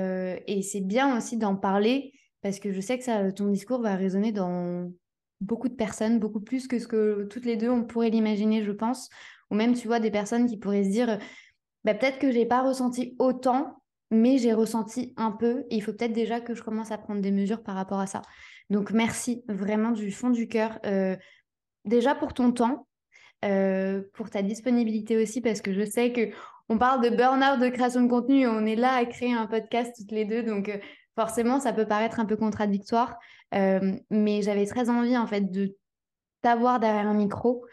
et 0.48 0.64
c'est 0.64 0.82
bien 0.82 1.16
aussi 1.16 1.38
d'en 1.38 1.56
parler 1.56 2.14
parce 2.42 2.60
que 2.60 2.72
je 2.72 2.82
sais 2.82 2.98
que 2.98 3.04
ça, 3.04 3.32
ton 3.32 3.48
discours 3.48 3.82
va 3.82 3.96
résonner 3.96 4.32
dans 4.32 4.92
beaucoup 5.42 5.70
de 5.70 5.76
personnes, 5.76 6.20
beaucoup 6.20 6.40
plus 6.40 6.68
que 6.68 6.80
ce 6.80 6.88
que 6.88 7.28
toutes 7.30 7.46
les 7.46 7.58
deux 7.58 7.70
on 7.70 7.84
pourrait 7.84 8.10
l'imaginer, 8.10 8.64
je 8.64 8.72
pense. 8.72 9.10
Ou 9.50 9.56
même, 9.56 9.76
tu 9.76 9.88
vois, 9.88 10.00
des 10.00 10.12
personnes 10.12 10.48
qui 10.48 10.58
pourraient 10.58 10.84
se 10.84 10.90
dire, 10.90 11.20
bah, 11.84 11.94
peut-être 11.94 12.20
que 12.20 12.32
je 12.32 12.38
n'ai 12.38 12.46
pas 12.46 12.62
ressenti 12.62 13.16
autant 13.18 13.78
mais 14.12 14.38
j'ai 14.38 14.54
ressenti 14.54 15.14
un 15.18 15.32
peu 15.32 15.66
et 15.70 15.76
il 15.76 15.82
faut 15.82 15.94
peut-être 15.94 16.14
déjà 16.14 16.40
que 16.40 16.54
je 16.54 16.64
commence 16.64 16.92
à 16.92 16.98
prendre 16.98 17.22
des 17.22 17.32
mesures 17.32 17.64
par 17.64 17.76
rapport 17.76 18.00
à 18.00 18.08
ça. 18.08 18.22
Donc 18.70 18.92
merci 18.92 19.44
vraiment 19.48 19.92
du 19.92 20.12
fond 20.12 20.30
du 20.30 20.48
cœur. 20.48 20.80
Euh, 20.86 21.16
déjà 21.86 22.16
pour 22.16 22.34
ton 22.34 22.52
temps, 22.52 22.88
euh, 23.46 24.02
pour 24.14 24.30
ta 24.30 24.42
disponibilité 24.42 25.22
aussi, 25.22 25.42
parce 25.42 25.62
que 25.62 25.74
je 25.74 25.86
sais 25.86 26.12
que 26.12 26.30
on 26.70 26.78
parle 26.78 27.02
de 27.02 27.16
burn-out 27.16 27.60
de 27.60 27.70
création 27.70 28.02
de 28.02 28.10
contenu 28.10 28.46
on 28.46 28.66
est 28.66 28.76
là 28.76 28.94
à 28.94 29.06
créer 29.06 29.34
un 29.34 29.48
podcast 29.48 29.94
toutes 29.98 30.12
les 30.12 30.26
deux. 30.26 30.44
Donc 30.44 30.70
euh, 30.70 30.78
forcément, 31.18 31.60
ça 31.60 31.74
peut 31.74 31.86
paraître 31.86 32.22
un 32.22 32.26
peu 32.26 32.38
contradictoire. 32.38 33.18
mais 33.52 34.42
j'avais 34.42 34.66
très 34.66 34.90
envie 34.90 35.18
en 35.18 35.28
fait 35.28 35.52
de 35.52 35.76
t'avoir 36.42 36.80
derrière 36.80 37.08
un 37.08 37.14
micro 37.14 37.66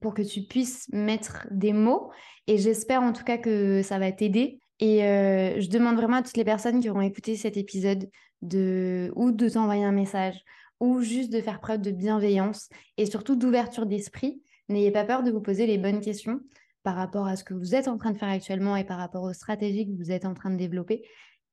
pour 0.00 0.14
que 0.14 0.22
tu 0.22 0.42
puisses 0.42 0.88
mettre 0.92 1.46
des 1.52 1.72
mots. 1.72 2.10
Et 2.48 2.58
j'espère 2.58 3.02
en 3.02 3.12
tout 3.12 3.22
cas 3.22 3.38
que 3.38 3.82
ça 3.82 4.00
va 4.00 4.10
t'aider 4.10 4.58
et 4.80 5.04
euh, 5.04 5.60
je 5.60 5.68
demande 5.68 5.96
vraiment 5.96 6.16
à 6.16 6.22
toutes 6.22 6.38
les 6.38 6.44
personnes 6.44 6.80
qui 6.80 6.88
auront 6.88 7.02
écouté 7.02 7.36
cet 7.36 7.56
épisode 7.56 8.08
de 8.42 9.12
ou 9.14 9.30
de 9.30 9.48
t'envoyer 9.48 9.84
un 9.84 9.92
message 9.92 10.42
ou 10.80 11.02
juste 11.02 11.30
de 11.30 11.40
faire 11.42 11.60
preuve 11.60 11.82
de 11.82 11.90
bienveillance 11.90 12.70
et 12.96 13.04
surtout 13.04 13.36
d'ouverture 13.36 13.84
d'esprit. 13.84 14.42
N'ayez 14.70 14.90
pas 14.90 15.04
peur 15.04 15.22
de 15.22 15.30
vous 15.30 15.42
poser 15.42 15.66
les 15.66 15.76
bonnes 15.76 16.00
questions 16.00 16.40
par 16.82 16.96
rapport 16.96 17.26
à 17.26 17.36
ce 17.36 17.44
que 17.44 17.52
vous 17.52 17.74
êtes 17.74 17.88
en 17.88 17.98
train 17.98 18.10
de 18.10 18.16
faire 18.16 18.30
actuellement 18.30 18.74
et 18.74 18.84
par 18.84 18.96
rapport 18.96 19.24
aux 19.24 19.34
stratégies 19.34 19.86
que 19.86 19.96
vous 20.02 20.10
êtes 20.10 20.24
en 20.24 20.32
train 20.32 20.48
de 20.48 20.56
développer. 20.56 21.02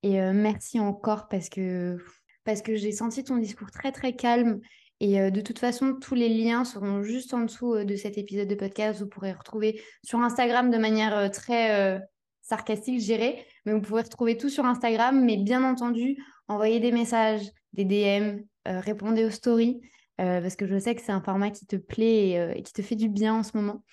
Et 0.04 0.20
merci 0.32 0.80
encore 0.80 1.28
parce 1.28 1.50
que, 1.50 1.98
parce 2.44 2.62
que 2.62 2.76
j'ai 2.76 2.92
senti 2.92 3.24
ton 3.24 3.38
discours 3.38 3.72
très 3.72 3.92
très 3.92 4.16
calme. 4.16 4.60
Et 5.00 5.32
de 5.32 5.42
toute 5.42 5.60
façon, 5.60 5.94
tous 5.94 6.16
les 6.16 6.30
liens 6.30 6.66
seront 6.66 7.04
juste 7.04 7.34
en 7.34 7.42
dessous 7.42 7.84
de 7.84 7.96
cet 7.96 8.18
épisode 8.18 8.48
de 8.48 8.56
podcast. 8.56 9.00
Vous 9.00 9.08
pourrez 9.08 9.34
retrouver 9.34 9.82
sur 10.04 10.20
Instagram 10.20 10.72
de 10.72 10.78
manière 10.78 11.30
très 11.32 12.00
sarcastique, 12.42 13.00
dirais. 13.00 13.46
Mais 13.66 13.74
vous 13.74 13.82
pouvez 13.82 14.02
retrouver 14.02 14.38
tout 14.38 14.50
sur 14.50 14.66
Instagram. 14.66 15.24
Mais 15.24 15.38
bien 15.38 15.64
entendu, 15.64 16.18
envoyez 16.48 16.80
des 16.80 16.92
messages, 16.92 17.48
des 17.74 17.86
DM, 17.86 18.42
répondez 18.66 19.26
aux 19.26 19.32
stories. 19.32 19.82
Parce 20.18 20.56
que 20.56 20.66
je 20.66 20.80
sais 20.80 20.96
que 20.96 21.02
c'est 21.02 21.12
un 21.12 21.22
format 21.22 21.52
qui 21.52 21.68
te 21.68 21.76
plaît 21.76 22.56
et, 22.56 22.64
qui 22.64 22.74
te 22.74 22.82
fait 22.82 22.96
du 22.96 23.10
bien 23.10 23.36
en 23.36 23.44
ce 23.44 23.56
moment. 23.56 23.84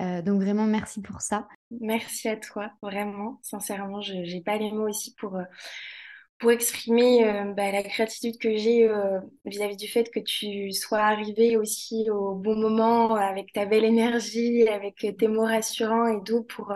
donc 0.00 0.40
vraiment, 0.40 0.66
merci 0.66 1.02
pour 1.02 1.20
ça. 1.20 1.46
Merci 1.80 2.28
à 2.28 2.36
toi, 2.36 2.70
vraiment, 2.82 3.38
sincèrement. 3.42 4.00
Je 4.00 4.14
n'ai 4.14 4.42
pas 4.42 4.56
les 4.56 4.72
mots 4.72 4.88
aussi 4.88 5.14
pour, 5.14 5.38
pour 6.38 6.50
exprimer 6.50 7.24
bah, 7.56 7.70
la 7.70 7.82
gratitude 7.82 8.38
que 8.38 8.56
j'ai 8.56 8.88
vis-à-vis 9.44 9.76
du 9.76 9.88
fait 9.88 10.10
que 10.10 10.20
tu 10.20 10.72
sois 10.72 11.00
arrivé 11.00 11.56
aussi 11.56 12.10
au 12.10 12.34
bon 12.34 12.56
moment 12.56 13.14
avec 13.14 13.52
ta 13.52 13.66
belle 13.66 13.84
énergie, 13.84 14.68
avec 14.68 15.06
tes 15.18 15.28
mots 15.28 15.44
rassurants 15.46 16.06
et 16.06 16.20
doux 16.22 16.42
pour 16.42 16.72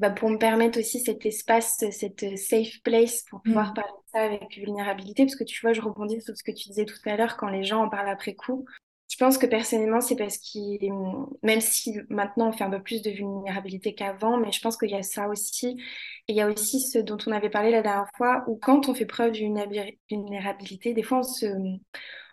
bah, 0.00 0.10
pour 0.10 0.28
me 0.28 0.38
permettre 0.38 0.78
aussi 0.78 1.00
cet 1.00 1.24
espace, 1.24 1.84
cette 1.90 2.36
safe 2.36 2.82
place 2.82 3.22
pour 3.30 3.42
pouvoir 3.42 3.70
mm. 3.70 3.74
parler 3.74 3.92
de 3.92 4.10
ça 4.10 4.20
avec 4.22 4.56
vulnérabilité. 4.56 5.24
Parce 5.24 5.36
que 5.36 5.44
tu 5.44 5.60
vois, 5.60 5.72
je 5.72 5.80
rebondis 5.80 6.20
sur 6.20 6.36
ce 6.36 6.42
que 6.42 6.50
tu 6.50 6.68
disais 6.68 6.84
tout 6.84 6.98
à 7.04 7.16
l'heure 7.16 7.36
quand 7.36 7.48
les 7.48 7.64
gens 7.64 7.84
en 7.84 7.88
parlent 7.88 8.08
après 8.08 8.34
coup. 8.34 8.64
Je 9.14 9.24
pense 9.24 9.38
que 9.38 9.46
personnellement, 9.46 10.00
c'est 10.00 10.16
parce 10.16 10.38
qu'il, 10.38 10.80
même 11.44 11.60
si 11.60 11.96
maintenant 12.08 12.48
on 12.48 12.52
fait 12.52 12.64
un 12.64 12.70
peu 12.70 12.82
plus 12.82 13.00
de 13.00 13.10
vulnérabilité 13.10 13.94
qu'avant, 13.94 14.38
mais 14.38 14.50
je 14.50 14.60
pense 14.60 14.76
qu'il 14.76 14.90
y 14.90 14.96
a 14.96 15.02
ça 15.04 15.28
aussi. 15.28 15.76
Et 16.26 16.32
il 16.32 16.36
y 16.36 16.40
a 16.40 16.48
aussi 16.50 16.80
ce 16.80 16.98
dont 16.98 17.18
on 17.28 17.30
avait 17.30 17.48
parlé 17.48 17.70
la 17.70 17.80
dernière 17.82 18.08
fois, 18.16 18.42
où 18.48 18.56
quand 18.60 18.88
on 18.88 18.94
fait 18.94 19.06
preuve 19.06 19.30
d'une 19.30 19.62
vulnérabilité, 20.10 20.94
des 20.94 21.04
fois 21.04 21.18
on 21.18 21.22
se, 21.22 21.46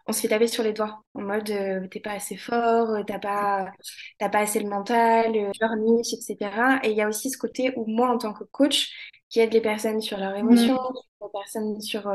on 0.07 0.11
se 0.13 0.21
fait 0.21 0.27
taper 0.29 0.47
sur 0.47 0.63
les 0.63 0.73
doigts 0.73 1.03
en 1.13 1.21
mode 1.21 1.49
euh, 1.51 1.87
t'es 1.87 1.99
pas 1.99 2.13
assez 2.13 2.35
fort, 2.37 2.89
euh, 2.89 3.03
t'as 3.05 3.19
pas, 3.19 3.71
t'as 4.19 4.29
pas 4.29 4.39
assez 4.39 4.59
le 4.59 4.69
mental, 4.69 5.35
euh, 5.35 5.51
leur 5.61 5.75
niche, 5.75 6.13
etc. 6.13 6.79
Et 6.83 6.91
il 6.91 6.97
y 6.97 7.01
a 7.01 7.07
aussi 7.07 7.29
ce 7.29 7.37
côté 7.37 7.73
où 7.77 7.85
moi, 7.87 8.09
en 8.09 8.17
tant 8.17 8.33
que 8.33 8.43
coach, 8.45 8.89
qui 9.31 9.39
aide 9.39 9.53
les 9.53 9.61
personnes 9.61 10.01
sur 10.01 10.17
leurs 10.17 10.35
émotions, 10.35 10.75
mm. 10.75 11.23
les 11.23 11.29
personnes 11.33 11.81
sur, 11.81 12.07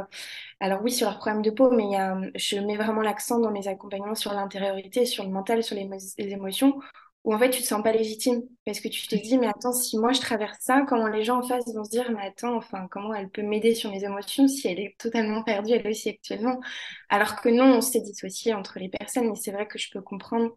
alors 0.60 0.82
oui, 0.82 0.92
sur 0.92 1.08
leurs 1.08 1.18
problèmes 1.18 1.42
de 1.42 1.50
peau, 1.50 1.70
mais 1.70 1.84
il 1.84 1.92
y 1.92 1.96
a, 1.96 2.20
je 2.36 2.58
mets 2.58 2.76
vraiment 2.76 3.00
l'accent 3.00 3.40
dans 3.40 3.50
mes 3.50 3.66
accompagnements 3.66 4.14
sur 4.14 4.32
l'intériorité, 4.34 5.06
sur 5.06 5.24
le 5.24 5.30
mental, 5.30 5.64
sur 5.64 5.74
les, 5.74 5.88
les 6.18 6.32
émotions, 6.32 6.78
où 7.24 7.34
en 7.34 7.38
fait 7.38 7.50
tu 7.50 7.60
te 7.60 7.66
sens 7.66 7.82
pas 7.82 7.92
légitime 7.92 8.42
parce 8.64 8.78
que 8.78 8.88
tu 8.88 9.08
te 9.08 9.16
dis 9.16 9.36
mais 9.36 9.48
attends 9.48 9.72
si 9.72 9.98
moi 9.98 10.12
je 10.12 10.20
traverse 10.20 10.58
ça 10.60 10.84
comment 10.88 11.08
les 11.08 11.24
gens 11.24 11.40
en 11.40 11.42
face 11.42 11.64
vont 11.74 11.82
se 11.82 11.90
dire 11.90 12.08
mais 12.12 12.24
attends 12.24 12.54
enfin 12.54 12.86
comment 12.88 13.12
elle 13.12 13.28
peut 13.28 13.42
m'aider 13.42 13.74
sur 13.74 13.90
mes 13.90 14.04
émotions 14.04 14.46
si 14.46 14.68
elle 14.68 14.78
est 14.78 14.94
totalement 14.96 15.42
perdue 15.42 15.72
elle 15.72 15.88
aussi 15.88 16.10
actuellement? 16.10 16.60
Alors 17.08 17.40
que 17.40 17.48
non 17.48 17.78
on 17.78 17.80
s'est 17.80 18.00
dissocié 18.00 18.54
entre 18.54 18.78
les 18.78 18.88
personnes 18.88 19.28
mais 19.28 19.34
c'est 19.34 19.50
vrai 19.50 19.66
que 19.66 19.76
je 19.76 19.90
peux 19.90 20.00
comprendre 20.00 20.52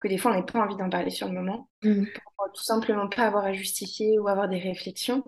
que 0.00 0.08
des 0.08 0.18
fois 0.18 0.32
on 0.32 0.34
n'a 0.34 0.42
pas 0.42 0.58
envie 0.58 0.76
d'en 0.76 0.90
parler 0.90 1.10
sur 1.10 1.28
le 1.28 1.34
moment 1.34 1.70
mmh. 1.84 2.04
pour 2.36 2.52
tout 2.52 2.64
simplement 2.64 3.08
pas 3.08 3.22
avoir 3.22 3.44
à 3.44 3.52
justifier 3.52 4.18
ou 4.18 4.26
avoir 4.26 4.48
des 4.48 4.58
réflexions 4.58 5.22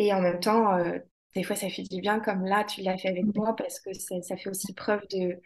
et 0.00 0.12
en 0.12 0.20
même 0.20 0.40
temps 0.40 0.76
euh, 0.76 0.98
des 1.34 1.42
fois 1.42 1.56
ça 1.56 1.68
fait 1.68 1.82
du 1.82 2.00
bien 2.00 2.20
comme 2.20 2.44
là 2.44 2.64
tu 2.64 2.82
l'as 2.82 2.98
fait 2.98 3.08
avec 3.08 3.24
mmh. 3.24 3.32
moi 3.34 3.54
parce 3.56 3.80
que 3.80 3.92
ça, 3.92 4.36
fait 4.36 4.50
aussi 4.50 4.72
preuve 4.74 5.02
de 5.10 5.40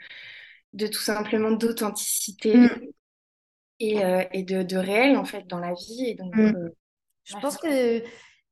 de 0.73 0.87
tout 0.87 1.01
simplement 1.01 1.53
d'authenticité 1.53 2.57
mmh 2.57 2.69
et, 3.81 4.05
euh, 4.05 4.25
et 4.33 4.43
de, 4.43 4.63
de, 4.63 4.77
réel 4.77 5.17
en 5.17 5.25
fait 5.25 5.47
dans 5.47 5.59
la 5.59 5.73
vie. 5.75 6.07
Et 6.07 6.15
donc, 6.15 6.35
mm. 6.37 6.41
euh, 6.41 6.69
je 7.25 7.37
pense 7.37 7.57
que 7.57 8.01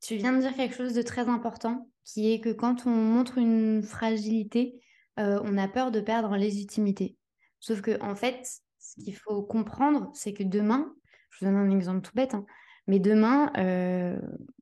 tu 0.00 0.16
viens 0.16 0.32
de 0.32 0.40
dire 0.40 0.54
quelque 0.54 0.74
chose 0.74 0.94
de 0.94 1.02
très 1.02 1.28
important, 1.28 1.88
qui 2.04 2.32
est 2.32 2.40
que 2.40 2.50
quand 2.50 2.86
on 2.86 2.90
montre 2.90 3.38
une 3.38 3.82
fragilité, 3.82 4.80
euh, 5.18 5.40
on 5.44 5.58
a 5.58 5.68
peur 5.68 5.90
de 5.90 6.00
perdre 6.00 6.30
en 6.30 6.36
légitimité. 6.36 7.16
Sauf 7.60 7.80
que 7.80 8.00
en 8.02 8.16
fait, 8.16 8.46
ce 8.78 9.02
qu'il 9.02 9.16
faut 9.16 9.42
comprendre, 9.42 10.10
c'est 10.14 10.32
que 10.32 10.42
demain, 10.42 10.92
je 11.30 11.44
vous 11.44 11.50
donne 11.50 11.60
un 11.60 11.70
exemple 11.70 12.02
tout 12.02 12.14
bête, 12.14 12.34
hein, 12.34 12.44
mais 12.86 12.98
demain, 12.98 13.52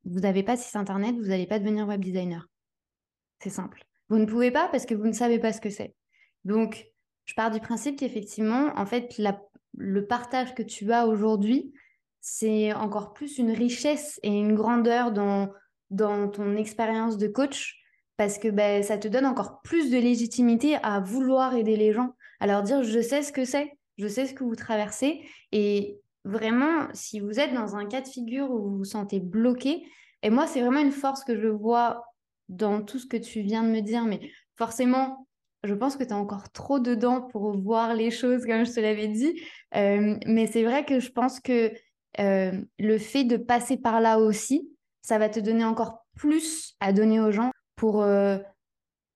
vous 0.04 0.20
n'avez 0.20 0.42
pas 0.42 0.56
site 0.56 0.76
internet, 0.76 1.14
vous 1.16 1.28
n'allez 1.28 1.46
pas 1.46 1.58
devenir 1.58 1.86
web 1.86 2.02
designer. 2.02 2.48
C'est 3.42 3.50
simple. 3.50 3.82
Vous 4.08 4.18
ne 4.18 4.26
pouvez 4.26 4.50
pas 4.50 4.68
parce 4.68 4.86
que 4.86 4.94
vous 4.94 5.06
ne 5.06 5.12
savez 5.12 5.38
pas 5.38 5.52
ce 5.52 5.60
que 5.60 5.70
c'est. 5.70 5.94
Donc, 6.44 6.86
je 7.24 7.34
pars 7.34 7.50
du 7.50 7.60
principe 7.60 7.98
qu'effectivement, 7.98 8.72
en 8.76 8.86
fait, 8.86 9.20
le 9.76 10.06
partage 10.06 10.54
que 10.54 10.62
tu 10.62 10.92
as 10.92 11.06
aujourd'hui, 11.06 11.72
c'est 12.20 12.72
encore 12.72 13.12
plus 13.12 13.38
une 13.38 13.50
richesse 13.50 14.20
et 14.22 14.30
une 14.30 14.54
grandeur 14.54 15.12
dans, 15.12 15.50
dans 15.90 16.28
ton 16.28 16.56
expérience 16.56 17.16
de 17.16 17.28
coach 17.28 17.76
parce 18.16 18.36
que 18.36 18.48
ben, 18.48 18.82
ça 18.82 18.98
te 18.98 19.08
donne 19.08 19.24
encore 19.24 19.62
plus 19.62 19.90
de 19.90 19.96
légitimité 19.96 20.76
à 20.82 21.00
vouloir 21.00 21.54
aider 21.54 21.76
les 21.76 21.92
gens, 21.92 22.14
à 22.38 22.46
leur 22.46 22.62
dire 22.62 22.82
je 22.82 23.00
sais 23.00 23.22
ce 23.22 23.32
que 23.32 23.46
c'est, 23.46 23.72
je 23.96 24.06
sais 24.08 24.26
ce 24.26 24.34
que 24.34 24.44
vous 24.44 24.56
traversez 24.56 25.22
et 25.52 25.98
vraiment 26.24 26.88
si 26.92 27.20
vous 27.20 27.40
êtes 27.40 27.54
dans 27.54 27.76
un 27.76 27.86
cas 27.86 28.00
de 28.00 28.08
figure 28.08 28.50
où 28.50 28.58
vous 28.62 28.76
vous 28.78 28.84
sentez 28.84 29.20
bloqué, 29.20 29.84
et 30.22 30.30
moi 30.30 30.46
c'est 30.46 30.60
vraiment 30.60 30.80
une 30.80 30.92
force 30.92 31.24
que 31.24 31.40
je 31.40 31.48
vois 31.48 32.04
dans 32.48 32.82
tout 32.82 32.98
ce 32.98 33.06
que 33.06 33.16
tu 33.16 33.40
viens 33.40 33.62
de 33.62 33.68
me 33.68 33.80
dire, 33.80 34.04
mais 34.04 34.20
forcément 34.56 35.26
je 35.64 35.74
pense 35.74 35.96
que 35.96 36.04
tu 36.04 36.10
es 36.10 36.14
encore 36.14 36.50
trop 36.52 36.80
dedans 36.80 37.20
pour 37.20 37.56
voir 37.56 37.94
les 37.94 38.10
choses 38.10 38.46
comme 38.46 38.64
je 38.64 38.72
te 38.72 38.80
l'avais 38.80 39.08
dit. 39.08 39.40
Euh, 39.76 40.16
mais 40.26 40.46
c'est 40.46 40.64
vrai 40.64 40.84
que 40.84 41.00
je 41.00 41.10
pense 41.10 41.40
que 41.40 41.72
euh, 42.18 42.52
le 42.78 42.98
fait 42.98 43.24
de 43.24 43.36
passer 43.36 43.76
par 43.76 44.00
là 44.00 44.18
aussi, 44.18 44.70
ça 45.02 45.18
va 45.18 45.28
te 45.28 45.40
donner 45.40 45.64
encore 45.64 46.06
plus 46.16 46.74
à 46.80 46.92
donner 46.92 47.20
aux 47.20 47.30
gens 47.30 47.50
pour 47.76 48.02
euh, 48.02 48.38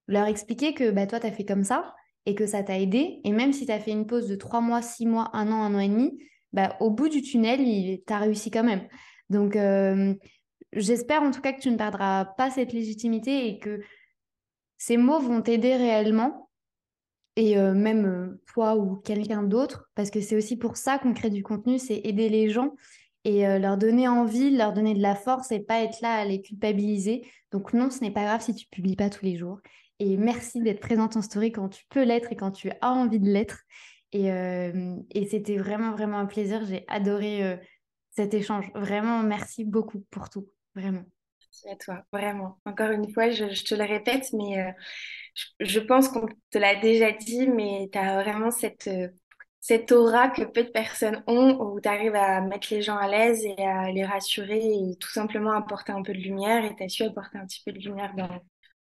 leur 0.07 0.27
expliquer 0.27 0.73
que 0.73 0.91
bah, 0.91 1.07
toi, 1.07 1.19
tu 1.19 1.27
as 1.27 1.31
fait 1.31 1.45
comme 1.45 1.63
ça 1.63 1.93
et 2.25 2.35
que 2.35 2.45
ça 2.45 2.63
t'a 2.63 2.79
aidé. 2.79 3.21
Et 3.23 3.31
même 3.31 3.53
si 3.53 3.65
tu 3.65 3.71
as 3.71 3.79
fait 3.79 3.91
une 3.91 4.07
pause 4.07 4.27
de 4.27 4.35
trois 4.35 4.61
mois, 4.61 4.81
six 4.81 5.05
mois, 5.05 5.29
un 5.33 5.51
an, 5.51 5.63
un 5.63 5.75
an 5.75 5.79
et 5.79 5.89
demi, 5.89 6.17
bah, 6.55 6.75
au 6.79 6.89
bout 6.89 7.09
du 7.09 7.21
tunnel, 7.21 7.59
tu 7.59 8.13
as 8.13 8.17
réussi 8.17 8.49
quand 8.49 8.63
même. 8.63 8.87
Donc, 9.29 9.57
j'espère 10.73 11.21
en 11.21 11.31
tout 11.31 11.41
cas 11.41 11.53
que 11.53 11.61
tu 11.61 11.69
ne 11.69 11.77
perdras 11.77 12.25
pas 12.25 12.49
cette 12.49 12.73
légitimité 12.73 13.47
et 13.47 13.59
que 13.59 13.81
ces 14.77 14.97
mots 14.97 15.19
vont 15.19 15.41
t'aider 15.41 15.75
réellement 15.75 16.45
et 17.35 17.57
euh, 17.57 17.73
même 17.73 18.05
euh, 18.05 18.41
toi 18.47 18.75
ou 18.75 18.95
quelqu'un 18.97 19.43
d'autre, 19.43 19.89
parce 19.95 20.09
que 20.09 20.21
c'est 20.21 20.35
aussi 20.35 20.57
pour 20.57 20.77
ça 20.77 20.97
qu'on 20.97 21.13
crée 21.13 21.29
du 21.29 21.43
contenu, 21.43 21.79
c'est 21.79 22.01
aider 22.03 22.29
les 22.29 22.49
gens 22.49 22.75
et 23.25 23.47
euh, 23.47 23.59
leur 23.59 23.77
donner 23.77 24.07
envie, 24.07 24.51
leur 24.51 24.71
donner 24.73 24.93
de 24.93 25.01
la 25.01 25.15
force 25.15 25.51
et 25.51 25.59
pas 25.59 25.81
être 25.81 25.99
là 26.01 26.13
à 26.13 26.25
les 26.25 26.41
culpabiliser. 26.41 27.27
Donc 27.51 27.73
non, 27.73 27.89
ce 27.89 27.99
n'est 28.01 28.11
pas 28.11 28.23
grave 28.23 28.41
si 28.41 28.55
tu 28.55 28.67
publies 28.67 28.95
pas 28.95 29.09
tous 29.09 29.25
les 29.25 29.35
jours. 29.35 29.59
Et 29.99 30.17
merci 30.17 30.61
d'être 30.61 30.79
présente 30.79 31.17
en 31.17 31.21
story 31.21 31.51
quand 31.51 31.69
tu 31.69 31.83
peux 31.89 32.03
l'être 32.03 32.31
et 32.31 32.35
quand 32.35 32.51
tu 32.51 32.69
as 32.69 32.91
envie 32.91 33.19
de 33.19 33.29
l'être. 33.29 33.63
Et, 34.15 34.27
et 35.11 35.27
c'était 35.27 35.57
vraiment, 35.57 35.91
vraiment 35.91 36.19
un 36.19 36.25
plaisir. 36.25 36.63
J'ai 36.65 36.85
adoré 36.87 37.59
cet 38.15 38.33
échange. 38.33 38.71
Vraiment, 38.73 39.23
merci 39.23 39.65
beaucoup 39.65 40.03
pour 40.09 40.29
tout. 40.29 40.47
Vraiment. 40.73 41.03
Merci 41.39 41.69
à 41.69 41.75
toi, 41.75 42.03
vraiment. 42.11 42.59
Encore 42.65 42.91
une 42.91 43.11
fois, 43.11 43.29
je, 43.29 43.45
te 43.63 43.75
le 43.75 43.83
répète, 43.83 44.27
mais 44.33 44.59
euh, 44.61 44.71
je, 45.59 45.79
pense 45.79 46.09
qu'on 46.09 46.25
te 46.51 46.57
l'a 46.57 46.75
déjà 46.75 47.11
dit, 47.11 47.47
mais 47.47 47.89
tu 47.91 47.97
as 47.97 48.21
vraiment 48.21 48.51
cette, 48.51 48.87
euh, 48.87 49.07
cette 49.61 49.91
aura 49.91 50.29
que 50.29 50.43
peu 50.43 50.63
de 50.63 50.69
personnes 50.69 51.23
ont, 51.27 51.57
où 51.59 51.79
tu 51.79 51.87
arrives 51.87 52.15
à 52.15 52.41
mettre 52.41 52.67
les 52.71 52.81
gens 52.81 52.97
à 52.97 53.07
l'aise 53.07 53.45
et 53.45 53.63
à 53.63 53.91
les 53.91 54.05
rassurer 54.05 54.59
et 54.63 54.97
tout 54.99 55.09
simplement 55.09 55.51
apporter 55.51 55.91
un 55.91 56.03
peu 56.03 56.13
de 56.13 56.19
lumière. 56.19 56.65
Et 56.65 56.75
tu 56.75 56.83
as 56.83 56.89
su 56.89 57.03
apporter 57.03 57.37
un 57.37 57.45
petit 57.45 57.61
peu 57.65 57.71
de 57.71 57.79
lumière 57.79 58.13
dans, 58.15 58.29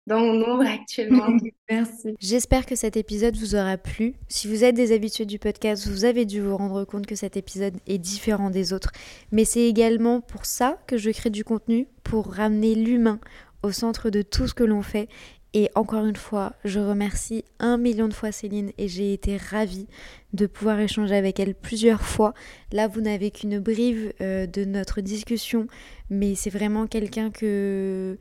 dans 0.07 0.21
mon 0.21 0.43
ombre 0.43 0.67
actuellement. 0.67 1.37
Merci. 1.71 2.15
J'espère 2.21 2.67
que 2.67 2.77
cet 2.77 2.97
épisode 2.97 3.37
vous 3.37 3.55
aura 3.55 3.77
plu. 3.77 4.15
Si 4.29 4.49
vous 4.49 4.65
êtes 4.65 4.75
des 4.75 4.93
habitués 4.93 5.27
du 5.27 5.39
podcast, 5.39 5.89
vous 5.89 6.05
avez 6.05 6.25
dû 6.25 6.41
vous 6.41 6.57
rendre 6.57 6.85
compte 6.85 7.07
que 7.07 7.17
cet 7.17 7.37
épisode 7.37 7.75
est 7.87 7.99
différent 7.99 8.51
des 8.51 8.73
autres. 8.73 8.93
Mais 9.33 9.45
c'est 9.45 9.65
également 9.65 10.21
pour 10.21 10.47
ça 10.47 10.79
que 10.87 10.97
je 10.97 11.11
crée 11.11 11.31
du 11.31 11.45
contenu, 11.45 11.89
pour 12.05 12.33
ramener 12.33 12.75
l'humain 12.75 13.19
au 13.63 13.73
centre 13.73 14.11
de 14.11 14.23
tout 14.23 14.47
ce 14.47 14.55
que 14.55 14.65
l'on 14.65 14.83
fait. 14.83 15.09
Et 15.55 15.71
encore 15.75 16.05
une 16.05 16.17
fois, 16.17 16.53
je 16.65 16.79
remercie 16.79 17.43
un 17.61 17.79
million 17.79 18.09
de 18.09 18.13
fois 18.13 18.31
Céline 18.31 18.73
et 18.77 18.89
j'ai 18.89 19.15
été 19.15 19.39
ravie 19.39 19.87
de 20.35 20.47
pouvoir 20.47 20.79
échanger 20.79 21.17
avec 21.17 21.41
elle 21.41 21.55
plusieurs 21.55 22.03
fois. 22.03 22.35
Là, 22.73 22.89
vous 22.89 23.01
n'avez 23.01 23.31
qu'une 23.31 23.59
brive 23.59 24.13
euh, 24.21 24.47
de 24.47 24.67
notre 24.67 25.01
discussion, 25.01 25.67
mais 26.11 26.35
c'est 26.35 26.51
vraiment 26.51 26.87
quelqu'un 26.87 27.31
que 27.31 28.19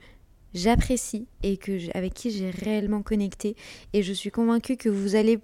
j'apprécie 0.56 1.28
et 1.44 1.58
que 1.58 1.96
avec 1.96 2.16
qui 2.16 2.32
j'ai 2.32 2.50
réellement 2.50 3.04
connecté. 3.04 3.56
Et 3.94 4.02
je 4.02 4.14
suis 4.14 4.32
convaincue 4.32 4.78
que 4.78 4.90
vous 4.90 5.16
allez 5.16 5.40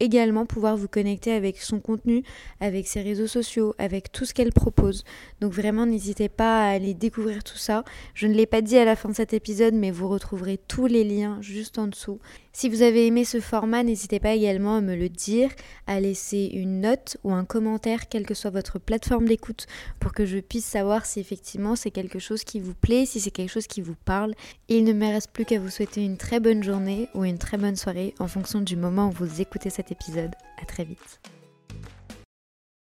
également 0.00 0.44
pouvoir 0.44 0.76
vous 0.76 0.88
connecter 0.88 1.32
avec 1.32 1.58
son 1.58 1.80
contenu, 1.80 2.22
avec 2.60 2.86
ses 2.86 3.00
réseaux 3.00 3.26
sociaux, 3.26 3.74
avec 3.78 4.12
tout 4.12 4.24
ce 4.24 4.34
qu'elle 4.34 4.52
propose. 4.52 5.04
Donc 5.40 5.52
vraiment, 5.52 5.86
n'hésitez 5.86 6.28
pas 6.28 6.66
à 6.66 6.70
aller 6.70 6.92
découvrir 6.92 7.42
tout 7.44 7.56
ça. 7.56 7.84
Je 8.12 8.26
ne 8.26 8.34
l'ai 8.34 8.46
pas 8.46 8.60
dit 8.60 8.76
à 8.76 8.84
la 8.84 8.96
fin 8.96 9.08
de 9.08 9.14
cet 9.14 9.32
épisode, 9.32 9.74
mais 9.74 9.90
vous 9.90 10.08
retrouverez 10.08 10.58
tous 10.68 10.86
les 10.86 11.04
liens 11.04 11.38
juste 11.40 11.78
en 11.78 11.86
dessous. 11.86 12.18
Si 12.58 12.70
vous 12.70 12.80
avez 12.80 13.06
aimé 13.06 13.26
ce 13.26 13.38
format, 13.38 13.82
n'hésitez 13.82 14.18
pas 14.18 14.32
également 14.32 14.76
à 14.76 14.80
me 14.80 14.96
le 14.96 15.10
dire, 15.10 15.50
à 15.86 16.00
laisser 16.00 16.48
une 16.54 16.80
note 16.80 17.18
ou 17.22 17.34
un 17.34 17.44
commentaire, 17.44 18.08
quelle 18.08 18.24
que 18.24 18.32
soit 18.32 18.48
votre 18.50 18.78
plateforme 18.78 19.28
d'écoute, 19.28 19.66
pour 20.00 20.14
que 20.14 20.24
je 20.24 20.38
puisse 20.38 20.64
savoir 20.64 21.04
si 21.04 21.20
effectivement 21.20 21.76
c'est 21.76 21.90
quelque 21.90 22.18
chose 22.18 22.44
qui 22.44 22.60
vous 22.60 22.72
plaît, 22.72 23.04
si 23.04 23.20
c'est 23.20 23.30
quelque 23.30 23.52
chose 23.52 23.66
qui 23.66 23.82
vous 23.82 23.94
parle. 24.06 24.32
il 24.70 24.84
ne 24.84 24.94
me 24.94 25.04
reste 25.04 25.32
plus 25.32 25.44
qu'à 25.44 25.60
vous 25.60 25.68
souhaiter 25.68 26.02
une 26.02 26.16
très 26.16 26.40
bonne 26.40 26.62
journée 26.62 27.10
ou 27.12 27.26
une 27.26 27.36
très 27.36 27.58
bonne 27.58 27.76
soirée 27.76 28.14
en 28.20 28.26
fonction 28.26 28.62
du 28.62 28.76
moment 28.76 29.08
où 29.08 29.12
vous 29.12 29.42
écoutez 29.42 29.68
cet 29.68 29.92
épisode. 29.92 30.34
À 30.58 30.64
très 30.64 30.84
vite. 30.84 31.20